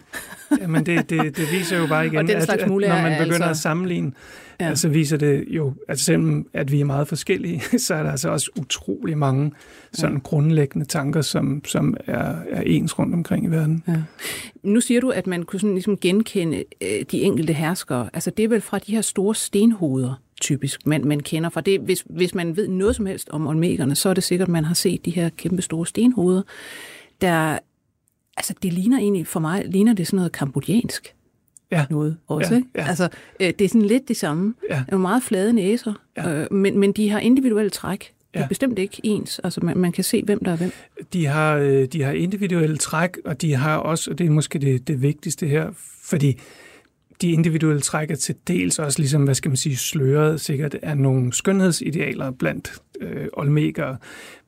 Jamen 0.60 0.86
det, 0.86 1.10
det, 1.10 1.36
det 1.36 1.52
viser 1.52 1.78
jo 1.78 1.86
bare 1.86 2.06
igen, 2.12 2.30
at, 2.30 2.50
at 2.50 2.68
når 2.68 3.02
man 3.02 3.18
begynder 3.18 3.34
altså... 3.34 3.50
at 3.50 3.56
sammenligne, 3.56 4.12
ja. 4.60 4.68
altså 4.68 4.88
viser 4.88 5.16
det 5.16 5.44
jo, 5.48 5.74
at 5.88 6.00
selvom 6.00 6.46
at 6.52 6.72
vi 6.72 6.80
er 6.80 6.84
meget 6.84 7.08
forskellige, 7.08 7.60
så 7.86 7.94
er 7.94 8.02
der 8.02 8.10
altså 8.10 8.28
også 8.28 8.50
utrolig 8.60 9.18
mange 9.18 9.52
sådan 9.92 10.16
ja. 10.16 10.20
grundlæggende 10.22 10.86
tanker, 10.86 11.20
som, 11.20 11.64
som 11.64 11.96
er, 12.06 12.34
er 12.50 12.60
ens 12.60 12.98
rundt 12.98 13.14
omkring 13.14 13.44
i 13.44 13.48
verden. 13.48 13.82
Ja. 13.88 14.02
Nu 14.62 14.80
siger 14.80 15.00
du, 15.00 15.10
at 15.10 15.26
man 15.26 15.42
kunne 15.42 15.60
sådan 15.60 15.74
ligesom 15.74 15.96
genkende 15.96 16.64
øh, 16.80 17.04
de 17.10 17.22
enkelte 17.22 17.52
herskere. 17.52 18.08
Altså 18.12 18.30
det 18.30 18.44
er 18.44 18.48
vel 18.48 18.60
fra 18.60 18.78
de 18.78 18.92
her 18.92 19.00
store 19.00 19.34
stenhoveder, 19.34 20.20
typisk, 20.40 20.86
man, 20.86 21.04
man 21.04 21.20
kender 21.20 21.50
fra 21.50 21.60
det. 21.60 21.80
Hvis, 21.80 22.04
hvis 22.10 22.34
man 22.34 22.56
ved 22.56 22.68
noget 22.68 22.96
som 22.96 23.06
helst 23.06 23.28
om 23.30 23.46
olmekerne, 23.46 23.94
så 23.94 24.08
er 24.08 24.14
det 24.14 24.24
sikkert, 24.24 24.48
at 24.48 24.52
man 24.52 24.64
har 24.64 24.74
set 24.74 25.04
de 25.04 25.10
her 25.10 25.28
kæmpe 25.28 25.62
store 25.62 25.86
stenhoveder, 25.86 26.42
der, 27.20 27.58
altså 28.36 28.54
det 28.62 28.72
ligner 28.72 28.98
egentlig, 28.98 29.26
for 29.26 29.40
mig, 29.40 29.64
ligner 29.66 29.92
det 29.92 30.06
sådan 30.06 30.16
noget 30.16 30.32
kambodjansk 30.32 31.14
ja. 31.70 31.86
noget 31.90 32.16
også. 32.26 32.54
Ja, 32.54 32.82
ja. 32.82 32.88
Altså, 32.88 33.08
øh, 33.40 33.52
det 33.58 33.60
er 33.60 33.68
sådan 33.68 33.82
lidt 33.82 34.08
det 34.08 34.16
samme. 34.16 34.54
Ja. 34.70 34.82
Det 34.86 34.92
er 34.92 34.98
meget 34.98 35.22
flade 35.22 35.52
næser, 35.52 35.92
ja. 36.16 36.32
øh, 36.32 36.52
men, 36.52 36.78
men 36.78 36.92
de 36.92 37.10
har 37.10 37.20
individuelle 37.20 37.70
træk. 37.70 38.12
Det 38.32 38.38
er 38.38 38.44
ja. 38.44 38.48
bestemt 38.48 38.78
ikke 38.78 39.00
ens. 39.02 39.38
Altså, 39.38 39.60
man, 39.62 39.76
man 39.76 39.92
kan 39.92 40.04
se, 40.04 40.22
hvem 40.22 40.44
der 40.44 40.52
er 40.52 40.56
hvem. 40.56 40.72
De 41.12 41.26
har, 41.26 41.56
øh, 41.56 41.86
de 41.86 42.02
har 42.02 42.12
individuelle 42.12 42.76
træk, 42.76 43.18
og 43.24 43.42
de 43.42 43.54
har 43.54 43.76
også, 43.76 44.10
og 44.10 44.18
det 44.18 44.26
er 44.26 44.30
måske 44.30 44.58
det, 44.58 44.88
det 44.88 45.02
vigtigste 45.02 45.46
her, 45.46 45.70
fordi 46.02 46.40
de 47.20 47.30
individuelle 47.30 47.80
træk 47.80 48.10
er 48.10 48.14
til 48.14 48.34
dels 48.48 48.78
også 48.78 48.98
ligesom, 48.98 49.24
hvad 49.24 49.34
skal 49.34 49.48
man 49.48 49.56
sige, 49.56 49.76
sløret 49.76 50.40
sikkert 50.40 50.74
af 50.74 50.98
nogle 50.98 51.32
skønhedsidealer 51.32 52.30
blandt 52.30 52.72
øh, 53.00 53.26
olmekere, 53.32 53.96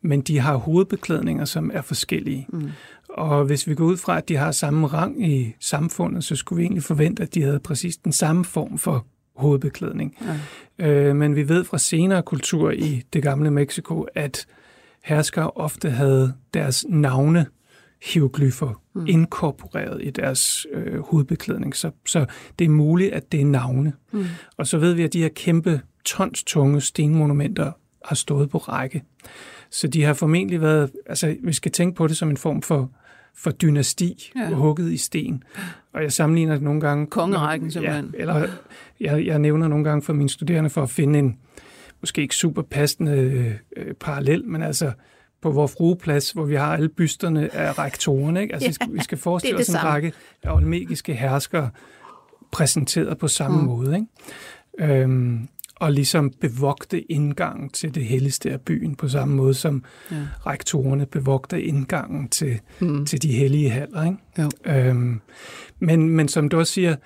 men 0.03 0.21
de 0.21 0.39
har 0.39 0.57
hovedbeklædninger, 0.57 1.45
som 1.45 1.71
er 1.75 1.83
forskellige. 1.83 2.47
Mm. 2.53 2.71
Og 3.09 3.45
hvis 3.45 3.69
vi 3.69 3.75
går 3.75 3.85
ud 3.85 3.97
fra, 3.97 4.19
at 4.19 4.29
de 4.29 4.37
har 4.37 4.53
samme 4.53 4.87
rang 4.87 5.29
i 5.29 5.55
samfundet, 5.61 6.25
så 6.25 6.37
skulle 6.37 6.57
vi 6.57 6.63
egentlig 6.63 6.83
forvente, 6.83 7.23
at 7.23 7.35
de 7.35 7.43
havde 7.43 7.61
præcis 7.61 7.97
den 7.97 8.13
samme 8.13 8.45
form 8.45 8.79
for 8.79 9.07
hovedbeklædning. 9.37 10.17
Ja. 10.79 10.89
Øh, 10.89 11.17
men 11.17 11.37
vi 11.37 11.49
ved 11.49 11.65
fra 11.65 11.79
senere 11.79 12.23
kultur 12.23 12.71
i 12.71 13.03
det 13.13 13.23
gamle 13.23 13.51
Mexico, 13.51 14.07
at 14.15 14.47
herskere 15.03 15.51
ofte 15.51 15.91
havde 15.91 16.35
deres 16.55 16.85
navne 16.89 17.47
hieroglyfer 18.03 18.83
mm. 18.95 19.07
inkorporeret 19.07 20.01
i 20.05 20.11
deres 20.11 20.67
øh, 20.73 21.01
hovedbeklædning. 21.01 21.77
Så, 21.77 21.91
så 22.07 22.27
det 22.59 22.65
er 22.65 22.69
muligt, 22.69 23.13
at 23.13 23.33
det 23.33 23.41
er 23.41 23.45
navne. 23.45 23.93
Mm. 24.13 24.25
Og 24.57 24.67
så 24.67 24.79
ved 24.79 24.93
vi, 24.93 25.03
at 25.03 25.13
de 25.13 25.23
her 25.23 25.29
kæmpe 25.29 25.81
tons 26.05 26.45
tunge 26.45 26.81
stenmonumenter 26.81 27.73
har 28.05 28.15
stået 28.15 28.51
på 28.51 28.59
række. 28.59 29.03
Så 29.71 29.89
de 29.89 30.03
har 30.03 30.15
formentlig 30.15 30.61
været, 30.61 30.91
altså 31.07 31.37
vi 31.43 31.53
skal 31.53 31.73
tænke 31.73 31.97
på 31.97 32.07
det 32.07 32.17
som 32.17 32.31
en 32.31 32.37
form 32.37 32.63
for, 32.63 32.91
for 33.37 33.51
dynasti, 33.51 34.31
ja. 34.37 34.51
hugget 34.51 34.93
i 34.93 34.97
sten. 34.97 35.43
Og 35.93 36.03
jeg 36.03 36.13
sammenligner 36.13 36.55
det 36.55 36.63
nogle 36.63 36.81
gange... 36.81 37.07
Kongerækken 37.07 37.71
simpelthen. 37.71 38.15
Ja, 38.15 38.21
eller 38.21 38.49
jeg, 39.01 39.27
jeg 39.27 39.39
nævner 39.39 39.69
nogle 39.69 39.85
gange 39.85 40.03
for 40.03 40.13
mine 40.13 40.29
studerende 40.29 40.71
for 40.71 40.83
at 40.83 40.91
finde 40.91 41.19
en, 41.19 41.39
måske 42.01 42.23
ikke 42.23 42.35
super 42.35 42.63
passende 42.63 43.13
øh, 43.77 43.95
parallel, 43.95 44.45
men 44.45 44.63
altså 44.63 44.93
på 45.43 45.51
vores 45.51 45.73
frueplads, 45.73 46.31
hvor 46.31 46.45
vi 46.45 46.55
har 46.55 46.77
alle 46.77 46.89
bysterne 46.89 47.55
af 47.55 47.79
rektorerne. 47.79 48.43
Ikke? 48.43 48.55
Altså, 48.55 48.67
ja, 48.67 48.69
vi, 48.69 48.75
skal, 48.75 48.89
vi 48.93 49.03
skal 49.03 49.19
forestille 49.19 49.61
os 49.61 49.69
en 49.69 49.73
samme. 49.73 49.91
række 49.91 50.13
af 50.43 50.53
olmekiske 50.55 51.15
herskere 51.15 51.71
præsenteret 52.53 53.19
på 53.19 53.29
samme 53.29 53.59
mm. 53.59 53.65
måde. 53.65 53.95
Ikke? 53.97 54.95
Øhm, 55.03 55.49
og 55.77 55.93
ligesom 55.93 56.33
bevogte 56.41 57.13
indgangen 57.13 57.71
til 57.71 57.95
det 57.95 58.05
helligste 58.05 58.51
af 58.51 58.61
byen 58.61 58.95
på 58.95 59.09
samme 59.09 59.35
måde 59.35 59.55
som 59.55 59.85
ja. 60.11 60.17
rektorerne 60.47 61.07
bevogte 61.07 61.63
indgangen 61.63 62.29
til, 62.29 62.61
mm. 62.81 63.07
til 63.07 63.23
de 63.23 63.33
hellige 63.33 63.71
haller. 63.71 64.05
Ikke? 64.05 64.19
Jo. 64.39 64.51
Øhm, 64.73 65.21
men, 65.79 66.09
men 66.09 66.29
som 66.29 66.49
du 66.49 66.59
også 66.59 66.73
siger, 66.73 66.97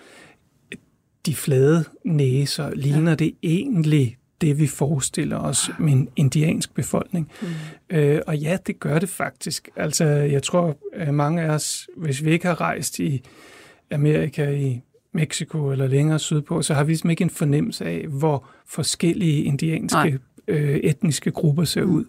de 1.27 1.35
flade 1.35 1.85
næser, 2.05 2.71
ligner 2.75 3.11
ja. 3.11 3.15
det 3.15 3.35
egentlig 3.43 4.17
det, 4.43 4.59
vi 4.59 4.67
forestiller 4.67 5.39
os 5.39 5.71
med 5.79 5.93
en 5.93 6.09
indiansk 6.17 6.75
befolkning. 6.75 7.31
Mm. 7.43 7.97
Øh, 7.97 8.21
og 8.27 8.39
ja, 8.39 8.57
det 8.67 8.81
gør 8.81 8.99
det 8.99 9.09
faktisk. 9.09 9.69
Altså, 9.77 10.05
jeg 10.05 10.43
tror, 10.43 10.77
at 10.93 11.15
mange 11.15 11.43
af 11.43 11.49
os, 11.49 11.89
hvis 11.97 12.25
vi 12.25 12.31
ikke 12.31 12.47
har 12.47 12.61
rejst 12.61 12.99
i 12.99 13.23
Amerika, 13.91 14.51
i 14.51 14.83
Mexico 15.15 15.71
eller 15.71 15.87
længere 15.87 16.19
sydpå, 16.19 16.63
så 16.63 16.75
har 16.75 16.85
vi 16.85 16.91
ligesom 16.91 17.11
ikke 17.11 17.23
en 17.23 17.31
fornemmelse 17.31 17.85
af, 17.85 18.07
hvor 18.09 18.49
forskellige 18.67 19.43
indianske 19.45 20.19
øh, 20.49 20.77
etniske 20.77 21.31
grupper 21.31 21.65
ser 21.65 21.85
mm. 21.85 22.07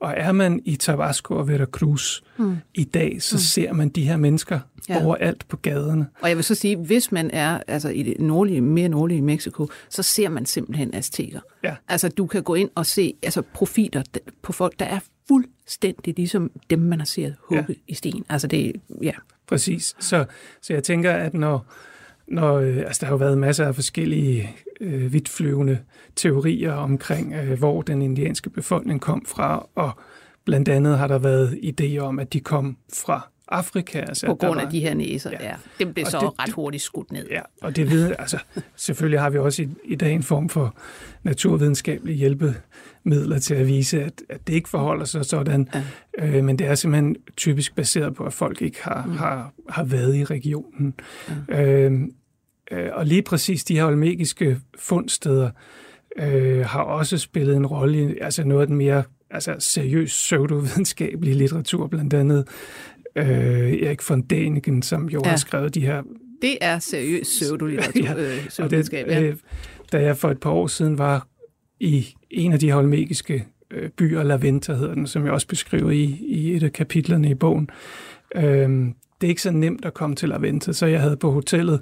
Og 0.00 0.14
er 0.16 0.32
man 0.32 0.60
i 0.64 0.76
Tabasco 0.76 1.34
og 1.34 1.48
Veracruz 1.48 2.20
mm. 2.36 2.56
i 2.74 2.84
dag, 2.84 3.22
så 3.22 3.36
mm. 3.36 3.40
ser 3.40 3.72
man 3.72 3.88
de 3.88 4.02
her 4.02 4.16
mennesker 4.16 4.60
ja. 4.88 5.04
overalt 5.04 5.48
på 5.48 5.56
gaderne. 5.56 6.06
Og 6.20 6.28
jeg 6.28 6.36
vil 6.36 6.44
så 6.44 6.54
sige, 6.54 6.76
hvis 6.76 7.12
man 7.12 7.30
er 7.30 7.60
altså 7.66 7.88
i 7.88 8.02
det 8.02 8.20
nordlige, 8.20 8.60
mere 8.60 8.88
nordlige 8.88 9.22
Mexico, 9.22 9.68
så 9.88 10.02
ser 10.02 10.28
man 10.28 10.46
simpelthen 10.46 10.94
azteker. 10.94 11.40
Ja. 11.64 11.74
Altså 11.88 12.08
du 12.08 12.26
kan 12.26 12.42
gå 12.42 12.54
ind 12.54 12.70
og 12.74 12.86
se 12.86 13.14
altså, 13.22 13.42
profiler 13.52 14.02
på 14.42 14.52
folk, 14.52 14.78
der 14.78 14.84
er 14.84 14.98
fuldstændig 15.28 16.14
ligesom 16.16 16.50
dem, 16.70 16.78
man 16.78 16.98
har 16.98 17.06
set 17.06 17.34
hugget 17.40 17.68
ja. 17.68 17.74
i 17.88 17.94
sten. 17.94 18.24
Altså 18.28 18.46
det, 18.46 18.72
ja. 19.02 19.12
Præcis. 19.46 19.94
Så, 19.98 20.24
så 20.62 20.72
jeg 20.72 20.82
tænker, 20.82 21.12
at 21.12 21.34
når, 21.34 21.66
når 22.28 22.54
øh, 22.54 22.76
altså 22.76 23.00
der 23.00 23.06
har 23.06 23.12
jo 23.12 23.18
været 23.18 23.38
masser 23.38 23.66
af 23.66 23.74
forskellige 23.74 24.56
øh, 24.80 25.12
vidtflyvende 25.12 25.78
teorier 26.16 26.72
omkring, 26.72 27.34
øh, 27.34 27.58
hvor 27.58 27.82
den 27.82 28.02
indianske 28.02 28.50
befolkning 28.50 29.00
kom 29.00 29.24
fra, 29.26 29.68
og 29.74 29.90
blandt 30.44 30.68
andet 30.68 30.98
har 30.98 31.06
der 31.06 31.18
været 31.18 31.58
idéer 31.62 31.98
om, 31.98 32.18
at 32.18 32.32
de 32.32 32.40
kom 32.40 32.76
fra 32.92 33.28
Afrika. 33.48 33.98
Altså, 33.98 34.26
på 34.26 34.34
grund 34.34 34.60
af 34.60 34.64
var, 34.64 34.70
de 34.70 34.80
her 34.80 34.94
næser, 34.94 35.30
ja. 35.30 35.44
ja. 35.44 35.54
Dem 35.78 35.92
blev 35.92 36.04
og 36.04 36.10
så 36.10 36.18
det, 36.20 36.38
ret 36.38 36.52
hurtigt 36.52 36.82
skudt 36.82 37.12
ned. 37.12 37.26
Ja, 37.30 37.40
og 37.62 37.76
det 37.76 37.90
ved, 37.90 38.14
altså, 38.18 38.38
selvfølgelig 38.76 39.20
har 39.20 39.30
vi 39.30 39.38
også 39.38 39.62
i, 39.62 39.68
i 39.84 39.94
dag 39.94 40.14
en 40.14 40.22
form 40.22 40.48
for 40.48 40.76
naturvidenskabelige 41.22 42.16
hjælpemidler 42.16 43.38
til 43.38 43.54
at 43.54 43.66
vise, 43.66 44.02
at, 44.02 44.22
at 44.28 44.46
det 44.46 44.54
ikke 44.54 44.68
forholder 44.68 45.04
sig 45.04 45.24
sådan. 45.24 45.68
Ja. 45.74 45.82
Øh, 46.18 46.44
men 46.44 46.58
det 46.58 46.66
er 46.66 46.74
simpelthen 46.74 47.16
typisk 47.36 47.74
baseret 47.74 48.14
på, 48.14 48.24
at 48.24 48.32
folk 48.32 48.62
ikke 48.62 48.82
har, 48.82 49.06
mm. 49.06 49.12
har, 49.12 49.52
har 49.68 49.84
været 49.84 50.16
i 50.16 50.24
regionen. 50.24 50.94
Ja. 51.48 51.62
Øh, 51.62 52.00
øh, 52.70 52.88
og 52.92 53.06
lige 53.06 53.22
præcis 53.22 53.64
de 53.64 53.74
her 53.74 53.86
olmekiske 53.86 54.60
fundsteder 54.78 55.50
øh, 56.18 56.66
har 56.66 56.82
også 56.82 57.18
spillet 57.18 57.56
en 57.56 57.66
rolle 57.66 58.12
i 58.12 58.18
altså 58.20 58.44
noget 58.44 58.60
af 58.60 58.66
den 58.66 58.76
mere 58.76 59.02
altså 59.30 59.56
seriøs 59.58 60.10
pseudovidenskabelig 60.10 61.34
litteratur, 61.34 61.86
blandt 61.86 62.14
andet 62.14 62.48
øh, 63.16 63.72
Erik 63.72 64.10
von 64.10 64.24
Däniken, 64.32 64.82
som 64.82 65.08
jo 65.08 65.20
ja. 65.24 65.30
har 65.30 65.36
skrevet 65.36 65.74
de 65.74 65.80
her... 65.80 66.02
Det 66.42 66.58
er 66.60 66.78
seriøs 66.78 67.26
pseudolitteratur. 67.26 68.04
ja, 68.04 68.14
øh, 68.64 68.70
det, 68.70 68.92
ja. 68.92 69.22
øh, 69.22 69.36
da 69.92 70.02
jeg 70.02 70.16
for 70.16 70.30
et 70.30 70.40
par 70.40 70.50
år 70.50 70.66
siden 70.66 70.98
var 70.98 71.28
i 71.80 72.14
en 72.30 72.52
af 72.52 72.58
de 72.58 72.70
holmekiske 72.70 73.46
øh, 73.70 73.90
byer, 73.90 74.22
La 74.22 74.36
Venta 74.36 74.74
hedder 74.74 74.94
den, 74.94 75.06
som 75.06 75.24
jeg 75.24 75.32
også 75.32 75.46
beskriver 75.46 75.90
i, 75.90 76.04
i 76.20 76.56
et 76.56 76.62
af 76.62 76.72
kapitlerne 76.72 77.30
i 77.30 77.34
bogen, 77.34 77.70
øh, 78.34 78.42
det 79.20 79.26
er 79.26 79.28
ikke 79.28 79.42
så 79.42 79.50
nemt 79.50 79.84
at 79.84 79.94
komme 79.94 80.16
til 80.16 80.28
La 80.28 80.38
Venta, 80.38 80.72
så 80.72 80.86
jeg 80.86 81.00
havde 81.00 81.16
på 81.16 81.30
hotellet 81.30 81.80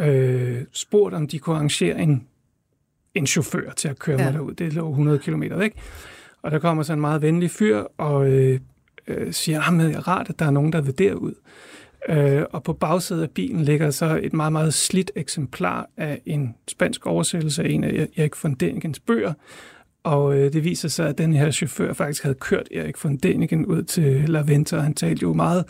øh, 0.00 0.60
spurgt, 0.72 1.14
om 1.14 1.28
de 1.28 1.38
kunne 1.38 1.56
arrangere 1.56 2.00
en, 2.00 2.26
en 3.14 3.26
chauffør 3.26 3.70
til 3.70 3.88
at 3.88 3.98
køre 3.98 4.18
ja. 4.18 4.24
mig 4.24 4.34
derud. 4.34 4.54
Det 4.54 4.72
lå 4.72 4.88
100 4.88 5.18
km 5.18 5.42
væk. 5.56 5.72
Og 6.42 6.50
der 6.50 6.58
kommer 6.58 6.82
så 6.82 6.92
en 6.92 7.00
meget 7.00 7.22
venlig 7.22 7.50
fyr 7.50 7.84
og 7.98 8.30
øh, 8.30 8.60
øh, 9.08 9.32
siger, 9.32 9.62
at 9.62 9.80
det 9.80 9.94
er 9.94 10.08
rart, 10.08 10.28
at 10.28 10.38
der 10.38 10.46
er 10.46 10.50
nogen, 10.50 10.72
der 10.72 10.80
vil 10.80 10.98
derud. 10.98 11.34
Øh, 12.08 12.42
og 12.52 12.62
på 12.62 12.72
bagsædet 12.72 13.22
af 13.22 13.30
bilen 13.30 13.64
ligger 13.64 13.90
så 13.90 14.20
et 14.22 14.32
meget, 14.32 14.52
meget 14.52 14.74
slidt 14.74 15.10
eksemplar 15.16 15.88
af 15.96 16.20
en 16.26 16.54
spansk 16.68 17.06
oversættelse 17.06 17.62
af 17.62 17.68
en 17.68 17.84
af 17.84 18.08
Erik 18.16 18.44
von 18.44 18.56
Dänigens 18.62 18.98
bøger. 19.06 19.32
Og 20.02 20.38
øh, 20.38 20.52
det 20.52 20.64
viser 20.64 20.88
sig, 20.88 21.08
at 21.08 21.18
den 21.18 21.32
her 21.32 21.50
chauffør 21.50 21.92
faktisk 21.92 22.22
havde 22.22 22.34
kørt 22.34 22.68
Erik 22.74 23.04
von 23.04 23.18
Däniken 23.26 23.66
ud 23.66 23.82
til 23.82 24.28
La 24.28 24.42
Venta, 24.46 24.76
og 24.76 24.82
han 24.82 24.94
talte 24.94 25.22
jo 25.22 25.32
meget 25.32 25.64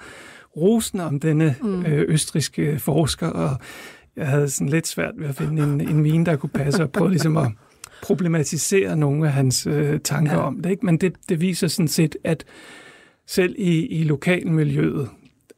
rosende 0.57 1.05
om 1.05 1.21
denne 1.21 1.55
mm. 1.63 1.87
øh, 1.87 2.05
østriske 2.09 2.79
forsker, 2.79 3.27
og 3.27 3.57
jeg 4.17 4.27
havde 4.27 4.49
sådan 4.49 4.69
lidt 4.69 4.87
svært 4.87 5.15
ved 5.19 5.29
at 5.29 5.35
finde 5.35 5.63
en, 5.63 5.81
en 5.81 6.01
mine, 6.01 6.27
der 6.27 6.37
kunne 6.37 6.51
passe, 6.51 6.83
og 6.83 6.91
prøve 6.91 7.11
ligesom 7.11 7.37
at 7.37 7.49
problematisere 8.03 8.97
nogle 8.97 9.27
af 9.27 9.33
hans 9.33 9.67
øh, 9.67 10.01
tanker 10.01 10.33
ja. 10.33 10.39
om 10.39 10.61
det. 10.61 10.71
Ikke? 10.71 10.87
Men 10.87 10.97
det, 10.97 11.13
det 11.29 11.41
viser 11.41 11.69
sådan 11.69 11.89
set, 11.89 12.17
at 12.25 12.45
selv 13.27 13.55
i, 13.59 13.87
i 13.87 14.03
lokalmiljøet, 14.03 15.09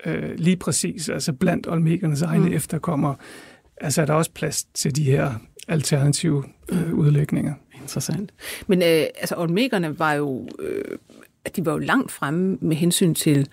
øh, 0.06 0.34
lige 0.38 0.56
præcis, 0.56 1.08
altså 1.08 1.32
blandt 1.32 1.66
olmekernes 1.66 2.22
egne 2.22 2.48
mm. 2.48 2.54
efterkommere, 2.54 3.16
altså 3.76 4.02
er 4.02 4.06
der 4.06 4.14
også 4.14 4.30
plads 4.30 4.64
til 4.64 4.96
de 4.96 5.04
her 5.04 5.34
alternative 5.68 6.44
øh, 6.72 6.94
udlægninger. 6.94 7.54
Interessant. 7.82 8.32
Men 8.66 8.82
øh, 8.82 9.04
altså 9.16 9.34
olmekerne 9.38 9.98
var 9.98 10.12
jo, 10.12 10.48
øh, 10.58 10.98
de 11.56 11.66
var 11.66 11.72
jo 11.72 11.78
langt 11.78 12.12
fremme 12.12 12.58
med 12.60 12.76
hensyn 12.76 13.14
til 13.14 13.48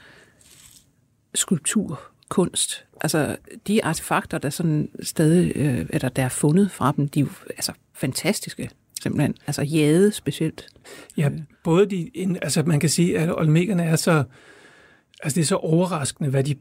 skulptur, 1.35 2.01
kunst. 2.29 2.85
Altså 3.01 3.37
de 3.67 3.83
artefakter, 3.83 4.37
der 4.37 4.49
sådan 4.49 4.89
stadig, 5.03 5.51
øh, 5.55 5.85
eller 5.89 6.09
der 6.09 6.23
er 6.23 6.29
fundet 6.29 6.71
fra 6.71 6.93
dem, 6.97 7.07
de 7.07 7.19
er 7.19 7.23
jo 7.23 7.29
altså 7.49 7.71
fantastiske 7.93 8.69
simpelthen. 9.03 9.35
Altså 9.47 9.61
jade 9.61 10.11
specielt. 10.11 10.65
Ja, 11.17 11.29
både 11.63 11.85
de, 11.85 12.09
altså 12.41 12.63
man 12.63 12.79
kan 12.79 12.89
sige, 12.89 13.19
at 13.19 13.37
olmekerne 13.37 13.83
er 13.83 13.95
så 13.95 14.23
altså 15.23 15.35
det 15.35 15.41
er 15.41 15.45
så 15.47 15.55
overraskende, 15.55 16.29
hvad 16.29 16.43
de, 16.43 16.55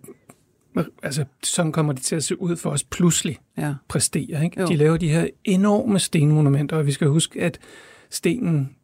altså 1.02 1.24
sådan 1.42 1.72
kommer 1.72 1.92
det 1.92 2.02
til 2.02 2.16
at 2.16 2.24
se 2.24 2.40
ud 2.40 2.56
for 2.56 2.70
os 2.70 2.84
pludselig 2.84 3.38
Ja. 3.58 3.74
præstere. 3.88 4.44
Ikke? 4.44 4.60
Jo. 4.60 4.66
De 4.66 4.76
laver 4.76 4.96
de 4.96 5.08
her 5.08 5.26
enorme 5.44 5.98
stenmonumenter, 5.98 6.76
og 6.76 6.86
vi 6.86 6.92
skal 6.92 7.08
huske, 7.08 7.42
at 7.42 7.58
stenen 8.10 8.76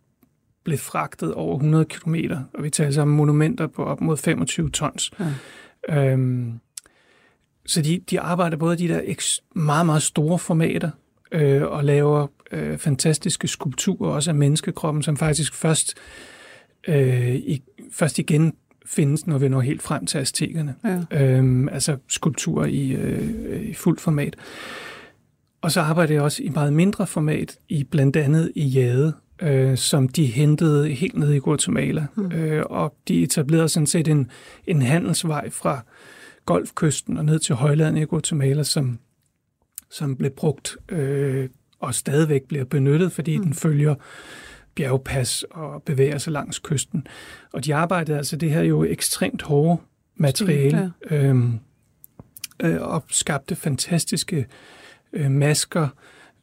blev 0.65 0.79
fragtet 0.79 1.35
over 1.35 1.55
100 1.57 1.85
km, 1.85 2.15
og 2.55 2.65
vi 2.65 2.71
taler 2.71 2.91
sammen 2.91 3.17
monumenter 3.17 3.67
på 3.67 3.85
op 3.85 4.01
mod 4.01 4.17
25 4.17 4.71
tons. 4.71 5.11
Ja. 5.89 6.13
Øhm, 6.13 6.53
så 7.67 7.83
de, 7.83 8.01
de 8.11 8.21
arbejder 8.21 8.57
både 8.57 8.85
i 8.85 8.89
de 8.89 8.95
der 8.95 9.01
meget, 9.59 9.87
meget 9.87 10.03
store 10.03 10.39
formater, 10.39 10.91
øh, 11.33 11.63
og 11.63 11.85
laver 11.85 12.27
øh, 12.53 12.79
fantastiske 12.79 13.49
skulpturer, 13.49 14.11
også 14.11 14.31
af 14.31 14.35
menneskekroppen, 14.35 15.03
som 15.03 15.17
faktisk 15.17 15.55
først, 15.55 15.95
øh, 16.89 17.35
i, 17.35 17.63
først 17.93 18.19
igen 18.19 18.55
findes, 18.87 19.27
når 19.27 19.39
vi 19.39 19.49
når 19.49 19.61
helt 19.61 19.83
frem 19.83 20.07
til 20.07 20.19
aztekerne. 20.19 20.75
Ja. 20.85 21.25
Øhm, 21.25 21.69
altså 21.69 21.97
skulpturer 22.09 22.67
i, 22.67 22.91
øh, 22.93 23.61
i 23.63 23.75
fuldt 23.75 24.01
format. 24.01 24.37
Og 25.61 25.73
så 25.73 25.81
arbejder 25.81 26.15
jeg 26.15 26.23
også 26.23 26.43
i 26.43 26.49
meget 26.49 26.73
mindre 26.73 27.07
format, 27.07 27.59
i 27.69 27.85
blandt 27.85 28.17
andet 28.17 28.53
i 28.55 28.65
Jade, 28.65 29.13
øh, 29.43 29.77
som 29.77 30.09
de 30.09 30.27
hentede 30.27 30.89
helt 30.89 31.19
ned 31.19 31.33
i 31.33 31.39
Guatemala. 31.39 32.07
Mm. 32.17 32.33
Øh, 32.33 32.65
og 32.67 32.95
de 33.09 33.23
etablerede 33.23 33.69
sådan 33.69 33.87
set 33.87 34.09
en, 34.09 34.31
en 34.67 34.83
handelsvej 34.83 35.51
fra 35.51 35.85
Golfkysten 36.45 37.17
og 37.17 37.25
ned 37.25 37.39
til 37.39 37.55
højlandet 37.55 38.03
i 38.03 38.05
Guatemala, 38.05 38.63
som, 38.63 38.99
som 39.91 40.17
blev 40.17 40.31
brugt 40.31 40.77
øh, 40.89 41.49
og 41.81 41.95
stadigvæk 41.95 42.43
bliver 42.43 42.65
benyttet, 42.65 43.13
fordi 43.13 43.37
mm. 43.39 43.45
den 43.45 43.55
følger 43.55 43.95
bjergpas 44.75 45.45
og 45.51 45.83
bevæger 45.83 46.19
sig 46.19 46.33
langs 46.33 46.59
kysten. 46.59 47.07
Og 47.53 47.65
de 47.65 47.75
arbejdede 47.75 48.17
altså, 48.17 48.37
det 48.37 48.51
her 48.51 48.59
er 48.61 48.65
jo 48.65 48.85
ekstremt 48.85 49.43
hårde 49.43 49.81
materiale, 50.17 50.93
øhm, 51.11 51.59
øh, 52.63 52.83
og 52.83 53.05
skabte 53.11 53.57
fantastiske 53.57 54.47
øh, 55.13 55.31
masker, 55.31 55.89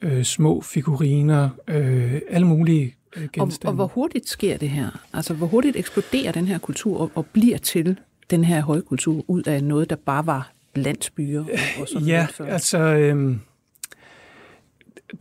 øh, 0.01 0.23
små 0.23 0.61
figuriner, 0.61 1.49
øh, 1.67 2.21
alle 2.29 2.47
mulige 2.47 2.95
øh, 3.15 3.23
Og, 3.23 3.29
genstande. 3.31 3.71
og 3.71 3.75
hvor 3.75 3.87
hurtigt 3.87 4.29
sker 4.29 4.57
det 4.57 4.69
her? 4.69 4.89
Altså, 5.13 5.33
hvor 5.33 5.47
hurtigt 5.47 5.75
eksploderer 5.75 6.31
den 6.31 6.45
her 6.47 6.57
kultur 6.57 6.99
og, 6.99 7.11
og 7.15 7.25
bliver 7.25 7.57
til 7.57 7.99
den 8.29 8.43
her 8.43 8.61
højkultur 8.61 9.25
ud 9.27 9.43
af 9.43 9.63
noget, 9.63 9.89
der 9.89 9.95
bare 9.95 10.25
var 10.25 10.51
landsbyer 10.75 11.39
og, 11.41 11.49
og 11.81 11.87
sådan 11.87 12.07
Ja, 12.07 12.17
noget 12.17 12.29
før? 12.35 12.45
altså... 12.45 12.77
Øhm, 12.79 13.39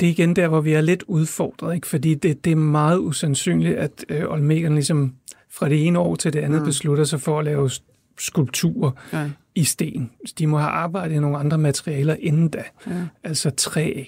det 0.01 0.07
er 0.07 0.11
igen 0.11 0.37
der, 0.37 0.49
hvor 0.49 0.61
vi 0.61 0.72
er 0.72 0.80
lidt 0.80 1.03
udfordret, 1.07 1.74
ikke? 1.74 1.87
fordi 1.87 2.14
det, 2.14 2.45
det 2.45 2.51
er 2.53 2.57
meget 2.57 2.99
usandsynligt, 2.99 3.76
at 3.76 4.05
øh, 4.09 4.24
Olmekerne 4.30 4.74
ligesom 4.74 5.14
fra 5.51 5.68
det 5.68 5.87
ene 5.87 5.99
år 5.99 6.16
til 6.16 6.32
det 6.32 6.39
andet 6.41 6.61
mm. 6.61 6.66
beslutter 6.66 7.05
sig 7.05 7.20
for 7.20 7.39
at 7.39 7.45
lave 7.45 7.70
skulpturer 8.18 8.91
Ja. 9.12 9.30
i 9.55 9.64
sten. 9.64 10.11
De 10.39 10.47
må 10.47 10.59
have 10.59 10.70
arbejdet 10.70 11.14
i 11.16 11.18
nogle 11.18 11.39
andre 11.39 11.59
materialer 11.59 12.16
inden 12.20 12.49
da, 12.49 12.62
Ja. 12.87 12.93
altså 13.24 13.51
træ 13.51 14.05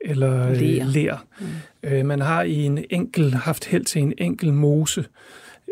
eller 0.00 0.54
Ler. 0.54 0.84
ler. 0.84 1.16
Mm. 1.40 1.46
Øh, 1.82 2.06
man 2.06 2.20
har 2.20 2.42
i 2.42 2.54
en 2.62 2.84
enkel, 2.90 3.34
haft 3.34 3.64
held 3.64 3.84
til 3.84 4.02
en 4.02 4.12
enkel 4.18 4.52
mose 4.52 5.04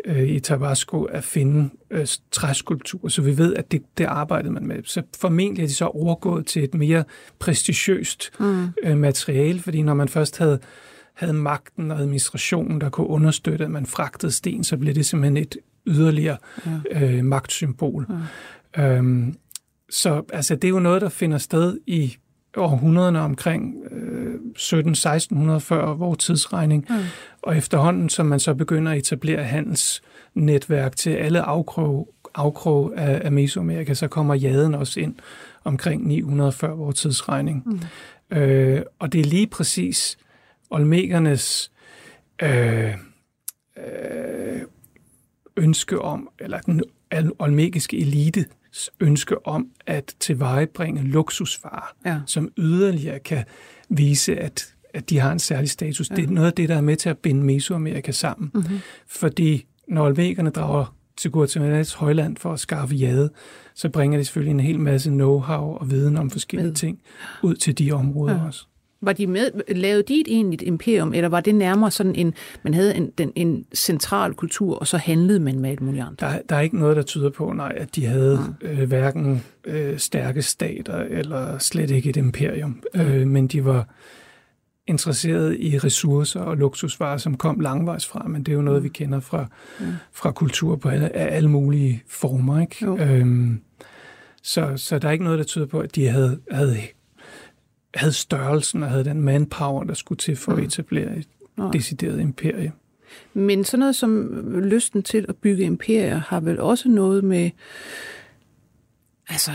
øh, 0.05 0.29
i 0.29 0.39
Tabasco 0.39 1.03
at 1.03 1.23
finde 1.23 1.69
øh, 1.91 2.07
træskulpturer, 2.31 3.09
så 3.09 3.21
vi 3.21 3.37
ved, 3.37 3.55
at 3.55 3.71
det, 3.71 3.81
det 3.97 4.05
arbejdede 4.05 4.53
man 4.53 4.67
med. 4.67 4.83
Så 4.83 5.01
formentlig 5.19 5.63
er 5.63 5.67
de 5.67 5.73
så 5.73 5.85
overgået 5.85 6.45
til 6.45 6.63
et 6.63 6.73
mere 6.73 7.03
prestigiøst 7.39 8.31
mm. 8.39 8.67
øh, 8.83 8.97
materiale, 8.97 9.59
fordi 9.59 9.81
når 9.81 9.93
man 9.93 10.09
først 10.09 10.37
havde 10.37 10.59
havde 11.13 11.33
magten 11.33 11.91
og 11.91 11.99
administrationen, 11.99 12.81
der 12.81 12.89
kunne 12.89 13.07
understøtte, 13.07 13.65
at 13.65 13.71
man 13.71 13.85
fragtede 13.85 14.31
sten, 14.31 14.63
så 14.63 14.77
blev 14.77 14.95
det 14.95 15.05
simpelthen 15.05 15.37
et 15.37 15.57
yderligere 15.87 16.37
ja. 16.91 17.01
øh, 17.01 17.25
magtsymbol. 17.25 18.07
Ja. 18.77 18.97
Øhm, 18.97 19.35
så 19.89 20.23
altså, 20.33 20.55
det 20.55 20.63
er 20.63 20.69
jo 20.69 20.79
noget, 20.79 21.01
der 21.01 21.09
finder 21.09 21.37
sted 21.37 21.79
i 21.87 22.17
århundrederne 22.57 23.19
omkring 23.19 23.75
øh, 23.91 24.35
17-1600 24.57 25.57
før 25.57 25.93
vores 25.93 26.25
tidsregning. 26.25 26.85
Mm. 26.89 26.95
Og 27.41 27.57
efterhånden, 27.57 28.09
som 28.09 28.25
man 28.25 28.39
så 28.39 28.53
begynder 28.53 28.91
at 28.91 28.97
etablere 28.97 29.43
handelsnetværk 29.43 30.95
til 30.95 31.09
alle 31.09 31.41
afkrog, 31.41 32.13
afkrog 32.35 32.93
af, 32.97 33.21
af 33.25 33.31
Mesoamerika, 33.31 33.93
så 33.93 34.07
kommer 34.07 34.35
jaden 34.35 34.75
også 34.75 34.99
ind 34.99 35.15
omkring 35.63 36.07
900 36.07 36.51
før 36.51 36.73
vores 36.73 36.99
tidsregning. 36.99 37.63
Mm. 37.65 38.37
Øh, 38.37 38.81
og 38.99 39.13
det 39.13 39.21
er 39.21 39.25
lige 39.25 39.47
præcis 39.47 40.17
Olmekernes 40.69 41.71
øh, 42.41 42.93
øh, 43.77 44.61
ønske 45.57 46.01
om, 46.01 46.29
eller 46.39 46.59
den 46.59 46.83
olmekiske 47.39 47.97
elite 47.97 48.45
ønske 48.99 49.47
om 49.47 49.67
at 49.87 50.15
tilvejebringe 50.19 51.03
luksusvarer, 51.03 51.95
Ja. 52.05 52.19
som 52.25 52.49
yderligere 52.57 53.19
kan 53.19 53.43
vise, 53.89 54.35
at, 54.39 54.73
at 54.93 55.09
de 55.09 55.19
har 55.19 55.31
en 55.31 55.39
særlig 55.39 55.69
status. 55.69 56.09
Ja. 56.09 56.15
Det 56.15 56.23
er 56.23 56.27
noget 56.29 56.47
af 56.47 56.53
det, 56.53 56.69
der 56.69 56.75
er 56.75 56.81
med 56.81 56.95
til 56.95 57.09
at 57.09 57.17
binde 57.17 57.43
Mesoamerika 57.43 58.11
sammen. 58.11 58.51
Mm-hmm. 58.53 58.79
Fordi 59.07 59.65
når 59.87 60.05
olmekerne 60.05 60.49
drager 60.49 60.95
til 61.17 61.31
Guatemalas 61.31 61.93
højland 61.93 62.37
for 62.37 62.53
at 62.53 62.59
skaffe 62.59 62.95
jade, 62.95 63.29
så 63.75 63.89
bringer 63.89 64.17
de 64.17 64.25
selvfølgelig 64.25 64.51
en 64.51 64.59
hel 64.59 64.79
masse 64.79 65.09
know-how 65.11 65.51
og 65.51 65.87
viden 65.91 66.17
om 66.17 66.29
forskellige 66.29 66.67
Ved. 66.67 66.75
ting 66.75 66.99
ud 67.43 67.55
til 67.55 67.77
de 67.77 67.91
områder 67.91 68.35
ja. 68.35 68.45
også. 68.47 68.65
Var 69.01 69.13
de 69.13 69.27
med, 69.27 69.73
lavede 69.75 70.03
de 70.03 70.21
et 70.21 70.27
egentligt 70.27 70.61
imperium, 70.61 71.13
eller 71.13 71.29
var 71.29 71.41
det 71.41 71.55
nærmere 71.55 71.91
sådan 71.91 72.15
en, 72.15 72.33
man 72.63 72.73
havde 72.73 72.95
en, 72.95 73.11
den, 73.17 73.31
en 73.35 73.65
central 73.73 74.33
kultur, 74.33 74.75
og 74.75 74.87
så 74.87 74.97
handlede 74.97 75.39
man 75.39 75.59
med 75.59 75.69
alt 75.69 75.81
muligt 75.81 76.03
andet? 76.03 76.19
Der, 76.19 76.39
der 76.49 76.55
er 76.55 76.61
ikke 76.61 76.79
noget, 76.79 76.95
der 76.95 77.03
tyder 77.03 77.29
på, 77.29 77.53
nej, 77.53 77.73
at 77.77 77.95
de 77.95 78.05
havde 78.05 78.39
øh, 78.61 78.87
hverken 78.87 79.43
øh, 79.65 79.97
stærke 79.97 80.41
stater 80.41 80.95
eller 80.95 81.57
slet 81.57 81.91
ikke 81.91 82.09
et 82.09 82.17
imperium. 82.17 82.83
Øh, 82.95 83.27
men 83.27 83.47
de 83.47 83.65
var 83.65 83.87
interesseret 84.87 85.57
i 85.59 85.77
ressourcer 85.77 86.39
og 86.39 86.57
luksusvarer, 86.57 87.17
som 87.17 87.37
kom 87.37 87.59
langvejs 87.59 88.07
fra, 88.07 88.27
men 88.27 88.43
det 88.43 88.51
er 88.51 88.55
jo 88.55 88.61
noget, 88.61 88.83
vi 88.83 88.89
kender 88.89 89.19
fra, 89.19 89.45
fra 90.11 90.31
kultur 90.31 90.75
på 90.75 90.89
alle, 90.89 91.15
af 91.15 91.35
alle 91.35 91.49
mulige 91.49 92.03
former. 92.07 92.61
Ikke? 92.61 92.85
Jo. 92.85 92.97
Øhm, 92.97 93.61
så, 94.43 94.73
så 94.75 94.99
der 94.99 95.07
er 95.07 95.11
ikke 95.11 95.23
noget, 95.23 95.39
der 95.39 95.45
tyder 95.45 95.65
på, 95.65 95.79
at 95.79 95.95
de 95.95 96.07
havde, 96.07 96.39
havde, 96.51 96.77
havde 97.95 98.13
størrelsen 98.13 98.83
og 98.83 98.89
havde 98.89 99.05
den 99.05 99.21
manpower, 99.21 99.83
der 99.83 99.93
skulle 99.93 100.17
til 100.17 100.35
for 100.35 100.51
at 100.51 100.63
etablere 100.63 101.17
et 101.17 101.27
Nej. 101.57 101.71
decideret 101.71 102.19
imperie. 102.21 102.71
Men 103.33 103.63
sådan 103.63 103.79
noget 103.79 103.95
som 103.95 104.29
lysten 104.61 105.03
til 105.03 105.25
at 105.29 105.35
bygge 105.35 105.63
imperier 105.63 106.17
har 106.17 106.39
vel 106.39 106.59
også 106.59 106.89
noget 106.89 107.23
med, 107.23 107.49
altså, 109.29 109.51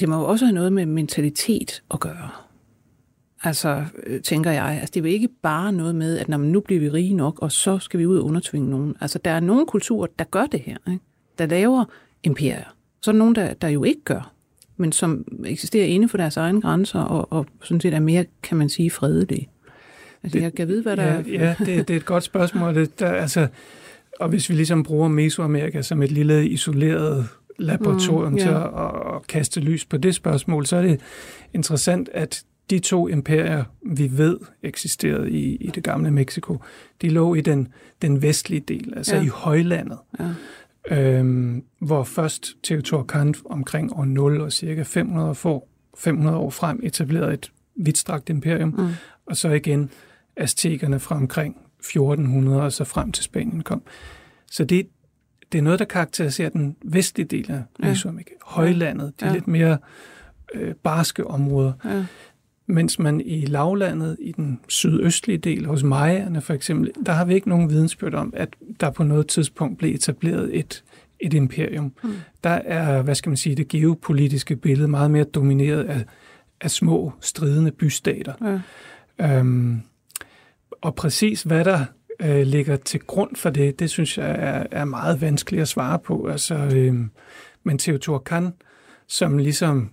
det 0.00 0.08
må 0.08 0.16
jo 0.16 0.24
også 0.24 0.44
have 0.44 0.54
noget 0.54 0.72
med 0.72 0.86
mentalitet 0.86 1.82
at 1.90 2.00
gøre. 2.00 2.30
Altså, 3.42 3.84
øh, 4.06 4.22
tænker 4.22 4.50
jeg. 4.50 4.64
Altså, 4.64 4.90
det 4.94 4.96
er 4.96 5.00
jo 5.00 5.14
ikke 5.14 5.28
bare 5.42 5.72
noget 5.72 5.94
med, 5.94 6.18
at 6.18 6.28
når 6.28 6.38
man 6.38 6.48
nu 6.48 6.60
bliver 6.60 6.80
vi 6.80 6.88
rige 6.88 7.14
nok, 7.14 7.38
og 7.38 7.52
så 7.52 7.78
skal 7.78 8.00
vi 8.00 8.06
ud 8.06 8.18
og 8.18 8.24
undertvinge 8.24 8.70
nogen. 8.70 8.96
Altså, 9.00 9.18
der 9.18 9.30
er 9.30 9.40
nogle 9.40 9.66
kulturer, 9.66 10.06
der 10.18 10.24
gør 10.24 10.46
det 10.46 10.60
her, 10.60 10.76
ikke? 10.88 11.04
der 11.38 11.46
laver 11.46 11.84
imperier. 12.22 12.74
Så 13.02 13.10
er 13.10 13.12
der 13.12 13.18
nogen, 13.18 13.34
der, 13.34 13.54
der 13.54 13.68
jo 13.68 13.84
ikke 13.84 14.04
gør, 14.04 14.32
men 14.80 14.92
som 14.92 15.24
eksisterer 15.44 15.86
inden 15.86 16.08
for 16.08 16.16
deres 16.16 16.36
egne 16.36 16.60
grænser, 16.60 17.00
og, 17.00 17.32
og 17.32 17.46
sådan 17.62 17.80
set 17.80 17.94
er 17.94 18.00
mere, 18.00 18.24
kan 18.42 18.56
man 18.58 18.68
sige, 18.68 18.90
fredelige. 18.90 19.48
Altså, 20.22 20.38
jeg 20.38 20.54
kan 20.54 20.68
vide, 20.68 20.82
hvad 20.82 20.96
der 20.96 21.04
ja, 21.04 21.10
er... 21.10 21.22
Ja, 21.28 21.54
det, 21.58 21.88
det 21.88 21.94
er 21.94 21.96
et 21.96 22.04
godt 22.04 22.24
spørgsmål. 22.24 22.74
Det, 22.74 23.00
der, 23.00 23.08
altså, 23.12 23.48
og 24.20 24.28
hvis 24.28 24.50
vi 24.50 24.54
ligesom 24.54 24.82
bruger 24.82 25.08
Mesoamerika 25.08 25.82
som 25.82 26.02
et 26.02 26.12
lille 26.12 26.48
isoleret 26.48 27.28
laboratorium 27.58 28.32
mm, 28.32 28.38
yeah. 28.38 28.48
til 28.48 28.54
at, 28.54 29.14
at 29.14 29.26
kaste 29.28 29.60
lys 29.60 29.84
på 29.84 29.96
det 29.96 30.14
spørgsmål, 30.14 30.66
så 30.66 30.76
er 30.76 30.82
det 30.82 31.00
interessant, 31.54 32.08
at 32.14 32.44
de 32.70 32.78
to 32.78 33.08
imperier, 33.08 33.64
vi 33.82 34.10
ved 34.12 34.36
eksisterede 34.62 35.30
i, 35.30 35.56
i 35.56 35.66
det 35.66 35.84
gamle 35.84 36.10
Mexico, 36.10 36.58
de 37.02 37.08
lå 37.08 37.34
i 37.34 37.40
den, 37.40 37.68
den 38.02 38.22
vestlige 38.22 38.60
del, 38.60 38.92
altså 38.96 39.16
Ja. 39.16 39.22
i 39.22 39.26
højlandet. 39.26 39.98
Ja. 40.20 40.28
Øhm, 40.90 41.64
hvor 41.78 42.04
først 42.04 42.56
Teotihuacan 42.62 43.34
omkring 43.44 43.92
år 43.98 44.04
0 44.04 44.40
og 44.40 44.52
cirka 44.52 44.82
500 44.82 45.34
år, 45.44 45.68
500 45.98 46.36
år 46.36 46.50
frem 46.50 46.80
etablerede 46.82 47.34
et 47.34 47.52
vidtstrakt 47.76 48.28
imperium, 48.28 48.68
mm. 48.78 48.88
og 49.26 49.36
så 49.36 49.48
igen 49.48 49.90
aztekerne 50.36 51.00
fra 51.00 51.16
omkring 51.16 51.56
1400 51.80 52.62
og 52.62 52.72
så 52.72 52.84
frem 52.84 53.12
til 53.12 53.24
Spanien 53.24 53.62
kom. 53.62 53.82
Så 54.50 54.64
det, 54.64 54.88
det 55.52 55.58
er 55.58 55.62
noget, 55.62 55.78
der 55.78 55.84
karakteriserer 55.84 56.48
den 56.48 56.76
vestlige 56.84 57.26
del 57.26 57.50
af 57.50 57.62
Ja. 57.82 57.88
Mesoamerika. 57.88 58.30
Højlandet, 58.44 59.20
de 59.20 59.26
Ja. 59.26 59.32
lidt 59.32 59.48
mere 59.48 59.78
øh, 60.54 60.74
barske 60.74 61.26
områder. 61.26 61.72
Ja. 61.84 62.04
Mens 62.70 62.98
man 62.98 63.20
i 63.20 63.46
lavlandet, 63.46 64.16
i 64.20 64.32
den 64.32 64.60
sydøstlige 64.68 65.38
del, 65.38 65.66
hos 65.66 65.82
Majerne 65.82 66.40
for 66.40 66.54
eksempel, 66.54 66.90
der 67.06 67.12
har 67.12 67.24
vi 67.24 67.34
ikke 67.34 67.48
nogen 67.48 67.70
vidensbyrd 67.70 68.14
om, 68.14 68.32
at 68.36 68.48
der 68.80 68.90
på 68.90 69.02
noget 69.02 69.26
tidspunkt 69.26 69.78
blev 69.78 69.94
etableret 69.94 70.58
et, 70.58 70.84
et 71.20 71.34
imperium. 71.34 71.92
Mm. 72.04 72.10
Der 72.44 72.50
er, 72.50 73.02
hvad 73.02 73.14
skal 73.14 73.30
man 73.30 73.36
sige, 73.36 73.54
det 73.56 73.68
geopolitiske 73.68 74.56
billede 74.56 74.88
meget 74.88 75.10
mere 75.10 75.24
domineret 75.24 75.84
af, 75.84 76.04
af 76.60 76.70
små, 76.70 77.12
stridende 77.20 77.70
bystater. 77.70 78.60
Ja. 79.18 79.38
Øhm, 79.38 79.80
og 80.80 80.94
præcis 80.94 81.42
hvad 81.42 81.64
der 81.64 81.84
øh, 82.20 82.46
ligger 82.46 82.76
til 82.76 83.00
grund 83.00 83.36
for 83.36 83.50
det, 83.50 83.78
det 83.78 83.90
synes 83.90 84.18
jeg 84.18 84.30
er, 84.30 84.66
er 84.70 84.84
meget 84.84 85.20
vanskeligt 85.20 85.62
at 85.62 85.68
svare 85.68 85.98
på. 85.98 86.26
Altså, 86.26 86.54
øh, 86.54 86.94
men 87.64 87.78
Teotihuacan, 87.78 88.52
som 89.06 89.38
ligesom 89.38 89.90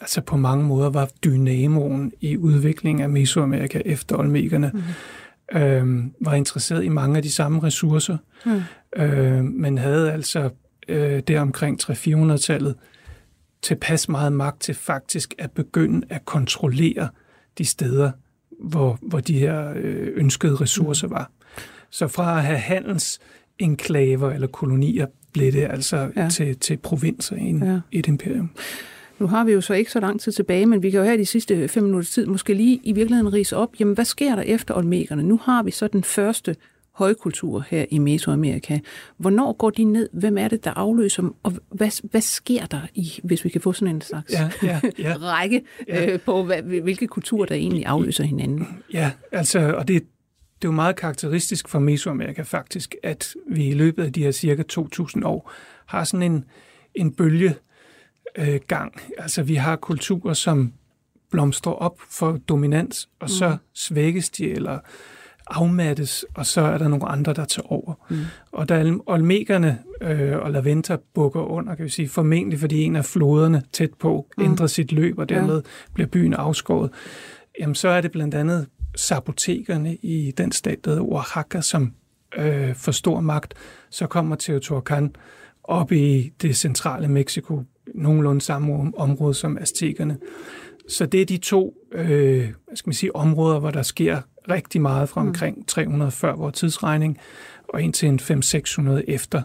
altså 0.00 0.20
på 0.20 0.36
mange 0.36 0.64
måder 0.64 0.90
var 0.90 1.10
dynamoen 1.24 2.12
i 2.20 2.36
udviklingen 2.36 3.02
af 3.02 3.08
Mesoamerika 3.08 3.82
efter 3.84 4.16
Olmekerne, 4.16 4.70
mm. 4.74 5.58
øh, 5.58 6.04
var 6.20 6.34
interesseret 6.34 6.84
i 6.84 6.88
mange 6.88 7.16
af 7.16 7.22
de 7.22 7.32
samme 7.32 7.62
ressourcer, 7.62 8.16
mm. 8.46 8.62
øh, 8.96 9.44
men 9.44 9.78
havde 9.78 10.12
altså 10.12 10.50
øh, 10.88 11.22
der 11.28 11.40
omkring 11.40 11.80
300-400-tallet 11.82 12.74
tilpas 13.62 14.08
meget 14.08 14.32
magt 14.32 14.60
til 14.60 14.74
faktisk 14.74 15.34
at 15.38 15.50
begynde 15.50 16.06
at 16.10 16.24
kontrollere 16.24 17.08
de 17.58 17.64
steder, 17.64 18.10
hvor, 18.60 18.98
hvor 19.02 19.20
de 19.20 19.38
her 19.38 19.72
øh, 19.76 20.08
ønskede 20.14 20.54
ressourcer 20.54 21.06
mm. 21.06 21.12
var. 21.12 21.30
Så 21.90 22.08
fra 22.08 22.38
at 22.38 22.44
have 22.44 22.58
handels 22.58 23.18
enklaver 23.58 24.30
eller 24.30 24.46
kolonier, 24.46 25.06
blev 25.32 25.52
det 25.52 25.66
altså 25.70 26.10
ja. 26.16 26.28
til, 26.28 26.58
til 26.58 26.76
provinser 26.76 27.36
i 27.36 27.58
ja. 27.64 27.80
et 27.92 28.06
imperium. 28.06 28.50
Nu 29.18 29.26
har 29.26 29.44
vi 29.44 29.52
jo 29.52 29.60
så 29.60 29.74
ikke 29.74 29.92
så 29.92 30.00
lang 30.00 30.20
tid 30.20 30.32
tilbage, 30.32 30.66
men 30.66 30.82
vi 30.82 30.90
kan 30.90 31.00
jo 31.00 31.06
her 31.06 31.16
de 31.16 31.26
sidste 31.26 31.68
fem 31.68 31.82
minutter 31.82 32.10
tid 32.10 32.26
måske 32.26 32.54
lige 32.54 32.80
i 32.84 32.92
virkeligheden 32.92 33.32
rise 33.32 33.56
op, 33.56 33.70
jamen 33.80 33.94
hvad 33.94 34.04
sker 34.04 34.34
der 34.34 34.42
efter 34.42 34.74
Olmekerne? 34.74 35.22
Nu 35.22 35.40
har 35.42 35.62
vi 35.62 35.70
så 35.70 35.88
den 35.88 36.04
første 36.04 36.56
højkultur 36.96 37.64
her 37.68 37.84
i 37.90 37.98
Mesoamerika. 37.98 38.78
Hvornår 39.16 39.52
går 39.52 39.70
de 39.70 39.84
ned? 39.84 40.08
Hvem 40.12 40.38
er 40.38 40.48
det, 40.48 40.64
der 40.64 40.70
afløser 40.70 41.22
dem? 41.22 41.34
Og 41.42 41.52
hvad, 41.70 42.10
hvad 42.10 42.20
sker 42.20 42.66
der, 42.66 42.80
i, 42.94 43.20
hvis 43.24 43.44
vi 43.44 43.48
kan 43.48 43.60
få 43.60 43.72
sådan 43.72 43.94
en 43.94 44.00
slags 44.00 44.32
ja, 44.32 44.50
ja, 44.62 44.80
ja. 44.98 45.14
række 45.32 45.62
ja. 45.88 46.12
Øh, 46.12 46.20
på, 46.20 46.44
hvad, 46.44 46.62
hvilke 46.62 47.06
kulturer, 47.06 47.46
der 47.46 47.54
egentlig 47.54 47.86
afløser 47.86 48.24
hinanden? 48.24 48.68
Ja, 48.92 49.10
altså, 49.32 49.74
og 49.74 49.88
det, 49.88 50.02
det 50.62 50.64
er 50.64 50.68
jo 50.68 50.72
meget 50.72 50.96
karakteristisk 50.96 51.68
for 51.68 51.78
Mesoamerika 51.78 52.42
faktisk, 52.42 52.94
at 53.02 53.34
vi 53.50 53.66
i 53.66 53.74
løbet 53.74 54.04
af 54.04 54.12
de 54.12 54.22
her 54.22 54.30
cirka 54.30 54.62
2.000 54.72 55.24
år 55.24 55.52
har 55.86 56.04
sådan 56.04 56.32
en, 56.32 56.44
en 56.94 57.14
bølge 57.14 57.54
øh, 58.38 58.60
gang. 58.66 59.00
Altså 59.18 59.42
vi 59.42 59.54
har 59.54 59.76
kulturer, 59.76 60.34
som 60.34 60.72
blomstrer 61.30 61.72
op 61.72 62.00
for 62.10 62.38
dominans, 62.48 63.08
og 63.20 63.30
så 63.30 63.48
mm. 63.48 63.56
svækkes 63.74 64.30
de, 64.30 64.50
eller 64.50 64.78
afmattes, 65.46 66.24
og 66.34 66.46
så 66.46 66.60
er 66.60 66.78
der 66.78 66.88
nogle 66.88 67.08
andre, 67.08 67.32
der 67.34 67.44
tager 67.44 67.72
over. 67.72 67.94
Mm. 68.10 68.16
Og 68.52 68.68
da 68.68 68.94
Olmekerne 69.06 69.78
øh, 70.00 70.36
og 70.36 70.50
Laventa 70.50 70.96
bukker 71.14 71.40
under, 71.40 71.74
kan 71.74 71.84
vi 71.84 71.90
sige, 71.90 72.08
formentlig 72.08 72.60
fordi 72.60 72.82
en 72.82 72.96
af 72.96 73.04
floderne 73.04 73.62
tæt 73.72 73.94
på 74.00 74.26
mm. 74.38 74.44
ændrer 74.44 74.66
sit 74.66 74.92
løb, 74.92 75.18
og 75.18 75.28
dermed 75.28 75.54
ja. 75.54 75.92
bliver 75.94 76.08
byen 76.08 76.34
afskåret, 76.34 76.90
jamen 77.60 77.74
så 77.74 77.88
er 77.88 78.00
det 78.00 78.12
blandt 78.12 78.34
andet 78.34 78.66
sabotekerne 78.96 79.96
i 79.96 80.32
den 80.36 80.52
stat, 80.52 80.84
der 80.84 80.90
hedder 80.90 81.04
Oaxaca, 81.04 81.60
som 81.60 81.92
øh, 82.36 82.74
får 82.74 82.92
stor 82.92 83.20
magt. 83.20 83.54
Så 83.90 84.06
kommer 84.06 84.36
Teotihuacan 84.36 85.16
op 85.64 85.92
i 85.92 86.32
det 86.42 86.56
centrale 86.56 87.08
Mexico, 87.08 87.62
nogenlunde 87.94 88.40
samme 88.40 88.92
område 88.96 89.34
som 89.34 89.58
aztekerne. 89.58 90.18
Så 90.88 91.06
det 91.06 91.22
er 91.22 91.26
de 91.26 91.36
to 91.36 91.74
øh, 91.92 92.38
hvad 92.66 92.76
skal 92.76 92.88
man 92.88 92.94
sige, 92.94 93.16
områder, 93.16 93.58
hvor 93.58 93.70
der 93.70 93.82
sker 93.82 94.20
rigtig 94.48 94.80
meget 94.80 95.08
fra 95.08 95.22
mm. 95.22 95.28
omkring 95.28 95.68
300 95.68 96.10
før 96.10 96.34
vores 96.34 96.58
tidsregning 96.58 97.18
og 97.68 97.82
indtil 97.82 98.08
en 98.08 98.20
500-600 98.20 98.90
efter. 99.08 99.42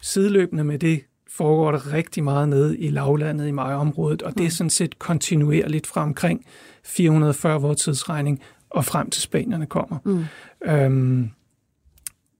Sideløbende 0.00 0.64
med 0.64 0.78
det 0.78 1.04
foregår 1.30 1.70
der 1.72 1.92
rigtig 1.92 2.24
meget 2.24 2.48
nede 2.48 2.78
i 2.78 2.90
lavlandet 2.90 3.48
i 3.48 3.50
Maja-området, 3.50 4.22
og 4.22 4.32
det 4.32 4.40
er 4.40 4.44
mm. 4.44 4.50
sådan 4.50 4.70
set 4.70 4.98
kontinuerligt 4.98 5.86
fra 5.86 6.02
omkring 6.02 6.46
440 6.84 7.60
vores 7.60 7.80
tidsregning 7.80 8.40
og 8.70 8.84
frem 8.84 9.10
til 9.10 9.22
spanierne 9.22 9.66
kommer. 9.66 9.98
Mm. 10.04 10.24
Øhm, 10.64 11.30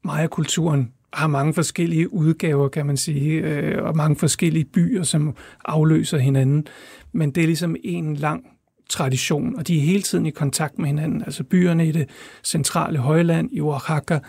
Maya-kulturen 0.04 0.92
har 1.12 1.26
mange 1.26 1.54
forskellige 1.54 2.12
udgaver, 2.12 2.68
kan 2.68 2.86
man 2.86 2.96
sige, 2.96 3.40
øh, 3.40 3.84
og 3.84 3.96
mange 3.96 4.16
forskellige 4.16 4.64
byer, 4.64 5.02
som 5.02 5.36
afløser 5.64 6.18
hinanden. 6.18 6.66
Men 7.12 7.30
det 7.30 7.42
er 7.42 7.46
ligesom 7.46 7.76
en 7.84 8.16
lang 8.16 8.44
tradition, 8.90 9.56
og 9.56 9.68
de 9.68 9.76
er 9.76 9.80
hele 9.80 10.02
tiden 10.02 10.26
i 10.26 10.30
kontakt 10.30 10.78
med 10.78 10.86
hinanden. 10.86 11.22
Altså 11.22 11.44
byerne 11.44 11.88
i 11.88 11.92
det 11.92 12.08
centrale 12.44 12.98
højland, 12.98 13.48
i 13.52 13.60
Oaxaca 13.60 14.20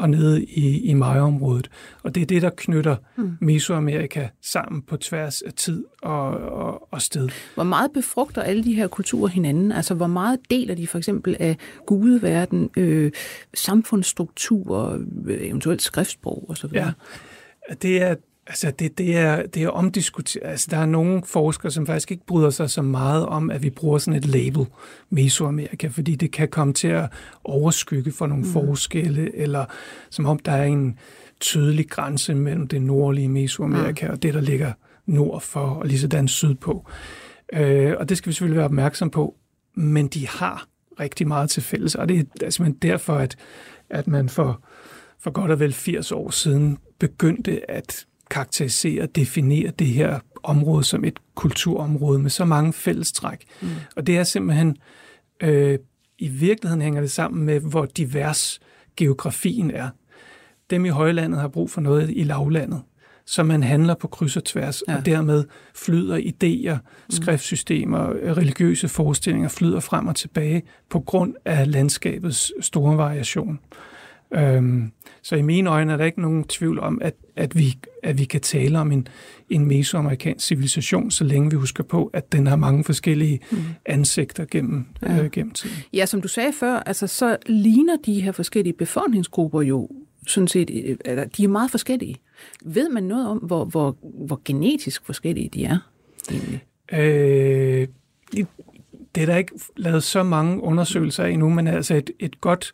og 0.00 0.10
nede 0.10 0.44
i, 0.44 0.80
i 0.80 0.94
Maya-området. 0.94 1.70
Og 2.02 2.14
det 2.14 2.22
er 2.22 2.26
det, 2.26 2.42
der 2.42 2.50
knytter 2.56 2.96
mm. 3.16 3.36
Mesoamerika 3.40 4.28
sammen 4.42 4.82
på 4.82 4.96
tværs 4.96 5.42
af 5.42 5.52
tid 5.52 5.84
og, 6.02 6.28
og, 6.38 6.92
og 6.92 7.02
sted. 7.02 7.28
Hvor 7.54 7.64
meget 7.64 7.90
befrugter 7.94 8.42
alle 8.42 8.64
de 8.64 8.74
her 8.74 8.86
kulturer 8.86 9.28
hinanden? 9.28 9.72
Altså, 9.72 9.94
hvor 9.94 10.06
meget 10.06 10.38
deler 10.50 10.74
de 10.74 10.86
for 10.86 10.98
eksempel 10.98 11.36
af 11.40 11.56
gudeverden, 11.86 12.70
øh, 12.76 13.12
samfundsstruktur, 13.54 14.98
øh, 15.26 15.38
eventuelt 15.40 15.82
skriftsprog 15.82 16.44
osv.? 16.48 16.74
Ja, 16.74 16.92
det 17.82 18.02
er, 18.02 18.14
Altså, 18.50 18.70
det, 18.70 18.98
det, 18.98 19.16
er, 19.16 19.46
det 19.46 19.62
er 19.62 19.68
omdiskuteret. 19.68 20.50
Altså, 20.50 20.66
der 20.70 20.76
er 20.76 20.86
nogle 20.86 21.22
forskere, 21.24 21.70
som 21.70 21.86
faktisk 21.86 22.10
ikke 22.10 22.26
bryder 22.26 22.50
sig 22.50 22.70
så 22.70 22.82
meget 22.82 23.26
om, 23.26 23.50
at 23.50 23.62
vi 23.62 23.70
bruger 23.70 23.98
sådan 23.98 24.18
et 24.18 24.26
label, 24.26 24.66
Mesoamerika, 25.10 25.88
fordi 25.88 26.14
det 26.14 26.32
kan 26.32 26.48
komme 26.48 26.74
til 26.74 26.88
at 26.88 27.10
overskygge 27.44 28.12
for 28.12 28.26
nogle 28.26 28.44
mm. 28.44 28.50
forskelle, 28.50 29.36
eller 29.36 29.64
som 30.10 30.26
om 30.26 30.38
der 30.38 30.52
er 30.52 30.64
en 30.64 30.98
tydelig 31.40 31.90
grænse 31.90 32.34
mellem 32.34 32.68
det 32.68 32.82
nordlige 32.82 33.28
Mesoamerika 33.28 34.06
mm. 34.06 34.12
og 34.12 34.22
det, 34.22 34.34
der 34.34 34.40
ligger 34.40 34.72
nord 35.06 35.40
for, 35.40 35.60
og 35.60 35.86
lige 35.86 35.98
sådan 35.98 36.28
sydpå. 36.28 36.86
Øh, 37.52 37.94
og 37.98 38.08
det 38.08 38.18
skal 38.18 38.28
vi 38.30 38.32
selvfølgelig 38.32 38.56
være 38.56 38.64
opmærksom 38.64 39.10
på, 39.10 39.36
men 39.74 40.08
de 40.08 40.28
har 40.28 40.66
rigtig 41.00 41.28
meget 41.28 41.50
til 41.50 41.62
fælles, 41.62 41.94
og 41.94 42.08
det 42.08 42.28
er 42.42 42.50
simpelthen 42.50 42.90
derfor, 42.90 43.14
at, 43.14 43.36
at 43.90 44.06
man 44.06 44.28
for, 44.28 44.62
for 45.20 45.30
godt 45.30 45.50
og 45.50 45.60
vel 45.60 45.72
80 45.72 46.12
år 46.12 46.30
siden 46.30 46.78
begyndte 46.98 47.70
at 47.70 48.06
karakterisere 48.30 49.02
og 49.02 49.16
definere 49.16 49.72
det 49.78 49.86
her 49.86 50.18
område 50.42 50.84
som 50.84 51.04
et 51.04 51.18
kulturområde 51.34 52.18
med 52.18 52.30
så 52.30 52.44
mange 52.44 52.72
fællestræk. 52.72 53.44
Mm. 53.60 53.68
Og 53.96 54.06
det 54.06 54.18
er 54.18 54.24
simpelthen, 54.24 54.76
øh, 55.42 55.78
i 56.18 56.28
virkeligheden 56.28 56.82
hænger 56.82 57.00
det 57.00 57.10
sammen 57.10 57.44
med, 57.44 57.60
hvor 57.60 57.84
divers 57.84 58.60
geografien 58.96 59.70
er. 59.70 59.88
Dem 60.70 60.84
i 60.84 60.88
højlandet 60.88 61.40
har 61.40 61.48
brug 61.48 61.70
for 61.70 61.80
noget 61.80 62.10
i 62.10 62.22
lavlandet, 62.22 62.82
så 63.26 63.42
man 63.42 63.62
handler 63.62 63.94
på 63.94 64.08
kryds 64.08 64.36
og 64.36 64.44
tværs, 64.44 64.82
ja. 64.88 64.96
og 64.96 65.06
dermed 65.06 65.44
flyder 65.74 66.18
idéer, 66.18 66.74
mm. 66.74 67.10
skriftsystemer, 67.10 68.12
religiøse 68.36 68.88
forestillinger 68.88 69.48
flyder 69.48 69.80
frem 69.80 70.06
og 70.06 70.16
tilbage 70.16 70.62
på 70.90 71.00
grund 71.00 71.34
af 71.44 71.72
landskabets 71.72 72.52
store 72.60 72.96
variation. 72.96 73.58
Øhm, 74.34 74.92
så 75.22 75.36
i 75.36 75.42
mine 75.42 75.70
øjne 75.70 75.92
er 75.92 75.96
der 75.96 76.04
ikke 76.04 76.20
nogen 76.20 76.44
tvivl 76.44 76.78
om, 76.78 76.98
at, 77.02 77.14
at, 77.36 77.58
vi, 77.58 77.78
at 78.02 78.18
vi 78.18 78.24
kan 78.24 78.40
tale 78.40 78.78
om 78.78 78.92
en, 78.92 79.08
en 79.48 79.66
mesoamerikansk 79.66 80.46
civilisation, 80.46 81.10
så 81.10 81.24
længe 81.24 81.50
vi 81.50 81.56
husker 81.56 81.84
på, 81.84 82.10
at 82.12 82.32
den 82.32 82.46
har 82.46 82.56
mange 82.56 82.84
forskellige 82.84 83.40
mm. 83.50 83.58
ansigter 83.86 84.44
gennem, 84.50 84.86
ja. 85.02 85.24
øh, 85.24 85.30
gennem 85.30 85.52
tiden. 85.52 85.76
Ja, 85.92 86.06
som 86.06 86.22
du 86.22 86.28
sagde 86.28 86.52
før, 86.52 86.74
altså, 86.74 87.06
så 87.06 87.36
ligner 87.46 87.96
de 88.06 88.20
her 88.20 88.32
forskellige 88.32 88.74
befolkningsgrupper 88.74 89.62
jo 89.62 89.88
sådan 90.26 90.48
set, 90.48 90.70
øh, 90.84 90.96
eller 91.04 91.24
de 91.24 91.44
er 91.44 91.48
meget 91.48 91.70
forskellige. 91.70 92.16
Ved 92.64 92.88
man 92.88 93.02
noget 93.02 93.28
om, 93.28 93.38
hvor, 93.38 93.64
hvor, 93.64 93.96
hvor 94.26 94.40
genetisk 94.44 95.06
forskellige 95.06 95.48
de 95.48 95.64
er? 95.64 95.78
Egentlig? 96.30 96.64
Øh, 96.92 97.88
det 99.14 99.22
er 99.22 99.26
der 99.26 99.36
ikke 99.36 99.52
lavet 99.76 100.02
så 100.02 100.22
mange 100.22 100.62
undersøgelser 100.62 101.24
af 101.24 101.30
endnu, 101.30 101.48
men 101.48 101.66
altså 101.66 101.94
et, 101.94 102.10
et 102.18 102.40
godt 102.40 102.72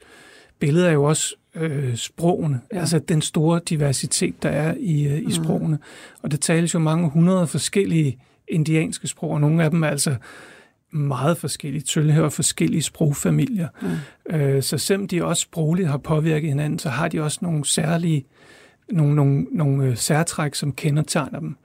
billede 0.59 0.87
er 0.87 0.93
jo 0.93 1.05
også 1.05 1.37
øh, 1.57 1.97
sprogene, 1.97 2.61
ja. 2.73 2.79
altså 2.79 2.99
den 2.99 3.23
store 3.23 3.61
diversitet, 3.69 4.43
der 4.43 4.49
er 4.49 4.75
i, 4.79 5.07
øh, 5.09 5.19
i 5.19 5.25
mm. 5.25 5.31
sprogene. 5.31 5.79
Og 6.23 6.31
det 6.31 6.41
tales 6.41 6.75
jo 6.75 6.79
mange 6.79 7.11
hundrede 7.11 7.47
forskellige 7.47 8.19
indianske 8.49 9.09
sprog, 9.09 9.31
og 9.31 9.41
nogle 9.41 9.65
af 9.65 9.71
dem 9.71 9.83
er 9.83 9.89
altså 9.89 10.17
meget 10.91 11.39
forskellige, 11.39 11.83
tilhører 11.83 12.29
forskellige 12.29 12.83
sprogfamilier. 12.83 13.69
Mm. 14.31 14.37
Øh, 14.37 14.63
så 14.63 14.79
selvom 14.79 15.09
de 15.09 15.25
også 15.25 15.43
sprogligt 15.43 15.89
har 15.89 15.99
påvirket 15.99 16.49
hinanden, 16.49 16.79
så 16.79 16.89
har 16.89 17.09
de 17.09 17.21
også 17.21 17.39
nogle 17.43 17.67
særlige, 17.67 18.25
nogle, 18.91 19.15
nogle, 19.15 19.47
nogle 19.51 19.85
øh, 19.85 19.97
særtræk, 19.97 20.55
som 20.55 20.73
kendetegner 20.73 21.41
dem. 21.41 21.57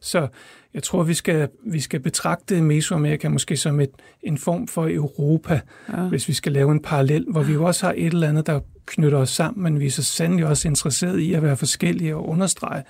Så 0.00 0.28
jeg 0.74 0.82
tror, 0.82 1.02
vi 1.02 1.14
skal, 1.14 1.48
vi 1.66 1.80
skal 1.80 2.00
betragte 2.00 2.62
Mesoamerika 2.62 3.28
måske 3.28 3.56
som 3.56 3.80
et, 3.80 3.90
en 4.22 4.38
form 4.38 4.68
for 4.68 4.88
Europa, 4.88 5.60
ja. 5.88 6.02
hvis 6.02 6.28
vi 6.28 6.32
skal 6.32 6.52
lave 6.52 6.72
en 6.72 6.82
parallel, 6.82 7.26
hvor 7.28 7.42
vi 7.42 7.52
jo 7.52 7.64
også 7.64 7.86
har 7.86 7.94
et 7.96 8.12
eller 8.12 8.28
andet, 8.28 8.46
der 8.46 8.60
knytter 8.88 9.18
os 9.18 9.30
sammen, 9.30 9.62
men 9.62 9.80
vi 9.80 9.86
er 9.86 9.90
så 9.90 10.04
sandelig 10.04 10.46
også 10.46 10.68
interesseret 10.68 11.18
i 11.18 11.34
at 11.34 11.42
være 11.42 11.56
forskellige 11.56 12.16
og 12.16 12.28
understrege, 12.28 12.82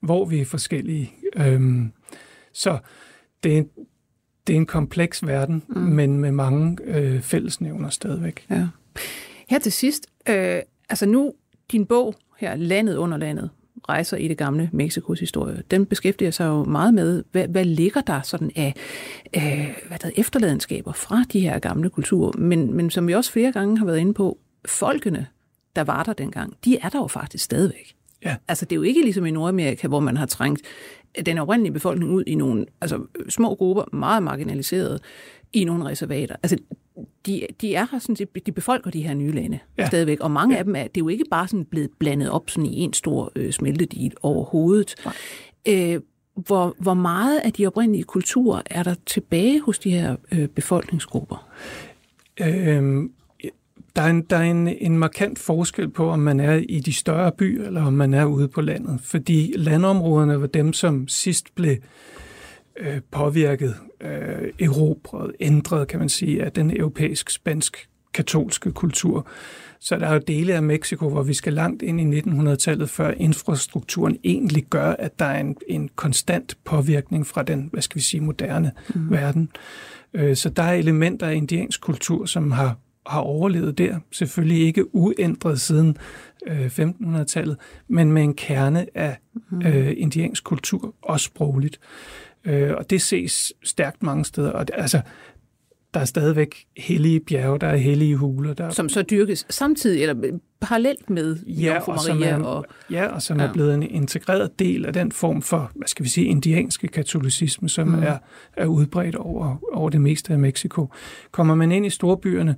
hvor 0.00 0.24
vi 0.24 0.40
er 0.40 0.44
forskellige. 0.44 1.12
Øhm, 1.36 1.92
så 2.52 2.78
det 3.42 3.58
er, 3.58 3.62
det 4.46 4.52
er 4.52 4.56
en 4.56 4.66
kompleks 4.66 5.26
verden, 5.26 5.62
mm. 5.68 5.80
men 5.80 6.18
med 6.18 6.32
mange 6.32 6.78
øh, 6.84 7.20
fællesnævner 7.20 7.88
stadigvæk. 7.88 8.46
Ja. 8.50 8.68
Her 9.48 9.58
til 9.58 9.72
sidst, 9.72 10.06
øh, 10.28 10.58
altså 10.88 11.06
nu 11.06 11.32
din 11.72 11.86
bog 11.86 12.14
her, 12.38 12.56
Landet 12.56 12.96
under 12.96 13.18
landet, 13.18 13.50
rejser 13.88 14.16
i 14.16 14.28
det 14.28 14.38
gamle 14.38 14.70
Mexikos 14.72 15.20
historie, 15.20 15.62
den 15.70 15.86
beskæftiger 15.86 16.30
sig 16.30 16.46
jo 16.46 16.64
meget 16.64 16.94
med, 16.94 17.24
hvad, 17.32 17.48
hvad 17.48 17.64
ligger 17.64 18.00
der 18.00 18.20
sådan 18.22 18.50
af 18.56 18.74
øh, 19.36 19.76
hvad 19.88 19.98
der 19.98 20.10
efterladenskaber 20.16 20.92
fra 20.92 21.24
de 21.32 21.40
her 21.40 21.58
gamle 21.58 21.90
kulturer. 21.90 22.32
Men, 22.38 22.74
men 22.74 22.90
som 22.90 23.08
vi 23.08 23.14
også 23.14 23.32
flere 23.32 23.52
gange 23.52 23.78
har 23.78 23.86
været 23.86 23.98
inde 23.98 24.14
på, 24.14 24.38
folkene 24.64 25.26
der 25.76 25.84
var 25.84 26.02
der 26.02 26.12
dengang, 26.12 26.56
de 26.64 26.78
er 26.78 26.88
der 26.88 26.98
jo 26.98 27.06
faktisk 27.06 27.44
stadigvæk. 27.44 27.94
Ja. 28.24 28.36
Altså, 28.48 28.64
det 28.64 28.72
er 28.72 28.76
jo 28.76 28.82
ikke 28.82 29.02
ligesom 29.02 29.26
i 29.26 29.30
Nordamerika, 29.30 29.88
hvor 29.88 30.00
man 30.00 30.16
har 30.16 30.26
trængt 30.26 30.60
den 31.26 31.38
oprindelige 31.38 31.72
befolkning 31.72 32.12
ud 32.12 32.24
i 32.26 32.34
nogle 32.34 32.66
altså, 32.80 33.06
små 33.28 33.54
grupper, 33.54 33.84
meget 33.92 34.22
marginaliserede, 34.22 34.98
i 35.52 35.64
nogle 35.64 35.84
reservater. 35.84 36.36
Altså, 36.42 36.58
de, 37.26 37.46
de 37.60 37.74
er 37.74 37.86
her 37.90 37.98
sådan 37.98 38.16
set, 38.16 38.46
de 38.46 38.52
befolker 38.52 38.90
de 38.90 39.02
her 39.02 39.14
nye 39.14 39.32
lande 39.32 39.58
ja. 39.78 39.86
stadigvæk, 39.86 40.20
og 40.20 40.30
mange 40.30 40.54
ja. 40.54 40.58
af 40.58 40.64
dem 40.64 40.76
er, 40.76 40.82
det 40.82 40.96
er 40.96 41.00
jo 41.00 41.08
ikke 41.08 41.24
bare 41.30 41.48
sådan 41.48 41.64
blevet 41.64 41.90
blandet 41.98 42.30
op 42.30 42.50
sådan 42.50 42.66
i 42.66 42.80
en 42.80 42.92
stor 42.92 43.32
øh, 43.36 43.52
smeltedigel 43.52 44.12
over 44.22 44.44
hovedet. 44.44 44.94
Øh, 45.68 46.00
hvor, 46.34 46.74
hvor 46.78 46.94
meget 46.94 47.38
af 47.38 47.52
de 47.52 47.66
oprindelige 47.66 48.04
kulturer 48.04 48.62
er 48.66 48.82
der 48.82 48.94
tilbage 49.06 49.60
hos 49.60 49.78
de 49.78 49.90
her 49.90 50.16
øh, 50.32 50.48
befolkningsgrupper? 50.48 51.48
Øhm, 52.40 53.12
der 53.96 54.02
er, 54.02 54.10
en, 54.10 54.22
der 54.22 54.36
er 54.36 54.42
en, 54.42 54.68
en 54.68 54.98
markant 54.98 55.38
forskel 55.38 55.88
på, 55.88 56.10
om 56.10 56.18
man 56.18 56.40
er 56.40 56.62
i 56.68 56.80
de 56.80 56.92
større 56.92 57.32
byer, 57.32 57.66
eller 57.66 57.82
om 57.82 57.92
man 57.92 58.14
er 58.14 58.24
ude 58.24 58.48
på 58.48 58.60
landet. 58.60 59.00
Fordi 59.02 59.52
landområderne 59.56 60.40
var 60.40 60.46
dem, 60.46 60.72
som 60.72 61.08
sidst 61.08 61.54
blev 61.54 61.76
øh, 62.78 63.00
påvirket, 63.10 63.74
øh, 64.00 64.52
erobret, 64.60 65.32
ændret, 65.40 65.88
kan 65.88 65.98
man 65.98 66.08
sige, 66.08 66.44
af 66.44 66.52
den 66.52 66.76
europæisk-spansk 66.76 67.88
katolske 68.14 68.72
kultur. 68.72 69.26
Så 69.80 69.96
der 69.96 70.06
er 70.06 70.12
jo 70.12 70.20
dele 70.26 70.54
af 70.54 70.62
Mexico, 70.62 71.08
hvor 71.08 71.22
vi 71.22 71.34
skal 71.34 71.52
langt 71.52 71.82
ind 71.82 72.14
i 72.14 72.20
1900-tallet, 72.20 72.90
før 72.90 73.10
infrastrukturen 73.10 74.18
egentlig 74.24 74.64
gør, 74.70 74.90
at 74.98 75.18
der 75.18 75.24
er 75.24 75.40
en, 75.40 75.56
en 75.68 75.90
konstant 75.96 76.56
påvirkning 76.64 77.26
fra 77.26 77.42
den, 77.42 77.68
hvad 77.72 77.82
skal 77.82 77.96
vi 77.96 78.00
sige, 78.00 78.20
moderne 78.20 78.72
mm. 78.94 79.10
verden. 79.10 79.50
Øh, 80.14 80.36
så 80.36 80.48
der 80.48 80.62
er 80.62 80.72
elementer 80.72 81.26
af 81.26 81.34
indiansk 81.34 81.80
kultur, 81.80 82.26
som 82.26 82.52
har 82.52 82.76
har 83.06 83.20
overlevet 83.20 83.78
der. 83.78 83.98
Selvfølgelig 84.12 84.66
ikke 84.66 84.94
uændret 84.94 85.60
siden 85.60 85.96
øh, 86.46 86.66
1500-tallet, 86.66 87.56
men 87.88 88.12
med 88.12 88.22
en 88.22 88.34
kerne 88.34 88.86
af 88.94 89.16
mm. 89.50 89.66
øh, 89.66 89.94
indiansk 89.96 90.44
kultur, 90.44 90.94
også 91.02 91.24
sprogligt. 91.24 91.80
Øh, 92.44 92.74
og 92.76 92.90
det 92.90 93.02
ses 93.02 93.52
stærkt 93.64 94.02
mange 94.02 94.24
steder. 94.24 94.50
Og 94.50 94.68
det, 94.68 94.74
altså, 94.78 95.00
der 95.94 96.00
er 96.00 96.04
stadigvæk 96.04 96.64
hellige 96.76 97.20
bjerge, 97.20 97.58
der 97.58 97.66
er 97.66 97.76
hellige 97.76 98.16
huler. 98.16 98.54
Der... 98.54 98.70
Som 98.70 98.88
så 98.88 99.02
dyrkes 99.02 99.46
samtidig, 99.50 100.02
eller 100.02 100.38
parallelt 100.60 101.10
med 101.10 101.36
ja, 101.46 101.78
og 101.78 101.98
Maria? 102.08 102.28
Er, 102.28 102.42
og... 102.42 102.64
Ja, 102.90 103.06
og 103.06 103.22
som 103.22 103.40
ja. 103.40 103.46
er 103.46 103.52
blevet 103.52 103.74
en 103.74 103.82
integreret 103.82 104.58
del 104.58 104.86
af 104.86 104.92
den 104.92 105.12
form 105.12 105.42
for, 105.42 105.70
hvad 105.74 105.88
skal 105.88 106.04
vi 106.04 106.08
sige, 106.08 106.26
indianske 106.26 106.88
katolicisme, 106.88 107.68
som 107.68 107.88
mm. 107.88 108.02
er, 108.02 108.18
er 108.56 108.66
udbredt 108.66 109.14
over, 109.14 109.56
over 109.72 109.90
det 109.90 110.00
meste 110.00 110.32
af 110.32 110.38
Mexico. 110.38 110.88
Kommer 111.30 111.54
man 111.54 111.72
ind 111.72 111.86
i 111.86 111.90
storbyerne, 111.90 112.56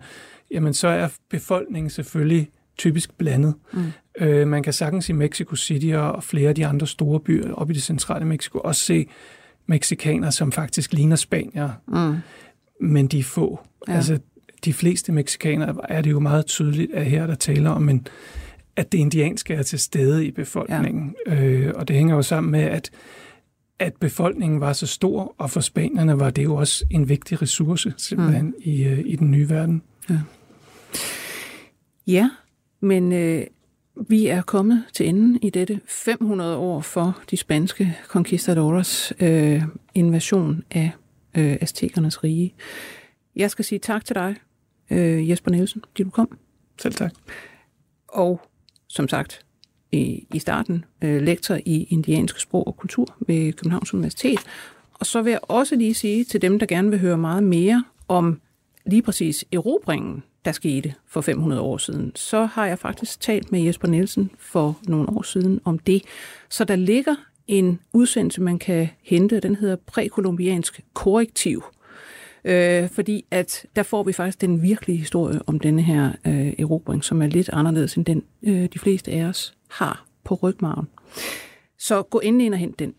jamen 0.50 0.74
så 0.74 0.88
er 0.88 1.08
befolkningen 1.30 1.90
selvfølgelig 1.90 2.48
typisk 2.78 3.18
blandet. 3.18 3.54
Mm. 3.72 3.92
Øh, 4.20 4.48
man 4.48 4.62
kan 4.62 4.72
sagtens 4.72 5.08
i 5.08 5.12
Mexico 5.12 5.56
City 5.56 5.92
og 5.94 6.24
flere 6.24 6.48
af 6.48 6.54
de 6.54 6.66
andre 6.66 6.86
store 6.86 7.20
byer 7.20 7.54
op 7.54 7.70
i 7.70 7.74
det 7.74 7.82
centrale 7.82 8.24
Mexico 8.24 8.58
også 8.58 8.84
se 8.84 9.06
mexikanere, 9.66 10.32
som 10.32 10.52
faktisk 10.52 10.92
ligner 10.92 11.16
spanier. 11.16 11.70
Mm. 11.88 12.16
Men 12.80 13.06
de 13.06 13.18
er 13.18 13.22
få. 13.22 13.60
Ja. 13.88 13.92
Altså, 13.92 14.18
de 14.64 14.72
fleste 14.72 15.12
mexikanere 15.12 15.76
er 15.88 16.02
det 16.02 16.10
jo 16.10 16.20
meget 16.20 16.46
tydeligt, 16.46 16.92
at 16.92 17.06
her 17.06 17.26
der 17.26 17.34
taler 17.34 17.70
om 17.70 17.88
en, 17.88 18.06
at 18.76 18.92
det 18.92 18.98
indianske 18.98 19.54
er 19.54 19.62
til 19.62 19.78
stede 19.78 20.26
i 20.26 20.30
befolkningen. 20.30 21.14
Ja. 21.26 21.44
Øh, 21.44 21.72
og 21.74 21.88
det 21.88 21.96
hænger 21.96 22.14
jo 22.16 22.22
sammen 22.22 22.50
med, 22.50 22.60
at 22.60 22.90
at 23.78 23.94
befolkningen 24.00 24.60
var 24.60 24.72
så 24.72 24.86
stor, 24.86 25.34
og 25.38 25.50
for 25.50 25.60
spanierne 25.60 26.20
var 26.20 26.30
det 26.30 26.44
jo 26.44 26.54
også 26.54 26.84
en 26.90 27.08
vigtig 27.08 27.42
ressource 27.42 27.94
simpelthen 27.96 28.46
mm. 28.46 28.54
i, 28.58 28.84
øh, 28.84 29.02
i 29.06 29.16
den 29.16 29.30
nye 29.30 29.50
verden. 29.50 29.82
Ja, 30.10 30.18
ja 32.06 32.30
men 32.80 33.12
øh, 33.12 33.46
vi 34.08 34.26
er 34.26 34.42
kommet 34.42 34.84
til 34.92 35.08
enden 35.08 35.38
i 35.42 35.50
dette 35.50 35.80
500 35.86 36.56
år 36.56 36.80
for 36.80 37.18
de 37.30 37.36
spanske 37.36 37.96
conquistadores 38.08 39.12
øh, 39.20 39.62
invasion 39.94 40.62
af 40.70 40.90
øh, 41.36 41.56
aztekernes 41.60 42.24
rige. 42.24 42.54
Jeg 43.36 43.50
skal 43.50 43.64
sige 43.64 43.78
tak 43.78 44.04
til 44.04 44.14
dig, 44.14 44.36
øh, 44.90 45.30
Jesper 45.30 45.50
Nielsen, 45.50 45.82
fordi 45.88 46.02
du 46.02 46.10
kom. 46.10 46.38
Selv 46.78 46.94
tak. 46.94 47.14
Og 48.08 48.40
som 48.88 49.08
sagt, 49.08 49.44
i, 49.92 50.26
i 50.34 50.38
starten 50.38 50.84
øh, 51.02 51.22
lektor 51.22 51.58
i 51.66 51.86
indiansk 51.90 52.40
sprog 52.40 52.66
og 52.66 52.76
kultur 52.76 53.16
ved 53.20 53.52
Københavns 53.52 53.94
Universitet. 53.94 54.38
Og 54.94 55.06
så 55.06 55.22
vil 55.22 55.30
jeg 55.30 55.40
også 55.42 55.76
lige 55.76 55.94
sige 55.94 56.24
til 56.24 56.42
dem, 56.42 56.58
der 56.58 56.66
gerne 56.66 56.90
vil 56.90 57.00
høre 57.00 57.18
meget 57.18 57.42
mere 57.42 57.84
om 58.08 58.40
lige 58.86 59.02
præcis 59.02 59.44
erobringen, 59.52 60.22
der 60.44 60.52
skete 60.52 60.94
for 61.06 61.20
500 61.20 61.60
år 61.60 61.78
siden, 61.78 62.12
så 62.14 62.44
har 62.44 62.66
jeg 62.66 62.78
faktisk 62.78 63.20
talt 63.20 63.52
med 63.52 63.60
Jesper 63.60 63.88
Nielsen 63.88 64.30
for 64.38 64.78
nogle 64.88 65.08
år 65.08 65.22
siden 65.22 65.60
om 65.64 65.78
det. 65.78 66.02
Så 66.48 66.64
der 66.64 66.76
ligger 66.76 67.14
en 67.46 67.80
udsendelse, 67.92 68.40
man 68.40 68.58
kan 68.58 68.88
hente, 69.02 69.40
den 69.40 69.56
hedder 69.56 69.76
Prækolumbiansk 69.76 70.80
Korrektiv. 70.94 71.62
Øh, 72.44 72.88
fordi 72.88 73.24
at 73.30 73.66
der 73.76 73.82
får 73.82 74.02
vi 74.02 74.12
faktisk 74.12 74.40
den 74.40 74.62
virkelige 74.62 74.98
historie 74.98 75.40
om 75.46 75.60
denne 75.60 75.82
her 75.82 76.12
øh, 76.26 76.52
erobring, 76.58 77.04
som 77.04 77.22
er 77.22 77.26
lidt 77.26 77.50
anderledes 77.52 77.94
end 77.94 78.04
den, 78.04 78.22
øh, 78.42 78.68
de 78.74 78.78
fleste 78.78 79.10
af 79.10 79.24
os 79.24 79.54
har 79.70 80.06
på 80.24 80.34
rygmarven. 80.34 80.88
Så 81.78 82.02
gå 82.02 82.20
endelig 82.20 82.46
ind 82.46 82.54
og 82.54 82.60
hent 82.60 82.78
den. 82.78 82.94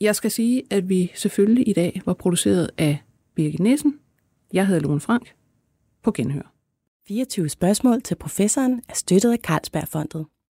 Jeg 0.00 0.16
skal 0.16 0.30
sige, 0.30 0.62
at 0.70 0.88
vi 0.88 1.12
selvfølgelig 1.14 1.68
i 1.68 1.72
dag 1.72 2.02
var 2.06 2.14
produceret 2.14 2.70
af 2.78 2.98
Birgit 3.34 3.60
Nissen. 3.60 3.98
Jeg 4.52 4.66
hedder 4.66 4.82
Lone 4.82 5.00
Frank. 5.00 5.32
På 6.02 6.12
genhør. 6.12 6.52
24 7.08 7.48
spørgsmål 7.48 8.02
til 8.02 8.14
professoren 8.14 8.82
er 8.88 8.94
støttet 8.94 9.32
af 9.32 9.38
Carlsbergfondet. 9.38 10.26